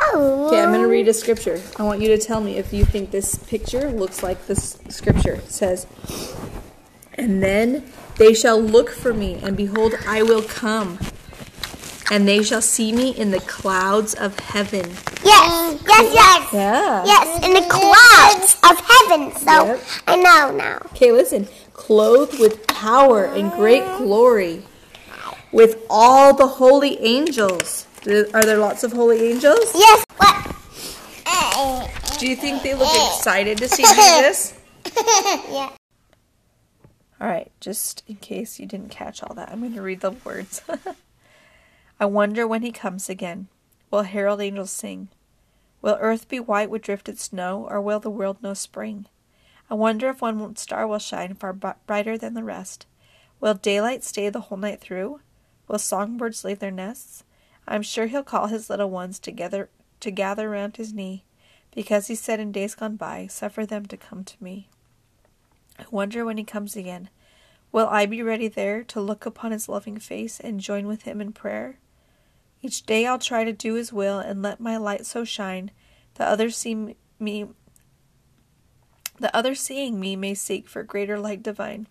Oh. 0.00 0.46
Okay, 0.46 0.60
I'm 0.62 0.70
going 0.70 0.82
to 0.82 0.88
read 0.88 1.08
a 1.08 1.14
scripture. 1.14 1.60
I 1.78 1.82
want 1.82 2.00
you 2.00 2.08
to 2.08 2.18
tell 2.18 2.40
me 2.40 2.56
if 2.56 2.72
you 2.72 2.84
think 2.84 3.10
this 3.10 3.34
picture 3.34 3.90
looks 3.90 4.22
like 4.22 4.46
this 4.46 4.78
scripture. 4.88 5.34
It 5.34 5.50
says, 5.50 5.86
And 7.14 7.42
then 7.42 7.84
they 8.16 8.32
shall 8.32 8.60
look 8.60 8.90
for 8.90 9.12
me, 9.12 9.34
and 9.42 9.56
behold, 9.56 9.94
I 10.06 10.22
will 10.22 10.42
come. 10.42 10.98
And 12.10 12.26
they 12.28 12.42
shall 12.42 12.62
see 12.62 12.92
me 12.92 13.10
in 13.10 13.30
the 13.32 13.40
clouds 13.40 14.14
of 14.14 14.38
heaven. 14.38 14.88
Yes, 15.24 15.80
yes, 15.86 16.14
yes. 16.14 16.52
Yeah. 16.52 17.04
Yes, 17.04 17.44
in 17.44 17.52
the 17.54 17.66
clouds 17.68 18.58
of 18.62 18.78
heaven. 18.84 19.32
So 19.36 19.66
Yep. 19.74 19.82
I 20.06 20.16
know 20.16 20.56
now. 20.56 20.78
Okay, 20.92 21.10
listen. 21.12 21.48
Clothed 21.72 22.38
with 22.38 22.66
power 22.68 23.24
and 23.26 23.50
great 23.52 23.84
glory, 23.98 24.62
with 25.52 25.84
all 25.90 26.32
the 26.34 26.46
holy 26.46 26.98
angels. 27.00 27.86
Are 28.06 28.42
there 28.42 28.58
lots 28.58 28.84
of 28.84 28.92
holy 28.92 29.30
angels? 29.32 29.72
Yes. 29.74 30.04
What? 30.16 30.52
Do 32.18 32.26
you 32.26 32.36
think 32.36 32.62
they 32.62 32.74
look 32.74 32.88
excited 32.94 33.58
to 33.58 33.68
see 33.68 33.82
Jesus? 33.82 34.54
yeah. 35.50 35.70
All 37.20 37.26
right, 37.28 37.50
just 37.60 38.02
in 38.06 38.16
case 38.16 38.58
you 38.58 38.66
didn't 38.66 38.90
catch 38.90 39.22
all 39.22 39.34
that, 39.34 39.50
I'm 39.50 39.60
going 39.60 39.74
to 39.74 39.82
read 39.82 40.00
the 40.00 40.12
words. 40.12 40.62
I 41.98 42.04
wonder 42.04 42.46
when 42.46 42.60
he 42.60 42.72
comes 42.72 43.08
again. 43.08 43.48
Will 43.90 44.02
herald 44.02 44.42
angels 44.42 44.70
sing? 44.70 45.08
Will 45.80 45.96
earth 45.98 46.28
be 46.28 46.38
white 46.38 46.68
with 46.68 46.82
drifted 46.82 47.18
snow, 47.18 47.66
or 47.70 47.80
will 47.80 48.00
the 48.00 48.10
world 48.10 48.42
know 48.42 48.52
spring? 48.52 49.06
I 49.70 49.74
wonder 49.74 50.10
if 50.10 50.20
one 50.20 50.56
star 50.56 50.86
will 50.86 50.98
shine 50.98 51.34
far 51.34 51.54
brighter 51.54 52.18
than 52.18 52.34
the 52.34 52.44
rest. 52.44 52.86
Will 53.40 53.54
daylight 53.54 54.04
stay 54.04 54.28
the 54.28 54.40
whole 54.40 54.58
night 54.58 54.80
through? 54.80 55.20
Will 55.68 55.78
songbirds 55.78 56.44
leave 56.44 56.58
their 56.58 56.70
nests? 56.70 57.24
I'm 57.66 57.82
sure 57.82 58.06
he'll 58.06 58.22
call 58.22 58.48
his 58.48 58.68
little 58.68 58.90
ones 58.90 59.18
together 59.18 59.70
to 60.00 60.10
gather 60.10 60.50
round 60.50 60.76
his 60.76 60.92
knee, 60.92 61.24
because 61.74 62.08
he 62.08 62.14
said 62.14 62.40
in 62.40 62.52
days 62.52 62.74
gone 62.74 62.96
by, 62.96 63.26
Suffer 63.26 63.64
them 63.64 63.86
to 63.86 63.96
come 63.96 64.22
to 64.22 64.42
me. 64.42 64.68
I 65.78 65.84
wonder 65.90 66.26
when 66.26 66.36
he 66.36 66.44
comes 66.44 66.76
again. 66.76 67.08
Will 67.72 67.88
I 67.88 68.04
be 68.04 68.22
ready 68.22 68.48
there 68.48 68.84
to 68.84 69.00
look 69.00 69.24
upon 69.24 69.52
his 69.52 69.68
loving 69.68 69.98
face 69.98 70.38
and 70.40 70.60
join 70.60 70.86
with 70.86 71.02
him 71.02 71.20
in 71.22 71.32
prayer? 71.32 71.78
Each 72.66 72.82
day 72.82 73.06
I'll 73.06 73.20
try 73.20 73.44
to 73.44 73.52
do 73.52 73.74
his 73.74 73.92
will 73.92 74.18
and 74.18 74.42
let 74.42 74.58
my 74.58 74.76
light 74.76 75.06
so 75.06 75.22
shine 75.22 75.70
that 76.14 76.26
others 76.26 76.56
see 76.56 76.96
me 77.20 77.46
that 79.20 79.32
others 79.32 79.60
seeing 79.60 80.00
me 80.00 80.16
may 80.16 80.34
seek 80.34 80.68
for 80.68 80.82
greater 80.82 81.16
light 81.16 81.44
divine. 81.44 81.86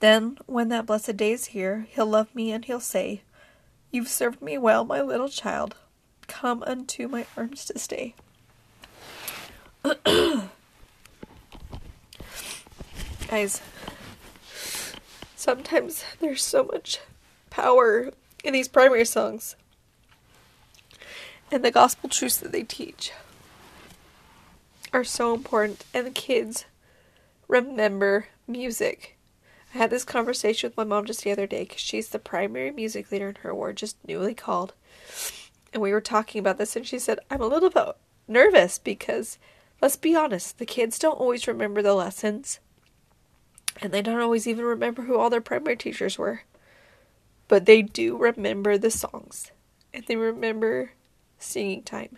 Then, 0.00 0.36
when 0.44 0.68
that 0.68 0.84
blessed 0.84 1.16
day 1.16 1.32
is 1.32 1.46
here, 1.46 1.86
he'll 1.88 2.04
love 2.04 2.34
me 2.34 2.52
and 2.52 2.62
he'll 2.66 2.78
say, 2.78 3.22
You've 3.90 4.08
served 4.08 4.42
me 4.42 4.58
well, 4.58 4.84
my 4.84 5.00
little 5.00 5.30
child. 5.30 5.76
Come 6.26 6.62
unto 6.64 7.08
my 7.08 7.24
arms 7.34 7.64
to 7.64 7.78
stay. 7.78 8.14
Guys, 13.28 13.62
sometimes 15.36 16.04
there's 16.20 16.42
so 16.44 16.64
much 16.64 17.00
power 17.48 18.12
in 18.42 18.52
these 18.52 18.68
primary 18.68 19.04
songs 19.04 19.56
and 21.52 21.62
the 21.62 21.70
gospel 21.70 22.08
truths 22.08 22.38
that 22.38 22.50
they 22.50 22.62
teach 22.62 23.12
are 24.92 25.04
so 25.04 25.34
important. 25.34 25.84
And 25.92 26.06
the 26.06 26.10
kids 26.10 26.64
remember 27.46 28.28
music. 28.48 29.18
I 29.74 29.78
had 29.78 29.90
this 29.90 30.04
conversation 30.04 30.68
with 30.68 30.76
my 30.76 30.84
mom 30.84 31.04
just 31.04 31.22
the 31.22 31.30
other 31.30 31.46
day 31.46 31.64
because 31.64 31.80
she's 31.80 32.08
the 32.08 32.18
primary 32.18 32.70
music 32.70 33.12
leader 33.12 33.28
in 33.28 33.36
her 33.36 33.54
ward 33.54 33.76
just 33.76 33.96
newly 34.06 34.34
called. 34.34 34.72
And 35.72 35.82
we 35.82 35.92
were 35.92 36.00
talking 36.00 36.38
about 36.38 36.58
this 36.58 36.76
and 36.76 36.86
she 36.86 36.98
said 36.98 37.18
i'm 37.30 37.40
a 37.40 37.46
little 37.46 37.70
bit 37.70 37.96
nervous 38.28 38.78
because 38.78 39.38
let's 39.80 39.96
be 39.96 40.14
honest 40.14 40.58
the 40.58 40.66
kids 40.66 40.98
don't 40.98 41.18
always 41.18 41.46
remember 41.46 41.82
the 41.82 41.94
lessons. 41.94 42.60
And 43.80 43.92
they 43.92 44.02
don't 44.02 44.20
always 44.20 44.46
even 44.46 44.64
remember 44.64 45.02
who 45.02 45.18
all 45.18 45.30
their 45.30 45.40
primary 45.40 45.76
teachers 45.76 46.18
were 46.18 46.42
but 47.52 47.66
they 47.66 47.82
do 47.82 48.16
remember 48.16 48.78
the 48.78 48.90
songs 48.90 49.50
and 49.92 50.06
they 50.06 50.16
remember 50.16 50.92
singing 51.36 51.82
time. 51.82 52.16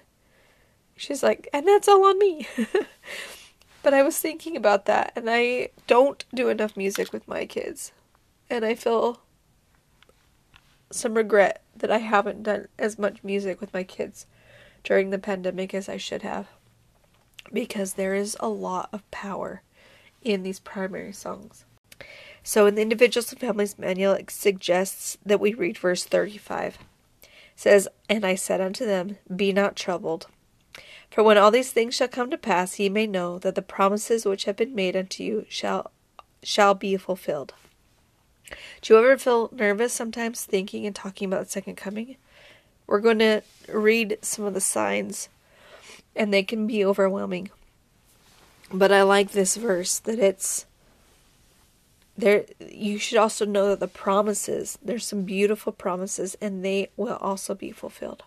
She's 0.97 1.25
like, 1.25 1.49
and 1.53 1.67
that's 1.67 1.89
all 1.89 2.05
on 2.05 2.21
me. 2.21 2.47
but 3.83 3.93
I 3.93 4.05
was 4.05 4.17
thinking 4.17 4.57
about 4.57 4.87
that, 4.87 5.13
and 5.17 5.29
I 5.29 5.71
don't 5.89 6.25
do 6.33 6.51
enough 6.51 6.77
music 6.77 7.13
with 7.13 7.27
my 7.27 7.47
kids. 7.47 7.91
And 8.49 8.65
I 8.65 8.77
feel 8.77 9.23
some 10.93 11.15
regret 11.15 11.65
that 11.79 11.91
I 11.91 11.99
haven't 11.99 12.45
done 12.45 12.69
as 12.79 12.97
much 12.97 13.25
music 13.25 13.61
with 13.61 13.75
my 13.75 13.83
kids 13.83 14.27
during 14.85 15.11
the 15.11 15.19
pandemic 15.19 15.75
as 15.75 15.89
I 15.89 15.97
should 15.97 16.23
have. 16.23 16.47
Because 17.53 17.95
there 17.95 18.15
is 18.15 18.37
a 18.39 18.49
lot 18.49 18.89
of 18.93 19.11
power 19.11 19.63
in 20.23 20.45
these 20.45 20.61
primary 20.61 21.13
songs. 21.13 21.65
So 22.47 22.67
in 22.67 22.75
the 22.75 22.83
Individuals 22.83 23.33
and 23.33 23.41
Families 23.41 23.79
Manual, 23.79 24.13
it 24.13 24.31
suggests 24.31 25.17
that 25.25 25.41
we 25.41 25.55
read 25.55 25.79
verse 25.79 26.05
35. 26.05 26.79
It 27.23 27.29
says, 27.57 27.89
And 28.09 28.25
I 28.25 28.35
said 28.35 28.61
unto 28.61 28.85
them, 28.85 29.17
Be 29.35 29.51
not 29.51 29.77
troubled. 29.77 30.27
For 31.11 31.23
when 31.23 31.39
all 31.39 31.51
these 31.51 31.73
things 31.73 31.95
shall 31.95 32.09
come 32.09 32.31
to 32.31 32.37
pass, 32.37 32.79
ye 32.79 32.91
may 32.91 33.07
know 33.07 33.39
that 33.39 33.55
the 33.55 33.63
promises 33.63 34.27
which 34.27 34.45
have 34.45 34.57
been 34.57 34.75
made 34.75 34.95
unto 34.95 35.25
you 35.25 35.47
shall 35.49 35.91
shall 36.43 36.75
be 36.75 36.99
fulfilled. 36.99 37.55
Do 38.83 38.93
you 38.93 38.99
ever 38.99 39.17
feel 39.17 39.49
nervous 39.51 39.95
sometimes 39.95 40.45
thinking 40.45 40.85
and 40.85 40.95
talking 40.95 41.27
about 41.27 41.45
the 41.47 41.51
second 41.51 41.77
coming? 41.77 42.17
We're 42.87 43.01
going 43.01 43.21
to 43.21 43.41
read 43.69 44.19
some 44.21 44.45
of 44.45 44.53
the 44.53 44.61
signs, 44.61 45.31
and 46.15 46.35
they 46.35 46.43
can 46.43 46.67
be 46.67 46.85
overwhelming. 46.85 47.49
But 48.71 48.93
I 48.93 49.03
like 49.03 49.31
this 49.31 49.57
verse 49.57 49.99
that 50.01 50.19
it's 50.19 50.67
there 52.17 52.45
you 52.61 52.99
should 52.99 53.19
also 53.19 53.45
know 53.45 53.69
that 53.71 53.81
the 53.81 53.89
promises 53.89 54.79
there's 54.83 55.07
some 55.07 55.23
beautiful 55.23 55.73
promises 55.73 56.37
and 56.41 56.65
they 56.65 56.91
will 56.97 57.17
also 57.17 57.55
be 57.55 57.73
fulfilled. 57.73 58.23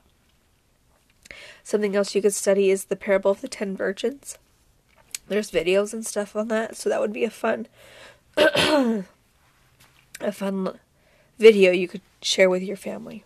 Something 1.64 1.96
else 1.96 2.16
you 2.16 2.22
could 2.22 2.34
study 2.34 2.70
is 2.70 2.86
the 2.86 2.96
parable 2.96 3.32
of 3.32 3.42
the 3.42 3.48
ten 3.48 3.76
virgins. 3.76 4.38
There's 5.28 5.52
videos 5.52 5.94
and 5.94 6.06
stuff 6.06 6.36
on 6.36 6.50
that 6.50 6.76
so 6.76 6.90
that 6.90 7.00
would 7.00 7.14
be 7.14 7.24
a 7.24 7.30
fun 7.30 7.68
a 8.38 9.04
fun 10.32 10.80
video 11.40 11.72
you 11.72 11.88
could 11.88 12.02
share 12.22 12.50
with 12.50 12.64
your 12.64 12.78
family. 12.78 13.24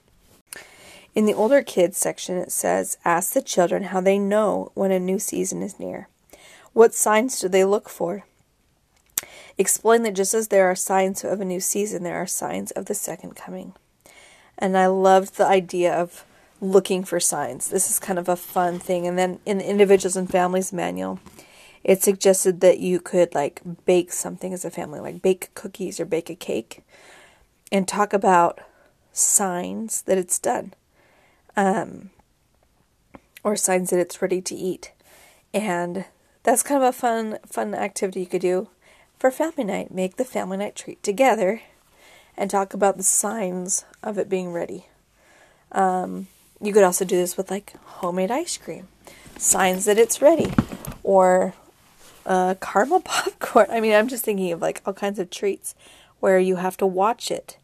In 1.16 1.26
the 1.26 1.34
older 1.34 1.64
kids 1.64 1.98
section 1.98 2.38
it 2.38 2.52
says 2.52 2.98
ask 3.04 3.34
the 3.34 3.42
children 3.42 3.84
how 3.86 4.00
they 4.00 4.20
know 4.20 4.72
when 4.76 4.92
a 4.92 5.00
new 5.00 5.18
season 5.18 5.64
is 5.64 5.80
near. 5.80 6.08
What 6.74 6.94
signs 6.94 7.40
do 7.40 7.50
they 7.50 7.66
look 7.66 7.90
for 7.90 8.26
explain 9.62 10.04
that 10.04 10.16
just 10.16 10.34
as 10.34 10.50
there 10.50 10.70
are 10.70 10.76
signs 10.76 11.24
of 11.24 11.40
a 11.40 11.46
new 11.46 11.60
season, 11.60 12.04
there 12.04 12.22
are 12.22 12.28
signs 12.28 12.72
of 12.72 12.86
the 12.86 12.94
second 12.94 13.36
coming. 13.36 13.74
And 14.58 14.78
I 14.78 14.88
loved 14.88 15.38
the 15.38 15.46
idea 15.46 15.94
of 15.94 16.26
looking 16.60 17.04
for 17.04 17.20
signs. 17.20 17.70
This 17.70 17.90
is 17.90 17.98
kind 18.00 18.20
of 18.20 18.28
a 18.28 18.36
fun 18.36 18.80
thing. 18.80 19.08
And 19.08 19.18
then 19.18 19.40
in 19.46 19.60
the 19.60 19.70
Individuals 19.70 20.18
and 20.18 20.30
Families 20.30 20.74
Manual, 20.74 21.20
it 21.84 22.04
suggested 22.04 22.62
that 22.62 22.80
you 22.80 23.00
could 23.00 23.34
like 23.34 23.62
bake 23.86 24.12
something 24.12 24.54
as 24.54 24.66
a 24.66 24.70
family, 24.70 25.00
like 25.00 25.22
bake 25.22 25.54
cookies 25.56 26.00
or 26.00 26.06
bake 26.06 26.30
a 26.30 26.36
cake, 26.36 26.84
and 27.72 27.88
talk 27.88 28.14
about 28.14 28.60
signs 29.12 30.04
that 30.04 30.18
it's 30.18 30.38
done, 30.38 30.74
um, 31.56 32.12
or 33.44 33.56
signs 33.56 33.90
that 33.90 34.00
it's 34.00 34.22
ready 34.22 34.42
to 34.42 34.56
eat. 34.56 34.92
And 35.54 36.06
that's 36.44 36.64
kind 36.64 36.84
of 36.84 36.90
a 36.90 36.94
fun, 36.94 37.40
fun 37.46 37.74
activity 37.74 38.20
you 38.20 38.26
could 38.28 38.42
do 38.42 38.70
for 39.22 39.30
family 39.30 39.64
night, 39.64 39.94
make 39.94 40.16
the 40.18 40.26
family 40.26 40.58
night 40.58 40.76
treat 40.76 41.04
together 41.04 41.62
and 42.36 42.50
talk 42.50 42.74
about 42.74 42.98
the 42.98 43.04
signs 43.04 43.86
of 44.02 44.18
it 44.18 44.28
being 44.28 44.52
ready. 44.52 44.88
Um, 45.72 46.26
you 46.60 46.74
could 46.74 46.84
also 46.84 47.06
do 47.06 47.18
this 47.18 47.38
with 47.38 47.52
like 47.52 47.76
homemade 47.86 48.32
ice 48.32 48.58
cream, 48.58 48.88
signs 49.38 49.86
that 49.86 50.00
it's 50.00 50.24
ready, 50.24 50.52
or 51.04 51.54
uh, 52.26 52.56
caramel 52.60 53.00
popcorn. 53.06 53.68
I 53.70 53.80
mean, 53.80 53.94
I'm 53.94 54.08
just 54.08 54.26
thinking 54.26 54.52
of 54.54 54.60
like 54.60 54.82
all 54.88 54.94
kinds 54.94 55.20
of 55.20 55.30
treats 55.30 55.76
where 56.20 56.40
you 56.40 56.56
have 56.56 56.76
to 56.78 56.88
watch 56.88 57.30
it 57.30 57.58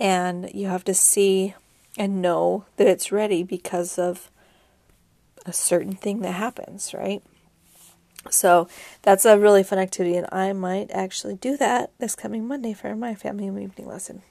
and 0.00 0.50
you 0.54 0.68
have 0.68 0.84
to 0.84 0.94
see 0.94 1.54
and 1.98 2.22
know 2.22 2.64
that 2.78 2.86
it's 2.86 3.12
ready 3.12 3.42
because 3.42 3.98
of 3.98 4.30
a 5.44 5.52
certain 5.52 5.92
thing 5.96 6.20
that 6.20 6.32
happens, 6.32 6.94
right? 6.94 7.22
So 8.30 8.68
that's 9.02 9.24
a 9.24 9.38
really 9.38 9.62
fun 9.62 9.78
activity, 9.78 10.16
and 10.16 10.26
I 10.32 10.52
might 10.52 10.90
actually 10.90 11.36
do 11.36 11.56
that 11.58 11.92
this 11.98 12.14
coming 12.14 12.46
Monday 12.46 12.72
for 12.72 12.94
my 12.96 13.14
family 13.14 13.46
evening 13.46 13.86
lesson 13.86 14.22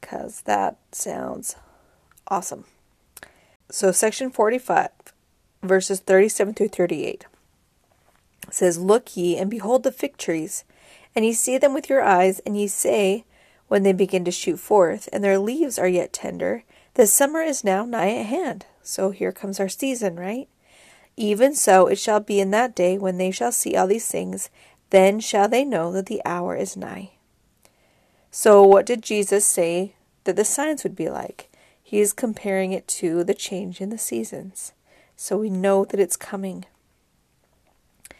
because 0.00 0.42
that 0.42 0.76
sounds 0.92 1.56
awesome. 2.28 2.64
So, 3.70 3.90
section 3.92 4.30
45, 4.30 4.90
verses 5.62 6.00
37 6.00 6.54
through 6.54 6.68
38 6.68 7.26
says, 8.50 8.78
Look 8.78 9.16
ye 9.16 9.36
and 9.36 9.50
behold 9.50 9.82
the 9.82 9.92
fig 9.92 10.16
trees, 10.16 10.64
and 11.14 11.24
ye 11.24 11.32
see 11.32 11.58
them 11.58 11.74
with 11.74 11.90
your 11.90 12.02
eyes, 12.02 12.38
and 12.40 12.56
ye 12.56 12.68
say, 12.68 13.24
when 13.68 13.82
they 13.82 13.92
begin 13.92 14.24
to 14.24 14.30
shoot 14.30 14.58
forth, 14.58 15.08
and 15.12 15.24
their 15.24 15.38
leaves 15.38 15.78
are 15.78 15.88
yet 15.88 16.12
tender, 16.12 16.62
The 16.94 17.06
summer 17.06 17.42
is 17.42 17.64
now 17.64 17.84
nigh 17.84 18.14
at 18.14 18.26
hand. 18.26 18.66
So 18.82 19.10
here 19.10 19.32
comes 19.32 19.58
our 19.58 19.68
season, 19.68 20.16
right? 20.16 20.48
Even 21.16 21.54
so 21.54 21.86
it 21.86 21.98
shall 21.98 22.20
be 22.20 22.40
in 22.40 22.50
that 22.50 22.74
day 22.74 22.98
when 22.98 23.16
they 23.16 23.30
shall 23.30 23.52
see 23.52 23.74
all 23.74 23.86
these 23.86 24.08
things, 24.08 24.50
then 24.90 25.18
shall 25.18 25.48
they 25.48 25.64
know 25.64 25.92
that 25.92 26.06
the 26.06 26.22
hour 26.24 26.54
is 26.54 26.76
nigh. 26.76 27.12
So, 28.30 28.62
what 28.62 28.84
did 28.84 29.02
Jesus 29.02 29.46
say 29.46 29.94
that 30.24 30.36
the 30.36 30.44
signs 30.44 30.84
would 30.84 30.94
be 30.94 31.08
like? 31.08 31.48
He 31.82 32.00
is 32.00 32.12
comparing 32.12 32.72
it 32.72 32.88
to 32.88 33.22
the 33.24 33.32
change 33.32 33.80
in 33.80 33.90
the 33.90 33.96
seasons. 33.96 34.72
So 35.14 35.38
we 35.38 35.48
know 35.48 35.84
that 35.84 36.00
it's 36.00 36.16
coming. 36.16 36.64
It 38.10 38.16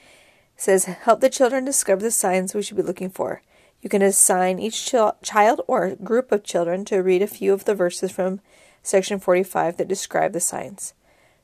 says, 0.57 0.85
Help 0.85 1.21
the 1.21 1.29
children 1.29 1.65
discover 1.65 2.01
the 2.01 2.11
signs 2.11 2.55
we 2.55 2.63
should 2.63 2.77
be 2.77 2.83
looking 2.83 3.11
for. 3.11 3.43
You 3.83 3.91
can 3.91 4.03
assign 4.03 4.59
each 4.59 4.95
child 5.23 5.61
or 5.67 5.97
group 5.97 6.33
of 6.33 6.45
children 6.45 6.85
to 6.87 7.03
read 7.03 7.23
a 7.23 7.27
few 7.27 7.53
of 7.53 7.65
the 7.65 7.75
verses 7.75 8.13
from 8.13 8.41
section 8.83 9.19
45 9.19 9.77
that 9.77 9.89
describe 9.89 10.33
the 10.33 10.41
signs. 10.41 10.95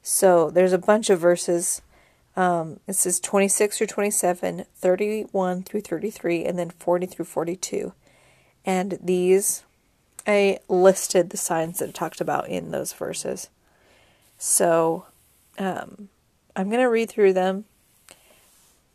So 0.03 0.51
there's 0.51 0.73
a 0.73 0.79
bunch 0.79 1.11
of 1.11 1.21
verses. 1.21 1.81
Um, 2.37 2.81
it 2.89 2.95
says 2.95 3.21
26 3.21 3.79
through 3.79 3.87
27, 3.87 4.65
31 4.75 5.63
through 5.63 5.81
33, 5.81 6.45
and 6.45 6.59
then 6.59 6.71
40 6.71 7.07
through 7.07 7.25
42. 7.25 7.93
And 8.65 8.99
these, 9.03 9.63
I 10.27 10.59
listed 10.69 11.31
the 11.31 11.37
signs 11.37 11.79
that 11.79 11.91
it 11.91 11.95
talked 11.95 12.21
about 12.21 12.49
in 12.49 12.71
those 12.71 12.93
verses. 12.93 13.49
So 14.39 15.07
um, 15.59 16.09
I'm 16.57 16.69
going 16.69 16.83
to 16.83 16.89
read 16.89 17.11
through 17.11 17.33
them. 17.33 17.65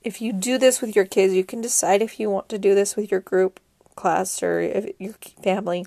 If 0.04 0.22
you 0.22 0.34
do 0.34 0.58
this 0.58 0.82
with 0.82 0.96
your 0.96 1.06
kids, 1.06 1.34
you 1.34 1.44
can 1.44 1.62
decide 1.62 2.02
if 2.02 2.20
you 2.20 2.30
want 2.30 2.50
to 2.50 2.58
do 2.58 2.76
this 2.76 2.96
with 2.96 3.12
your 3.12 3.20
group, 3.20 3.60
class, 3.96 4.42
or 4.44 4.60
if 4.62 4.90
your 5.00 5.16
family. 5.44 5.86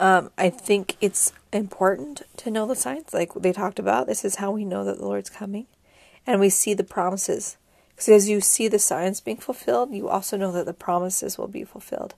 Um, 0.00 0.30
I 0.38 0.48
think 0.48 0.96
it's 1.02 1.34
important 1.52 2.22
to 2.38 2.50
know 2.50 2.66
the 2.66 2.74
signs, 2.74 3.12
like 3.12 3.34
they 3.34 3.52
talked 3.52 3.78
about. 3.78 4.06
This 4.06 4.24
is 4.24 4.36
how 4.36 4.50
we 4.50 4.64
know 4.64 4.82
that 4.82 4.96
the 4.96 5.04
Lord's 5.04 5.28
coming, 5.28 5.66
and 6.26 6.40
we 6.40 6.48
see 6.48 6.72
the 6.72 6.82
promises. 6.82 7.58
Because 7.90 8.08
as 8.08 8.28
you 8.28 8.40
see 8.40 8.66
the 8.66 8.78
signs 8.78 9.20
being 9.20 9.36
fulfilled, 9.36 9.92
you 9.92 10.08
also 10.08 10.38
know 10.38 10.52
that 10.52 10.64
the 10.64 10.72
promises 10.72 11.36
will 11.36 11.48
be 11.48 11.64
fulfilled, 11.64 12.14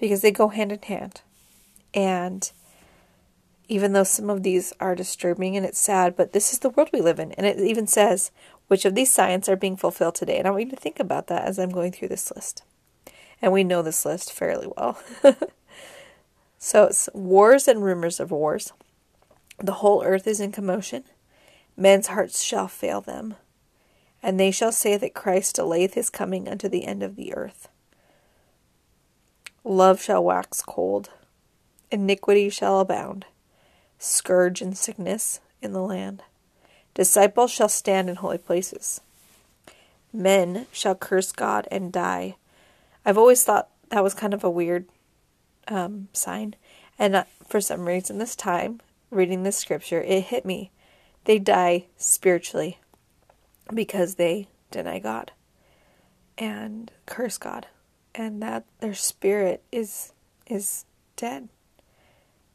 because 0.00 0.22
they 0.22 0.32
go 0.32 0.48
hand 0.48 0.72
in 0.72 0.82
hand. 0.82 1.20
And 1.94 2.50
even 3.68 3.92
though 3.92 4.02
some 4.02 4.28
of 4.28 4.42
these 4.42 4.72
are 4.80 4.96
disturbing 4.96 5.56
and 5.56 5.64
it's 5.64 5.78
sad, 5.78 6.16
but 6.16 6.32
this 6.32 6.52
is 6.52 6.58
the 6.58 6.70
world 6.70 6.90
we 6.92 7.00
live 7.00 7.20
in, 7.20 7.30
and 7.32 7.46
it 7.46 7.60
even 7.60 7.86
says 7.86 8.32
which 8.66 8.84
of 8.84 8.96
these 8.96 9.12
signs 9.12 9.48
are 9.48 9.54
being 9.54 9.76
fulfilled 9.76 10.16
today. 10.16 10.38
And 10.38 10.48
I 10.48 10.50
want 10.50 10.64
you 10.64 10.70
to 10.70 10.76
think 10.76 10.98
about 10.98 11.28
that 11.28 11.44
as 11.44 11.60
I'm 11.60 11.70
going 11.70 11.92
through 11.92 12.08
this 12.08 12.32
list. 12.34 12.64
And 13.40 13.52
we 13.52 13.62
know 13.62 13.82
this 13.82 14.04
list 14.04 14.32
fairly 14.32 14.66
well. 14.76 14.98
so 16.64 16.84
it's 16.84 17.10
wars 17.12 17.68
and 17.68 17.84
rumors 17.84 18.18
of 18.18 18.30
wars. 18.30 18.72
The 19.62 19.74
whole 19.74 20.02
earth 20.02 20.26
is 20.26 20.40
in 20.40 20.50
commotion. 20.50 21.04
Men's 21.76 22.06
hearts 22.06 22.42
shall 22.42 22.68
fail 22.68 23.02
them. 23.02 23.34
And 24.22 24.40
they 24.40 24.50
shall 24.50 24.72
say 24.72 24.96
that 24.96 25.12
Christ 25.12 25.56
delayeth 25.56 25.92
his 25.92 26.08
coming 26.08 26.48
unto 26.48 26.66
the 26.66 26.86
end 26.86 27.02
of 27.02 27.16
the 27.16 27.34
earth. 27.34 27.68
Love 29.62 30.00
shall 30.00 30.24
wax 30.24 30.62
cold. 30.62 31.10
Iniquity 31.90 32.48
shall 32.48 32.80
abound. 32.80 33.26
Scourge 33.98 34.62
and 34.62 34.74
sickness 34.74 35.40
in 35.60 35.74
the 35.74 35.82
land. 35.82 36.22
Disciples 36.94 37.50
shall 37.50 37.68
stand 37.68 38.08
in 38.08 38.16
holy 38.16 38.38
places. 38.38 39.02
Men 40.14 40.66
shall 40.72 40.94
curse 40.94 41.30
God 41.30 41.68
and 41.70 41.92
die. 41.92 42.36
I've 43.04 43.18
always 43.18 43.44
thought 43.44 43.68
that 43.90 44.02
was 44.02 44.14
kind 44.14 44.32
of 44.32 44.42
a 44.42 44.48
weird 44.48 44.86
um, 45.68 46.08
sign. 46.12 46.54
And 46.98 47.16
uh, 47.16 47.24
for 47.48 47.60
some 47.60 47.86
reason, 47.86 48.18
this 48.18 48.36
time, 48.36 48.80
reading 49.10 49.42
this 49.42 49.56
scripture, 49.56 50.02
it 50.02 50.24
hit 50.24 50.44
me. 50.44 50.70
They 51.24 51.38
die 51.38 51.86
spiritually 51.96 52.78
because 53.72 54.16
they 54.16 54.48
deny 54.70 54.98
God 54.98 55.32
and 56.36 56.90
curse 57.06 57.38
God, 57.38 57.66
and 58.14 58.42
that 58.42 58.64
their 58.80 58.94
spirit 58.94 59.62
is 59.72 60.12
is 60.46 60.84
dead. 61.16 61.48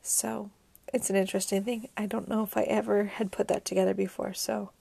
So 0.02 0.52
it's 0.94 1.10
an 1.10 1.16
interesting 1.16 1.64
thing. 1.64 1.90
I 1.98 2.06
don't 2.06 2.28
know 2.28 2.44
if 2.44 2.58
I 2.58 2.64
ever 2.64 3.06
had 3.06 3.32
put 3.32 3.48
that 3.48 3.66
together 3.66 3.94
before, 3.94 4.34
so 4.34 4.72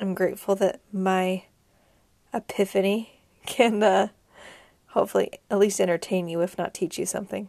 I'm 0.00 0.14
grateful 0.14 0.54
that 0.56 0.80
my 0.92 1.44
epiphany 2.32 3.20
can 3.46 3.82
uh, 3.82 4.08
hopefully 4.92 5.30
at 5.50 5.58
least 5.58 5.80
entertain 5.80 6.28
you, 6.28 6.40
if 6.40 6.56
not 6.56 6.72
teach 6.72 6.98
you 6.98 7.06
something. 7.06 7.48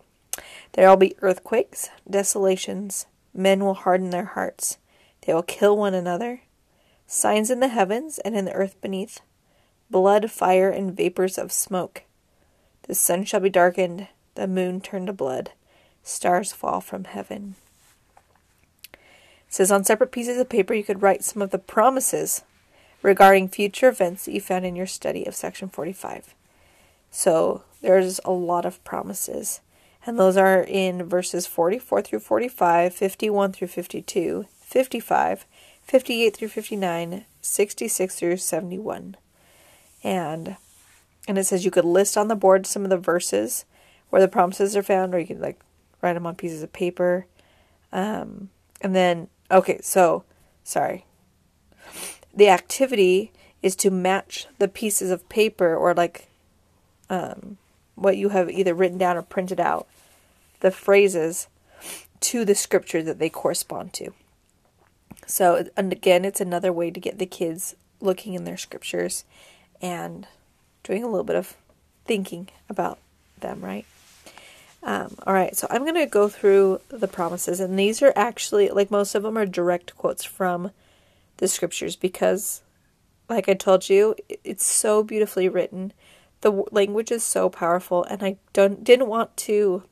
There 0.74 0.90
will 0.90 0.98
be 0.98 1.16
earthquakes, 1.22 1.90
desolations, 2.10 3.06
men 3.34 3.64
will 3.64 3.76
harden 3.76 4.10
their 4.10 4.26
hearts, 4.26 4.78
they 5.26 5.34
will 5.34 5.44
kill 5.44 5.78
one 5.78 5.94
another, 5.94 6.42
signs 7.08 7.50
in 7.50 7.60
the 7.60 7.70
heavens 7.70 8.20
and 8.20 8.36
in 8.36 8.46
the 8.46 8.54
earth 8.54 8.80
beneath, 8.82 9.22
blood, 9.90 10.32
fire, 10.32 10.70
and 10.70 10.98
vapors 10.98 11.38
of 11.38 11.52
smoke. 11.52 12.04
The 12.84 12.96
sun 12.96 13.24
shall 13.24 13.40
be 13.40 13.50
darkened, 13.50 14.08
the 14.36 14.48
moon 14.48 14.82
turned 14.82 15.08
to 15.08 15.14
blood 15.14 15.52
stars 16.04 16.52
fall 16.52 16.82
from 16.82 17.06
heaven. 17.06 17.56
It 18.94 19.00
says 19.50 19.72
on 19.72 19.84
separate 19.84 20.12
pieces 20.12 20.38
of 20.38 20.50
paper 20.50 20.74
you 20.74 20.84
could 20.84 21.02
write 21.02 21.24
some 21.24 21.42
of 21.42 21.52
the 21.52 21.60
promises 21.60 22.44
regarding 23.02 23.48
future 23.48 23.90
events 23.90 24.26
that 24.26 24.34
you 24.34 24.42
found 24.42 24.66
in 24.66 24.76
your 24.76 24.88
study 24.88 25.26
of 25.26 25.36
section 25.36 25.70
45. 25.70 26.36
So 27.16 27.62
there's 27.82 28.20
a 28.26 28.32
lot 28.32 28.66
of 28.66 28.84
promises. 28.84 29.62
And 30.04 30.18
those 30.18 30.36
are 30.36 30.64
in 30.64 31.08
verses 31.08 31.46
44 31.46 32.02
through 32.02 32.20
45, 32.20 32.92
51 32.92 33.54
through 33.54 33.68
52, 33.68 34.48
55, 34.60 35.46
58 35.84 36.36
through 36.36 36.48
59, 36.48 37.26
66 37.40 38.16
through 38.16 38.38
71. 38.38 39.16
And 40.04 40.58
and 41.28 41.38
it 41.38 41.46
says 41.46 41.64
you 41.64 41.72
could 41.72 41.86
list 41.86 42.18
on 42.18 42.30
the 42.30 42.36
board 42.36 42.66
some 42.66 42.84
of 42.84 42.90
the 42.90 42.98
verses 42.98 43.66
where 44.10 44.22
the 44.22 44.28
promises 44.28 44.76
are 44.76 44.84
found, 44.84 45.14
or 45.14 45.20
you 45.20 45.28
could 45.28 45.40
like 45.40 45.62
write 46.02 46.14
them 46.14 46.26
on 46.26 46.36
pieces 46.36 46.64
of 46.64 46.74
paper. 46.74 47.28
Um, 47.92 48.50
and 48.82 48.96
then, 48.96 49.30
okay, 49.52 49.80
so, 49.84 50.24
sorry. 50.64 51.06
The 52.34 52.50
activity 52.50 53.32
is 53.62 53.76
to 53.78 53.92
match 53.92 54.48
the 54.58 54.68
pieces 54.68 55.12
of 55.12 55.30
paper 55.30 55.76
or 55.78 55.94
like 55.94 56.28
um, 57.10 57.58
what 57.96 58.18
you 58.18 58.30
have 58.30 58.50
either 58.50 58.74
written 58.74 58.98
down 58.98 59.18
or 59.18 59.22
printed 59.22 59.60
out, 59.60 59.88
the 60.60 60.72
phrases 60.72 61.48
to 62.20 62.46
the 62.46 62.56
scripture 62.56 63.04
that 63.04 63.20
they 63.20 63.30
correspond 63.30 63.94
to. 63.94 64.14
So, 65.26 65.68
and 65.78 65.92
again, 65.92 66.26
it's 66.26 66.42
another 66.42 66.74
way 66.74 66.92
to 66.92 67.00
get 67.00 67.20
the 67.20 67.26
kids 67.26 67.76
looking 68.02 68.34
in 68.34 68.44
their 68.44 68.58
scriptures 68.58 69.24
and 69.82 70.28
doing 70.84 71.04
a 71.04 71.08
little 71.08 71.24
bit 71.24 71.36
of 71.36 71.56
thinking 72.06 72.50
about 72.70 73.00
them, 73.40 73.62
right? 73.62 73.86
Um, 74.82 75.16
all 75.26 75.34
right, 75.34 75.56
so 75.56 75.66
I'm 75.70 75.84
going 75.84 75.96
to 75.96 76.06
go 76.06 76.28
through 76.28 76.82
the 76.90 77.08
promises, 77.08 77.62
and 77.62 77.80
these 77.80 78.02
are 78.02 78.12
actually, 78.18 78.70
like 78.70 78.92
most 78.92 79.16
of 79.16 79.24
them, 79.24 79.38
are 79.38 79.46
direct 79.46 79.96
quotes 79.96 80.26
from 80.26 80.72
the 81.38 81.48
scriptures 81.48 81.96
because, 81.96 82.62
like 83.30 83.48
I 83.48 83.54
told 83.54 83.90
you, 83.90 84.16
it's 84.44 84.66
so 84.66 85.02
beautifully 85.02 85.48
written. 85.48 85.94
The 86.44 86.66
language 86.72 87.10
is 87.10 87.24
so 87.24 87.50
powerful, 87.50 88.04
and 88.04 88.22
I 88.22 88.36
don't 88.52 88.84
didn't 88.84 89.08
want 89.08 89.38
to. 89.38 89.84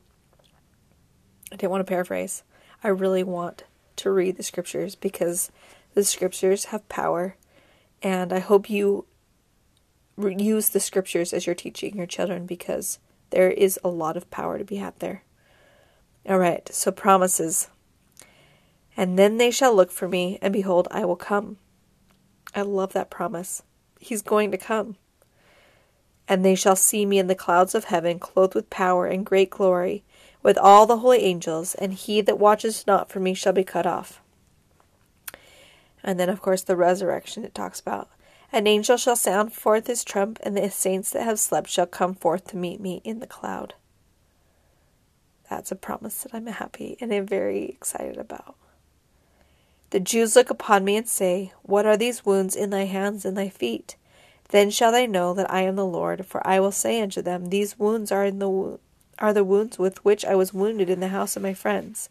I 1.49 1.55
didn't 1.55 1.71
want 1.71 1.79
to 1.79 1.89
paraphrase. 1.89 2.43
I 2.83 2.89
really 2.89 3.23
want 3.23 3.63
to 3.95 4.11
read 4.11 4.35
the 4.35 4.43
scriptures 4.43 4.93
because 4.95 5.49
the 5.93 6.03
scriptures 6.03 6.65
have 6.65 6.89
power, 6.89 7.37
and 8.03 8.33
I 8.33 8.39
hope 8.39 8.69
you 8.69 9.05
use 10.17 10.67
the 10.67 10.81
scriptures 10.81 11.31
as 11.31 11.45
you're 11.45 11.55
teaching 11.55 11.95
your 11.95 12.05
children 12.05 12.45
because 12.45 12.99
there 13.29 13.49
is 13.49 13.79
a 13.81 13.87
lot 13.87 14.17
of 14.17 14.29
power 14.29 14.57
to 14.57 14.65
be 14.65 14.75
had 14.75 14.99
there. 14.99 15.23
All 16.27 16.37
right, 16.37 16.67
so 16.73 16.91
promises. 16.91 17.69
And 18.97 19.17
then 19.17 19.37
they 19.37 19.51
shall 19.51 19.73
look 19.73 19.89
for 19.89 20.09
me, 20.09 20.37
and 20.41 20.51
behold, 20.51 20.89
I 20.91 21.05
will 21.05 21.15
come. 21.15 21.59
I 22.53 22.63
love 22.63 22.91
that 22.91 23.09
promise. 23.09 23.63
He's 24.01 24.21
going 24.21 24.51
to 24.51 24.57
come. 24.57 24.97
And 26.27 26.45
they 26.45 26.55
shall 26.55 26.75
see 26.75 27.05
me 27.05 27.19
in 27.19 27.27
the 27.27 27.35
clouds 27.35 27.75
of 27.75 27.85
heaven, 27.85 28.19
clothed 28.19 28.55
with 28.55 28.69
power 28.69 29.05
and 29.05 29.25
great 29.25 29.49
glory, 29.49 30.03
with 30.43 30.57
all 30.57 30.85
the 30.85 30.97
holy 30.97 31.23
angels, 31.23 31.75
and 31.75 31.93
he 31.93 32.21
that 32.21 32.39
watches 32.39 32.85
not 32.87 33.09
for 33.09 33.19
me 33.19 33.33
shall 33.33 33.53
be 33.53 33.63
cut 33.63 33.85
off. 33.85 34.21
And 36.03 36.19
then, 36.19 36.29
of 36.29 36.41
course, 36.41 36.63
the 36.63 36.75
resurrection 36.75 37.43
it 37.43 37.53
talks 37.53 37.79
about. 37.79 38.09
An 38.51 38.67
angel 38.67 38.97
shall 38.97 39.15
sound 39.15 39.53
forth 39.53 39.87
his 39.87 40.03
trump, 40.03 40.39
and 40.43 40.57
the 40.57 40.69
saints 40.69 41.11
that 41.11 41.23
have 41.23 41.39
slept 41.39 41.69
shall 41.69 41.85
come 41.85 42.15
forth 42.15 42.47
to 42.47 42.57
meet 42.57 42.81
me 42.81 43.01
in 43.03 43.19
the 43.19 43.27
cloud. 43.27 43.75
That's 45.49 45.71
a 45.71 45.75
promise 45.75 46.23
that 46.23 46.33
I'm 46.33 46.47
happy 46.47 46.95
and 47.01 47.13
I'm 47.13 47.27
very 47.27 47.65
excited 47.65 48.17
about. 48.17 48.55
The 49.89 49.99
Jews 49.99 50.33
look 50.37 50.49
upon 50.49 50.85
me 50.85 50.95
and 50.95 51.07
say, 51.07 51.51
What 51.63 51.85
are 51.85 51.97
these 51.97 52.25
wounds 52.25 52.55
in 52.55 52.69
thy 52.69 52.85
hands 52.85 53.25
and 53.25 53.37
thy 53.37 53.49
feet? 53.49 53.97
Then 54.51 54.69
shall 54.69 54.91
they 54.91 55.07
know 55.07 55.33
that 55.33 55.51
I 55.51 55.61
am 55.61 55.77
the 55.77 55.85
Lord, 55.85 56.25
for 56.25 56.45
I 56.45 56.59
will 56.59 56.73
say 56.73 57.01
unto 57.01 57.21
them, 57.21 57.47
These 57.47 57.79
wounds 57.79 58.11
are 58.11 58.25
in 58.25 58.39
the 58.39 58.79
are 59.17 59.33
the 59.33 59.43
wounds 59.43 59.77
with 59.77 60.03
which 60.03 60.25
I 60.25 60.35
was 60.35 60.53
wounded 60.53 60.89
in 60.89 60.99
the 60.99 61.09
house 61.09 61.35
of 61.35 61.43
my 61.43 61.53
friends. 61.53 62.09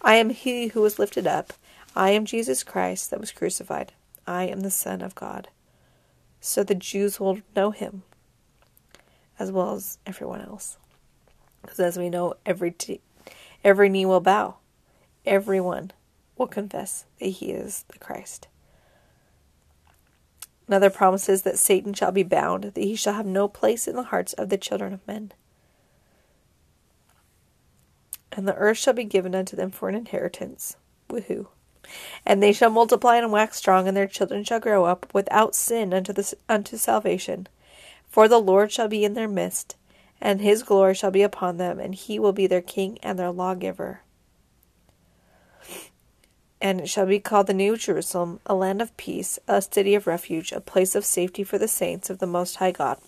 I 0.00 0.14
am 0.16 0.30
he 0.30 0.68
who 0.68 0.80
was 0.80 0.98
lifted 0.98 1.26
up. 1.26 1.52
I 1.94 2.10
am 2.10 2.24
Jesus 2.24 2.62
Christ 2.62 3.10
that 3.10 3.20
was 3.20 3.30
crucified. 3.30 3.92
I 4.26 4.44
am 4.44 4.60
the 4.60 4.70
Son 4.70 5.02
of 5.02 5.14
God. 5.14 5.48
So 6.40 6.62
the 6.62 6.74
Jews 6.74 7.20
will 7.20 7.40
know 7.54 7.70
him 7.70 8.02
as 9.38 9.52
well 9.52 9.74
as 9.74 9.98
everyone 10.06 10.40
else. 10.40 10.78
Because 11.62 11.78
as 11.78 11.98
we 11.98 12.08
know, 12.08 12.34
every, 12.46 12.70
t- 12.70 13.00
every 13.62 13.88
knee 13.88 14.06
will 14.06 14.20
bow, 14.20 14.56
everyone 15.24 15.90
will 16.36 16.46
confess 16.46 17.04
that 17.18 17.26
he 17.26 17.50
is 17.50 17.84
the 17.88 17.98
Christ. 17.98 18.48
Another 20.68 20.90
promises 20.90 21.42
that 21.42 21.58
Satan 21.58 21.94
shall 21.94 22.12
be 22.12 22.22
bound, 22.22 22.64
that 22.64 22.76
he 22.76 22.96
shall 22.96 23.14
have 23.14 23.26
no 23.26 23.46
place 23.46 23.86
in 23.86 23.94
the 23.94 24.04
hearts 24.04 24.32
of 24.32 24.48
the 24.48 24.58
children 24.58 24.92
of 24.92 25.06
men. 25.06 25.32
And 28.32 28.48
the 28.48 28.56
earth 28.56 28.78
shall 28.78 28.92
be 28.92 29.04
given 29.04 29.34
unto 29.34 29.56
them 29.56 29.70
for 29.70 29.88
an 29.88 29.94
inheritance. 29.94 30.76
Woohoo. 31.08 31.46
And 32.24 32.42
they 32.42 32.52
shall 32.52 32.70
multiply 32.70 33.16
and 33.16 33.30
wax 33.30 33.56
strong, 33.58 33.86
and 33.86 33.96
their 33.96 34.08
children 34.08 34.42
shall 34.42 34.58
grow 34.58 34.84
up 34.84 35.06
without 35.14 35.54
sin 35.54 35.94
unto, 35.94 36.12
the, 36.12 36.34
unto 36.48 36.76
salvation. 36.76 37.46
For 38.08 38.26
the 38.26 38.40
Lord 38.40 38.72
shall 38.72 38.88
be 38.88 39.04
in 39.04 39.14
their 39.14 39.28
midst, 39.28 39.76
and 40.20 40.40
his 40.40 40.64
glory 40.64 40.94
shall 40.94 41.12
be 41.12 41.22
upon 41.22 41.58
them, 41.58 41.78
and 41.78 41.94
he 41.94 42.18
will 42.18 42.32
be 42.32 42.48
their 42.48 42.60
king 42.60 42.98
and 43.02 43.18
their 43.18 43.30
lawgiver. 43.30 44.00
And 46.60 46.80
it 46.80 46.88
shall 46.88 47.06
be 47.06 47.18
called 47.18 47.46
the 47.46 47.54
New 47.54 47.76
Jerusalem, 47.76 48.40
a 48.46 48.54
land 48.54 48.80
of 48.80 48.96
peace, 48.96 49.38
a 49.46 49.60
city 49.60 49.94
of 49.94 50.06
refuge, 50.06 50.52
a 50.52 50.60
place 50.60 50.94
of 50.94 51.04
safety 51.04 51.44
for 51.44 51.58
the 51.58 51.68
saints 51.68 52.08
of 52.08 52.18
the 52.18 52.26
Most 52.26 52.56
High 52.56 52.72
God. 52.72 52.98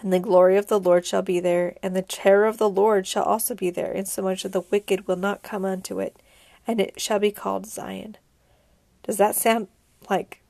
And 0.00 0.12
the 0.12 0.20
glory 0.20 0.56
of 0.56 0.66
the 0.66 0.80
Lord 0.80 1.06
shall 1.06 1.22
be 1.22 1.40
there, 1.40 1.76
and 1.82 1.94
the 1.94 2.02
terror 2.02 2.46
of 2.46 2.58
the 2.58 2.68
Lord 2.68 3.06
shall 3.06 3.24
also 3.24 3.54
be 3.54 3.70
there, 3.70 3.92
insomuch 3.92 4.42
that 4.42 4.52
the 4.52 4.60
wicked 4.60 5.06
will 5.06 5.16
not 5.16 5.42
come 5.42 5.64
unto 5.64 6.00
it, 6.00 6.16
and 6.66 6.80
it 6.80 7.00
shall 7.00 7.18
be 7.18 7.30
called 7.30 7.66
Zion. 7.66 8.16
Does 9.04 9.16
that 9.16 9.34
sound 9.34 9.68
like 10.10 10.42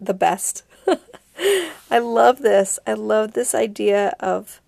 the 0.00 0.14
best? 0.14 0.64
I 1.90 1.98
love 1.98 2.40
this. 2.40 2.78
I 2.86 2.94
love 2.94 3.32
this 3.32 3.54
idea 3.54 4.14
of 4.20 4.60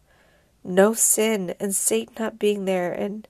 no 0.62 0.94
sin 0.94 1.54
and 1.60 1.74
Satan 1.74 2.14
not 2.18 2.38
being 2.38 2.64
there 2.64 2.92
and 2.92 3.26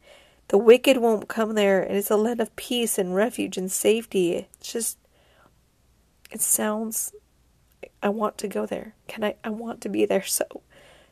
the 0.49 0.59
wicked 0.59 0.99
won't 0.99 1.29
come 1.29 1.55
there 1.55 1.83
and 1.83 1.97
it's 1.97 2.11
a 2.11 2.17
land 2.17 2.41
of 2.41 2.55
peace 2.57 2.99
and 2.99 3.15
refuge 3.15 3.57
and 3.57 3.71
safety. 3.71 4.35
It's 4.35 4.73
just 4.73 4.99
it 6.31 6.41
sounds 6.41 7.13
I 8.03 8.09
want 8.09 8.39
to 8.39 8.49
go 8.49 8.67
there. 8.67 8.95
Can 9.09 9.25
I 9.25 9.37
I 9.43 9.51
want 9.51 9.81
to 9.83 9.89
be 9.89 10.05
there 10.07 10.23
so 10.23 10.45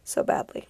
so 0.05 0.23
badly. 0.23 0.69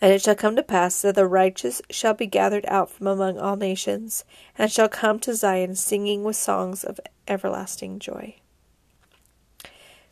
And 0.00 0.12
it 0.12 0.22
shall 0.22 0.34
come 0.34 0.56
to 0.56 0.62
pass 0.62 1.02
that 1.02 1.14
the 1.14 1.26
righteous 1.26 1.82
shall 1.90 2.14
be 2.14 2.26
gathered 2.26 2.64
out 2.66 2.90
from 2.90 3.06
among 3.06 3.38
all 3.38 3.56
nations, 3.56 4.24
and 4.56 4.72
shall 4.72 4.88
come 4.88 5.18
to 5.20 5.34
Zion 5.34 5.74
singing 5.74 6.24
with 6.24 6.36
songs 6.36 6.82
of 6.82 6.98
everlasting 7.28 7.98
joy. 7.98 8.36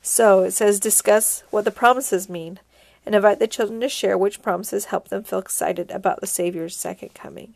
So 0.02 0.44
it 0.44 0.52
says, 0.52 0.78
discuss 0.78 1.42
what 1.50 1.64
the 1.64 1.70
promises 1.70 2.28
mean, 2.28 2.60
and 3.08 3.14
invite 3.14 3.38
the 3.38 3.46
children 3.46 3.80
to 3.80 3.88
share 3.88 4.18
which 4.18 4.42
promises 4.42 4.84
help 4.84 5.08
them 5.08 5.24
feel 5.24 5.38
excited 5.38 5.90
about 5.90 6.20
the 6.20 6.26
Savior's 6.26 6.76
second 6.76 7.14
coming. 7.14 7.54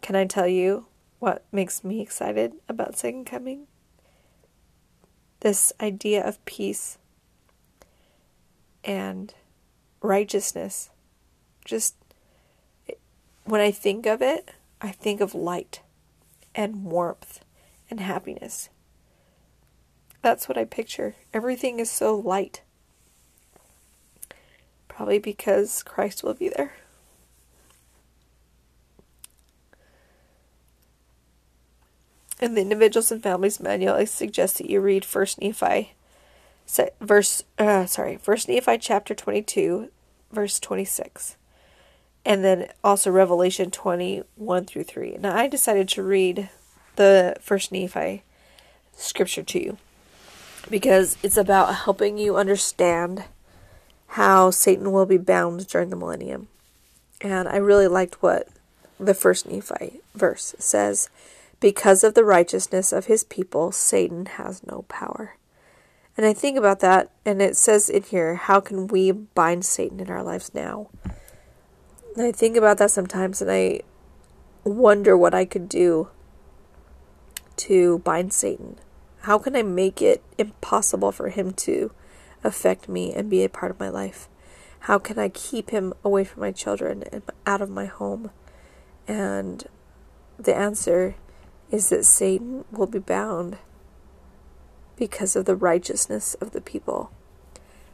Can 0.00 0.14
I 0.14 0.24
tell 0.24 0.46
you 0.46 0.86
what 1.18 1.44
makes 1.50 1.82
me 1.82 2.00
excited 2.00 2.52
about 2.68 2.96
second 2.96 3.24
coming? 3.24 3.66
This 5.40 5.72
idea 5.80 6.24
of 6.24 6.44
peace 6.44 6.98
and 8.84 9.34
righteousness. 10.00 10.90
Just 11.64 11.96
when 13.46 13.60
I 13.60 13.72
think 13.72 14.06
of 14.06 14.22
it, 14.22 14.52
I 14.80 14.92
think 14.92 15.20
of 15.20 15.34
light 15.34 15.80
and 16.54 16.84
warmth 16.84 17.40
and 17.90 17.98
happiness. 17.98 18.68
That's 20.22 20.48
what 20.48 20.56
I 20.56 20.66
picture. 20.66 21.16
Everything 21.34 21.80
is 21.80 21.90
so 21.90 22.14
light. 22.14 22.62
Probably 24.96 25.18
because 25.18 25.82
Christ 25.82 26.24
will 26.24 26.34
be 26.34 26.48
there. 26.48 26.72
In 32.40 32.54
the 32.54 32.62
Individuals 32.62 33.12
and 33.12 33.22
Families 33.22 33.60
Manual, 33.60 33.94
I 33.94 34.04
suggest 34.04 34.58
that 34.58 34.70
you 34.70 34.80
read 34.80 35.04
First 35.04 35.40
Nephi 35.40 35.92
verse 37.00 37.44
uh, 37.58 37.86
sorry 37.86 38.16
first 38.16 38.48
nephi 38.48 38.76
chapter 38.78 39.14
22 39.14 39.88
verse 40.32 40.58
26 40.58 41.36
and 42.24 42.44
then 42.44 42.68
also 42.82 43.10
revelation 43.10 43.70
21 43.70 44.64
through 44.64 44.82
3 44.82 45.16
now 45.20 45.36
i 45.36 45.46
decided 45.46 45.88
to 45.88 46.02
read 46.02 46.48
the 46.96 47.36
first 47.40 47.70
nephi 47.70 48.22
scripture 48.96 49.42
to 49.42 49.62
you 49.62 49.76
because 50.68 51.16
it's 51.22 51.36
about 51.36 51.72
helping 51.84 52.18
you 52.18 52.36
understand 52.36 53.24
how 54.08 54.50
satan 54.50 54.92
will 54.92 55.06
be 55.06 55.18
bound 55.18 55.66
during 55.66 55.90
the 55.90 55.96
millennium 55.96 56.48
and 57.20 57.48
i 57.48 57.56
really 57.56 57.88
liked 57.88 58.22
what 58.22 58.48
the 58.98 59.14
first 59.14 59.48
nephi 59.48 60.00
verse 60.14 60.54
says 60.58 61.10
because 61.60 62.04
of 62.04 62.14
the 62.14 62.24
righteousness 62.24 62.92
of 62.92 63.06
his 63.06 63.24
people 63.24 63.72
satan 63.72 64.26
has 64.26 64.64
no 64.66 64.82
power 64.88 65.36
and 66.16 66.24
I 66.24 66.32
think 66.32 66.56
about 66.56 66.80
that, 66.80 67.10
and 67.26 67.42
it 67.42 67.56
says 67.56 67.90
in 67.90 68.02
here, 68.02 68.36
how 68.36 68.60
can 68.60 68.86
we 68.86 69.12
bind 69.12 69.66
Satan 69.66 70.00
in 70.00 70.08
our 70.08 70.22
lives 70.22 70.54
now? 70.54 70.88
And 71.04 72.24
I 72.24 72.32
think 72.32 72.56
about 72.56 72.78
that 72.78 72.90
sometimes, 72.90 73.42
and 73.42 73.50
I 73.50 73.80
wonder 74.64 75.16
what 75.16 75.34
I 75.34 75.44
could 75.44 75.68
do 75.68 76.08
to 77.56 77.98
bind 77.98 78.32
Satan. 78.32 78.78
How 79.22 79.38
can 79.38 79.54
I 79.54 79.62
make 79.62 80.00
it 80.00 80.22
impossible 80.38 81.12
for 81.12 81.28
him 81.28 81.52
to 81.52 81.92
affect 82.46 82.88
me 82.88 83.12
and 83.12 83.28
be 83.28 83.44
a 83.44 83.48
part 83.48 83.70
of 83.70 83.80
my 83.80 83.88
life? 83.88 84.28
How 84.80 84.98
can 84.98 85.18
I 85.18 85.28
keep 85.28 85.70
him 85.70 85.92
away 86.04 86.24
from 86.24 86.40
my 86.40 86.52
children 86.52 87.02
and 87.10 87.22
out 87.44 87.60
of 87.60 87.68
my 87.68 87.86
home? 87.86 88.30
And 89.08 89.64
the 90.38 90.54
answer 90.54 91.16
is 91.70 91.88
that 91.88 92.04
Satan 92.04 92.64
will 92.70 92.86
be 92.86 92.98
bound 92.98 93.58
because 94.96 95.36
of 95.36 95.44
the 95.44 95.56
righteousness 95.56 96.34
of 96.34 96.52
the 96.52 96.60
people. 96.60 97.10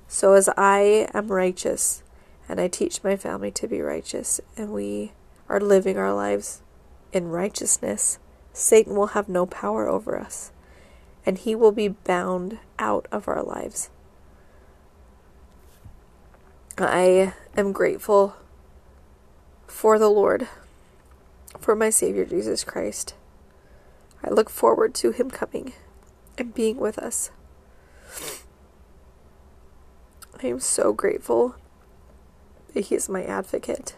So, 0.07 0.35
as 0.35 0.49
I 0.57 1.09
am 1.15 1.33
righteous 1.33 2.03
and 2.49 2.61
I 2.61 2.69
teach 2.69 3.03
my 3.03 3.17
family 3.17 3.51
to 3.53 3.67
be 3.67 3.81
righteous, 3.81 4.41
and 4.57 4.71
we 4.71 5.13
are 5.49 5.61
living 5.61 5.97
our 5.97 6.13
lives 6.13 6.61
in 7.13 7.29
righteousness, 7.29 8.19
Satan 8.53 8.95
will 8.95 9.09
have 9.09 9.29
no 9.29 9.47
power 9.47 9.89
over 9.89 10.19
us, 10.19 10.53
and 11.25 11.39
he 11.39 11.55
will 11.55 11.73
be 11.73 11.89
bound 11.89 12.59
out 12.79 13.09
of 13.11 13.27
our 13.27 13.43
lives. 13.43 13.89
I 16.79 17.35
am 17.57 17.73
grateful 17.73 18.37
for 19.67 19.99
the 19.99 20.09
Lord, 20.09 20.49
for 21.59 21.75
my 21.75 21.91
Savior 21.91 22.25
Jesus 22.25 22.65
Christ. 22.65 23.15
I 24.25 24.31
look 24.31 24.49
forward 24.49 24.95
to 24.97 25.11
him 25.11 25.31
coming 25.31 25.75
and 26.39 26.55
being 26.55 26.79
with 26.79 26.99
us. 26.99 27.31
I 30.43 30.47
am 30.49 30.59
so 30.59 30.93
grateful 30.93 31.55
that 32.75 32.87
He 32.87 32.95
is 32.97 33.09
my 33.09 33.23
advocate 33.23 33.95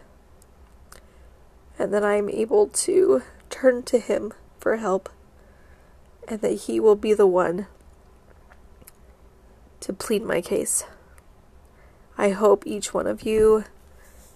and 1.79 1.93
that 1.93 2.05
I 2.05 2.16
am 2.16 2.29
able 2.29 2.66
to 2.68 3.22
turn 3.49 3.83
to 3.85 3.99
Him 3.99 4.33
for 4.59 4.77
help 4.77 5.09
and 6.29 6.41
that 6.43 6.64
He 6.64 6.79
will 6.79 6.97
be 6.97 7.14
the 7.14 7.27
one 7.27 7.66
to 9.81 9.93
plead 9.93 10.22
my 10.22 10.41
case. 10.41 10.85
I 12.17 12.31
hope 12.31 12.67
each 12.67 12.95
one 12.95 13.07
of 13.07 13.23
you 13.23 13.65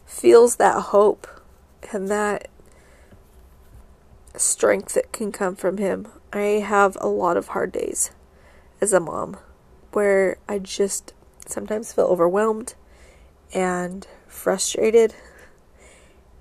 feels 0.05 0.57
that 0.57 0.81
hope 0.85 1.27
and 1.93 2.09
that 2.09 2.49
strength 4.37 4.95
that 4.95 5.13
can 5.13 5.33
come 5.33 5.55
from 5.55 5.79
Him. 5.79 6.09
I 6.33 6.63
have 6.65 6.97
a 7.01 7.09
lot 7.09 7.37
of 7.37 7.49
hard 7.49 7.73
days 7.73 8.11
as 8.81 8.93
a 8.93 9.01
mom 9.01 9.37
where 9.93 10.39
I 10.49 10.59
just 10.59 11.15
sometimes 11.47 11.93
feel 11.93 12.07
overwhelmed 12.07 12.75
and 13.55 14.07
frustrated 14.27 15.15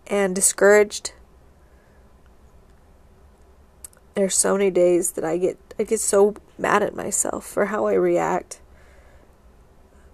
and 0.07 0.35
discouraged. 0.35 1.13
There's 4.15 4.35
so 4.35 4.53
many 4.53 4.71
days 4.71 5.11
that 5.11 5.23
I 5.23 5.37
get 5.37 5.57
I 5.79 5.83
get 5.83 5.99
so 5.99 6.33
mad 6.57 6.81
at 6.81 6.95
myself 6.95 7.45
for 7.45 7.65
how 7.65 7.85
I 7.85 7.93
react. 7.93 8.59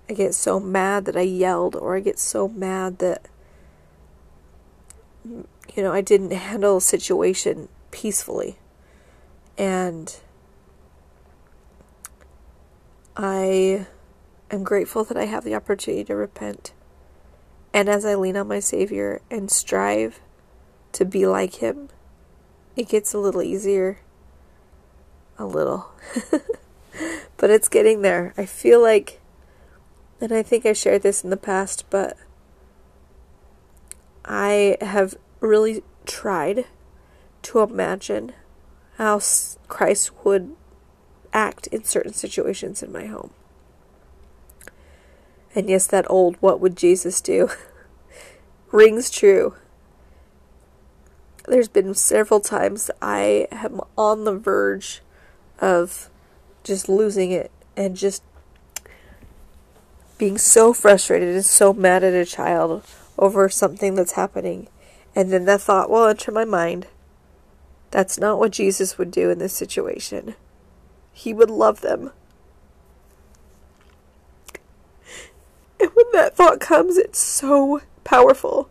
I 0.09 0.13
get 0.13 0.35
so 0.35 0.59
mad 0.59 1.05
that 1.05 1.15
I 1.15 1.21
yelled 1.21 1.75
or 1.75 1.95
I 1.95 1.99
get 1.99 2.19
so 2.19 2.47
mad 2.47 2.99
that 2.99 3.27
you 5.23 5.81
know, 5.81 5.91
I 5.91 6.01
didn't 6.01 6.31
handle 6.31 6.77
a 6.77 6.81
situation 6.81 7.69
peacefully. 7.91 8.57
And 9.57 10.15
I 13.15 13.87
am 14.51 14.63
grateful 14.63 15.03
that 15.05 15.17
I 15.17 15.25
have 15.25 15.43
the 15.43 15.55
opportunity 15.55 16.03
to 16.05 16.15
repent 16.15 16.73
And 17.73 17.89
as 17.89 18.05
I 18.05 18.15
lean 18.15 18.37
on 18.37 18.47
my 18.47 18.59
Savior 18.59 19.21
and 19.31 19.49
strive 19.49 20.19
to 20.91 21.05
be 21.05 21.25
like 21.25 21.55
Him, 21.55 21.89
it 22.75 22.87
gets 22.87 23.13
a 23.13 23.19
little 23.19 23.41
easier. 23.41 23.99
A 25.39 25.45
little. 25.45 25.89
but 27.37 27.49
it's 27.49 27.67
getting 27.67 28.03
there. 28.03 28.33
I 28.37 28.45
feel 28.45 28.79
like, 28.79 29.19
and 30.23 30.31
I 30.31 30.41
think 30.41 30.65
I 30.65 30.71
shared 30.71 31.01
this 31.01 31.21
in 31.21 31.31
the 31.31 31.35
past, 31.35 31.83
but 31.89 32.15
I 34.23 34.77
have 34.79 35.15
really 35.41 35.83
tried 36.05 36.63
to 37.41 37.59
imagine 37.59 38.31
how 38.97 39.19
Christ 39.67 40.11
would 40.23 40.55
act 41.33 41.67
in 41.67 41.83
certain 41.83 42.13
situations 42.13 42.81
in 42.81 42.89
my 42.89 43.07
home. 43.07 43.31
And 45.53 45.69
yes, 45.69 45.87
that 45.87 46.09
old 46.09 46.37
what 46.39 46.61
would 46.61 46.77
Jesus 46.77 47.19
do 47.19 47.49
rings 48.71 49.11
true. 49.11 49.55
There's 51.49 51.67
been 51.67 51.93
several 51.95 52.39
times 52.39 52.89
I 53.01 53.49
am 53.51 53.81
on 53.97 54.23
the 54.23 54.37
verge 54.37 55.01
of 55.59 56.09
just 56.63 56.87
losing 56.87 57.31
it 57.31 57.51
and 57.75 57.97
just 57.97 58.23
being 60.17 60.37
so 60.37 60.73
frustrated 60.73 61.33
and 61.33 61.45
so 61.45 61.73
mad 61.73 62.03
at 62.03 62.13
a 62.13 62.25
child 62.25 62.83
over 63.17 63.49
something 63.49 63.95
that's 63.95 64.13
happening. 64.13 64.67
And 65.15 65.31
then 65.31 65.45
that 65.45 65.61
thought 65.61 65.89
will 65.89 66.05
enter 66.05 66.31
my 66.31 66.45
mind. 66.45 66.87
That's 67.91 68.17
not 68.17 68.39
what 68.39 68.51
Jesus 68.51 68.97
would 68.97 69.11
do 69.11 69.29
in 69.29 69.37
this 69.37 69.53
situation. 69.53 70.35
He 71.11 71.33
would 71.33 71.51
love 71.51 71.81
them. 71.81 72.11
And 75.79 75.91
when 75.95 76.05
that 76.13 76.33
thought 76.33 76.61
comes, 76.61 76.97
it's 76.97 77.19
so 77.19 77.81
powerful. 78.05 78.69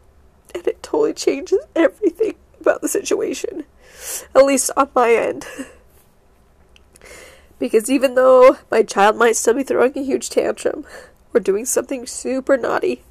And 0.54 0.66
it 0.66 0.82
totally 0.82 1.12
changes 1.12 1.58
everything 1.76 2.36
about 2.58 2.80
the 2.80 2.88
situation. 2.88 3.64
At 4.34 4.46
least 4.46 4.70
on 4.76 4.88
my 4.94 5.12
end. 5.12 5.46
Because 7.58 7.88
even 7.88 8.16
though 8.16 8.56
my 8.72 8.82
child 8.82 9.16
might 9.16 9.36
still 9.36 9.54
be 9.54 9.62
throwing 9.62 9.96
a 9.96 10.02
huge 10.02 10.30
tantrum 10.30 10.84
or 11.34 11.40
doing 11.40 11.64
something 11.64 12.06
super 12.06 12.56
naughty, 12.56 13.02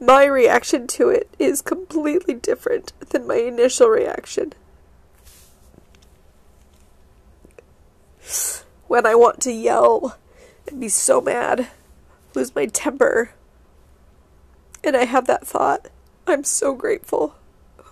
my 0.00 0.24
reaction 0.24 0.86
to 0.86 1.08
it 1.08 1.30
is 1.38 1.62
completely 1.62 2.34
different 2.34 2.92
than 3.10 3.26
my 3.26 3.36
initial 3.36 3.88
reaction. 3.88 4.52
When 8.88 9.06
I 9.06 9.14
want 9.14 9.40
to 9.42 9.52
yell 9.52 10.18
and 10.68 10.80
be 10.80 10.88
so 10.88 11.20
mad, 11.20 11.68
lose 12.34 12.54
my 12.54 12.66
temper, 12.66 13.30
and 14.84 14.96
I 14.96 15.04
have 15.04 15.26
that 15.26 15.46
thought, 15.46 15.88
I'm 16.26 16.44
so 16.44 16.74
grateful 16.74 17.34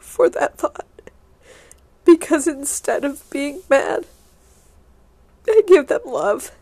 for 0.01 0.29
that 0.31 0.59
thought. 0.59 0.87
Because 2.05 2.47
instead 2.47 3.05
of 3.05 3.29
being 3.31 3.63
mad, 3.71 4.07
I 5.49 5.63
give 5.67 5.87
them 5.87 6.03
love. 6.05 6.53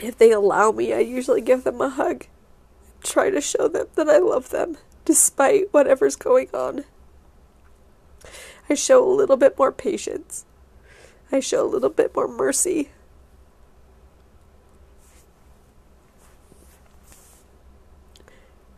If 0.00 0.18
they 0.18 0.30
allow 0.30 0.70
me, 0.70 0.92
I 0.92 1.00
usually 1.00 1.40
give 1.40 1.64
them 1.64 1.80
a 1.80 1.88
hug. 1.88 2.26
Try 3.02 3.30
to 3.30 3.40
show 3.40 3.68
them 3.68 3.86
that 3.94 4.08
I 4.08 4.18
love 4.18 4.50
them, 4.50 4.76
despite 5.04 5.72
whatever's 5.72 6.16
going 6.16 6.48
on. 6.54 6.84
I 8.70 8.74
show 8.74 9.02
a 9.02 9.14
little 9.14 9.36
bit 9.36 9.58
more 9.58 9.72
patience. 9.72 10.44
I 11.32 11.40
show 11.40 11.64
a 11.64 11.68
little 11.68 11.90
bit 11.90 12.14
more 12.14 12.28
mercy. 12.28 12.90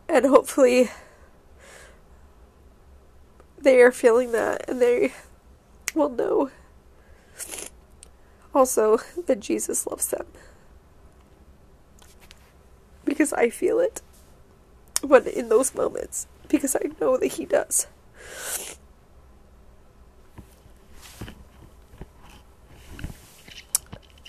And 0.09 0.27
hopefully, 0.27 0.91
they 3.59 3.81
are 3.81 3.93
feeling 3.93 4.33
that 4.33 4.69
and 4.69 4.81
they 4.81 5.13
will 5.95 6.09
know 6.09 6.51
also 8.55 8.99
that 9.27 9.41
Jesus 9.41 9.87
loves 9.87 10.09
them. 10.09 10.27
Because 13.21 13.35
I 13.35 13.51
feel 13.51 13.81
it 13.81 14.01
when 15.03 15.27
in 15.27 15.51
those 15.51 15.75
moments, 15.75 16.27
because 16.49 16.75
I 16.75 16.89
know 17.03 17.19
that 17.19 17.27
He 17.27 17.45
does. 17.45 17.87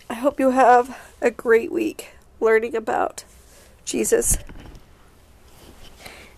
I 0.10 0.16
hope 0.16 0.42
you 0.42 0.50
have 0.50 1.00
a 1.22 1.32
great 1.32 1.72
week 1.72 2.10
learning 2.42 2.76
about 2.76 3.24
Jesus 3.86 4.38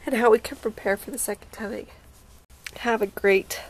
and 0.06 0.14
how 0.14 0.30
we 0.30 0.38
can 0.38 0.58
prepare 0.58 0.95
for 0.95 1.10
the 1.10 1.18
second 1.18 1.51
coming. 1.51 1.88
Have 2.82 3.01
a 3.01 3.08
great 3.08 3.62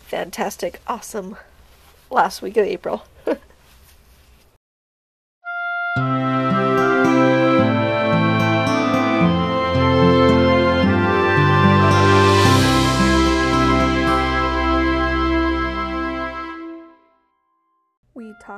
fantastic, 0.00 0.82
awesome 0.86 1.38
last 2.10 2.42
week 2.42 2.58
of 2.58 2.66
April. 2.66 3.06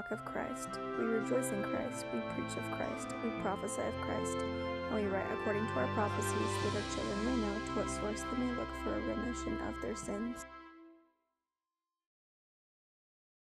talk 0.09 0.19
of 0.19 0.25
Christ, 0.25 0.69
we 0.99 1.05
rejoice 1.05 1.51
in 1.51 1.63
Christ, 1.63 2.07
we 2.13 2.21
preach 2.35 2.57
of 2.57 2.71
Christ, 2.73 3.09
we 3.23 3.31
prophesy 3.43 3.83
of 3.83 3.95
Christ, 4.03 4.37
and 4.39 4.95
we 4.95 5.07
write 5.07 5.27
according 5.33 5.67
to 5.67 5.73
our 5.75 5.95
prophecies 5.95 6.33
that 6.33 6.77
our 6.77 6.95
children 6.95 7.25
may 7.25 7.47
know 7.47 7.55
to 7.67 7.73
what 7.73 7.91
source 7.91 8.23
they 8.23 8.45
may 8.45 8.53
look 8.53 8.69
for 8.85 8.95
a 8.95 9.01
remission 9.01 9.59
of 9.69 9.75
their 9.83 9.97
sins. 9.97 10.47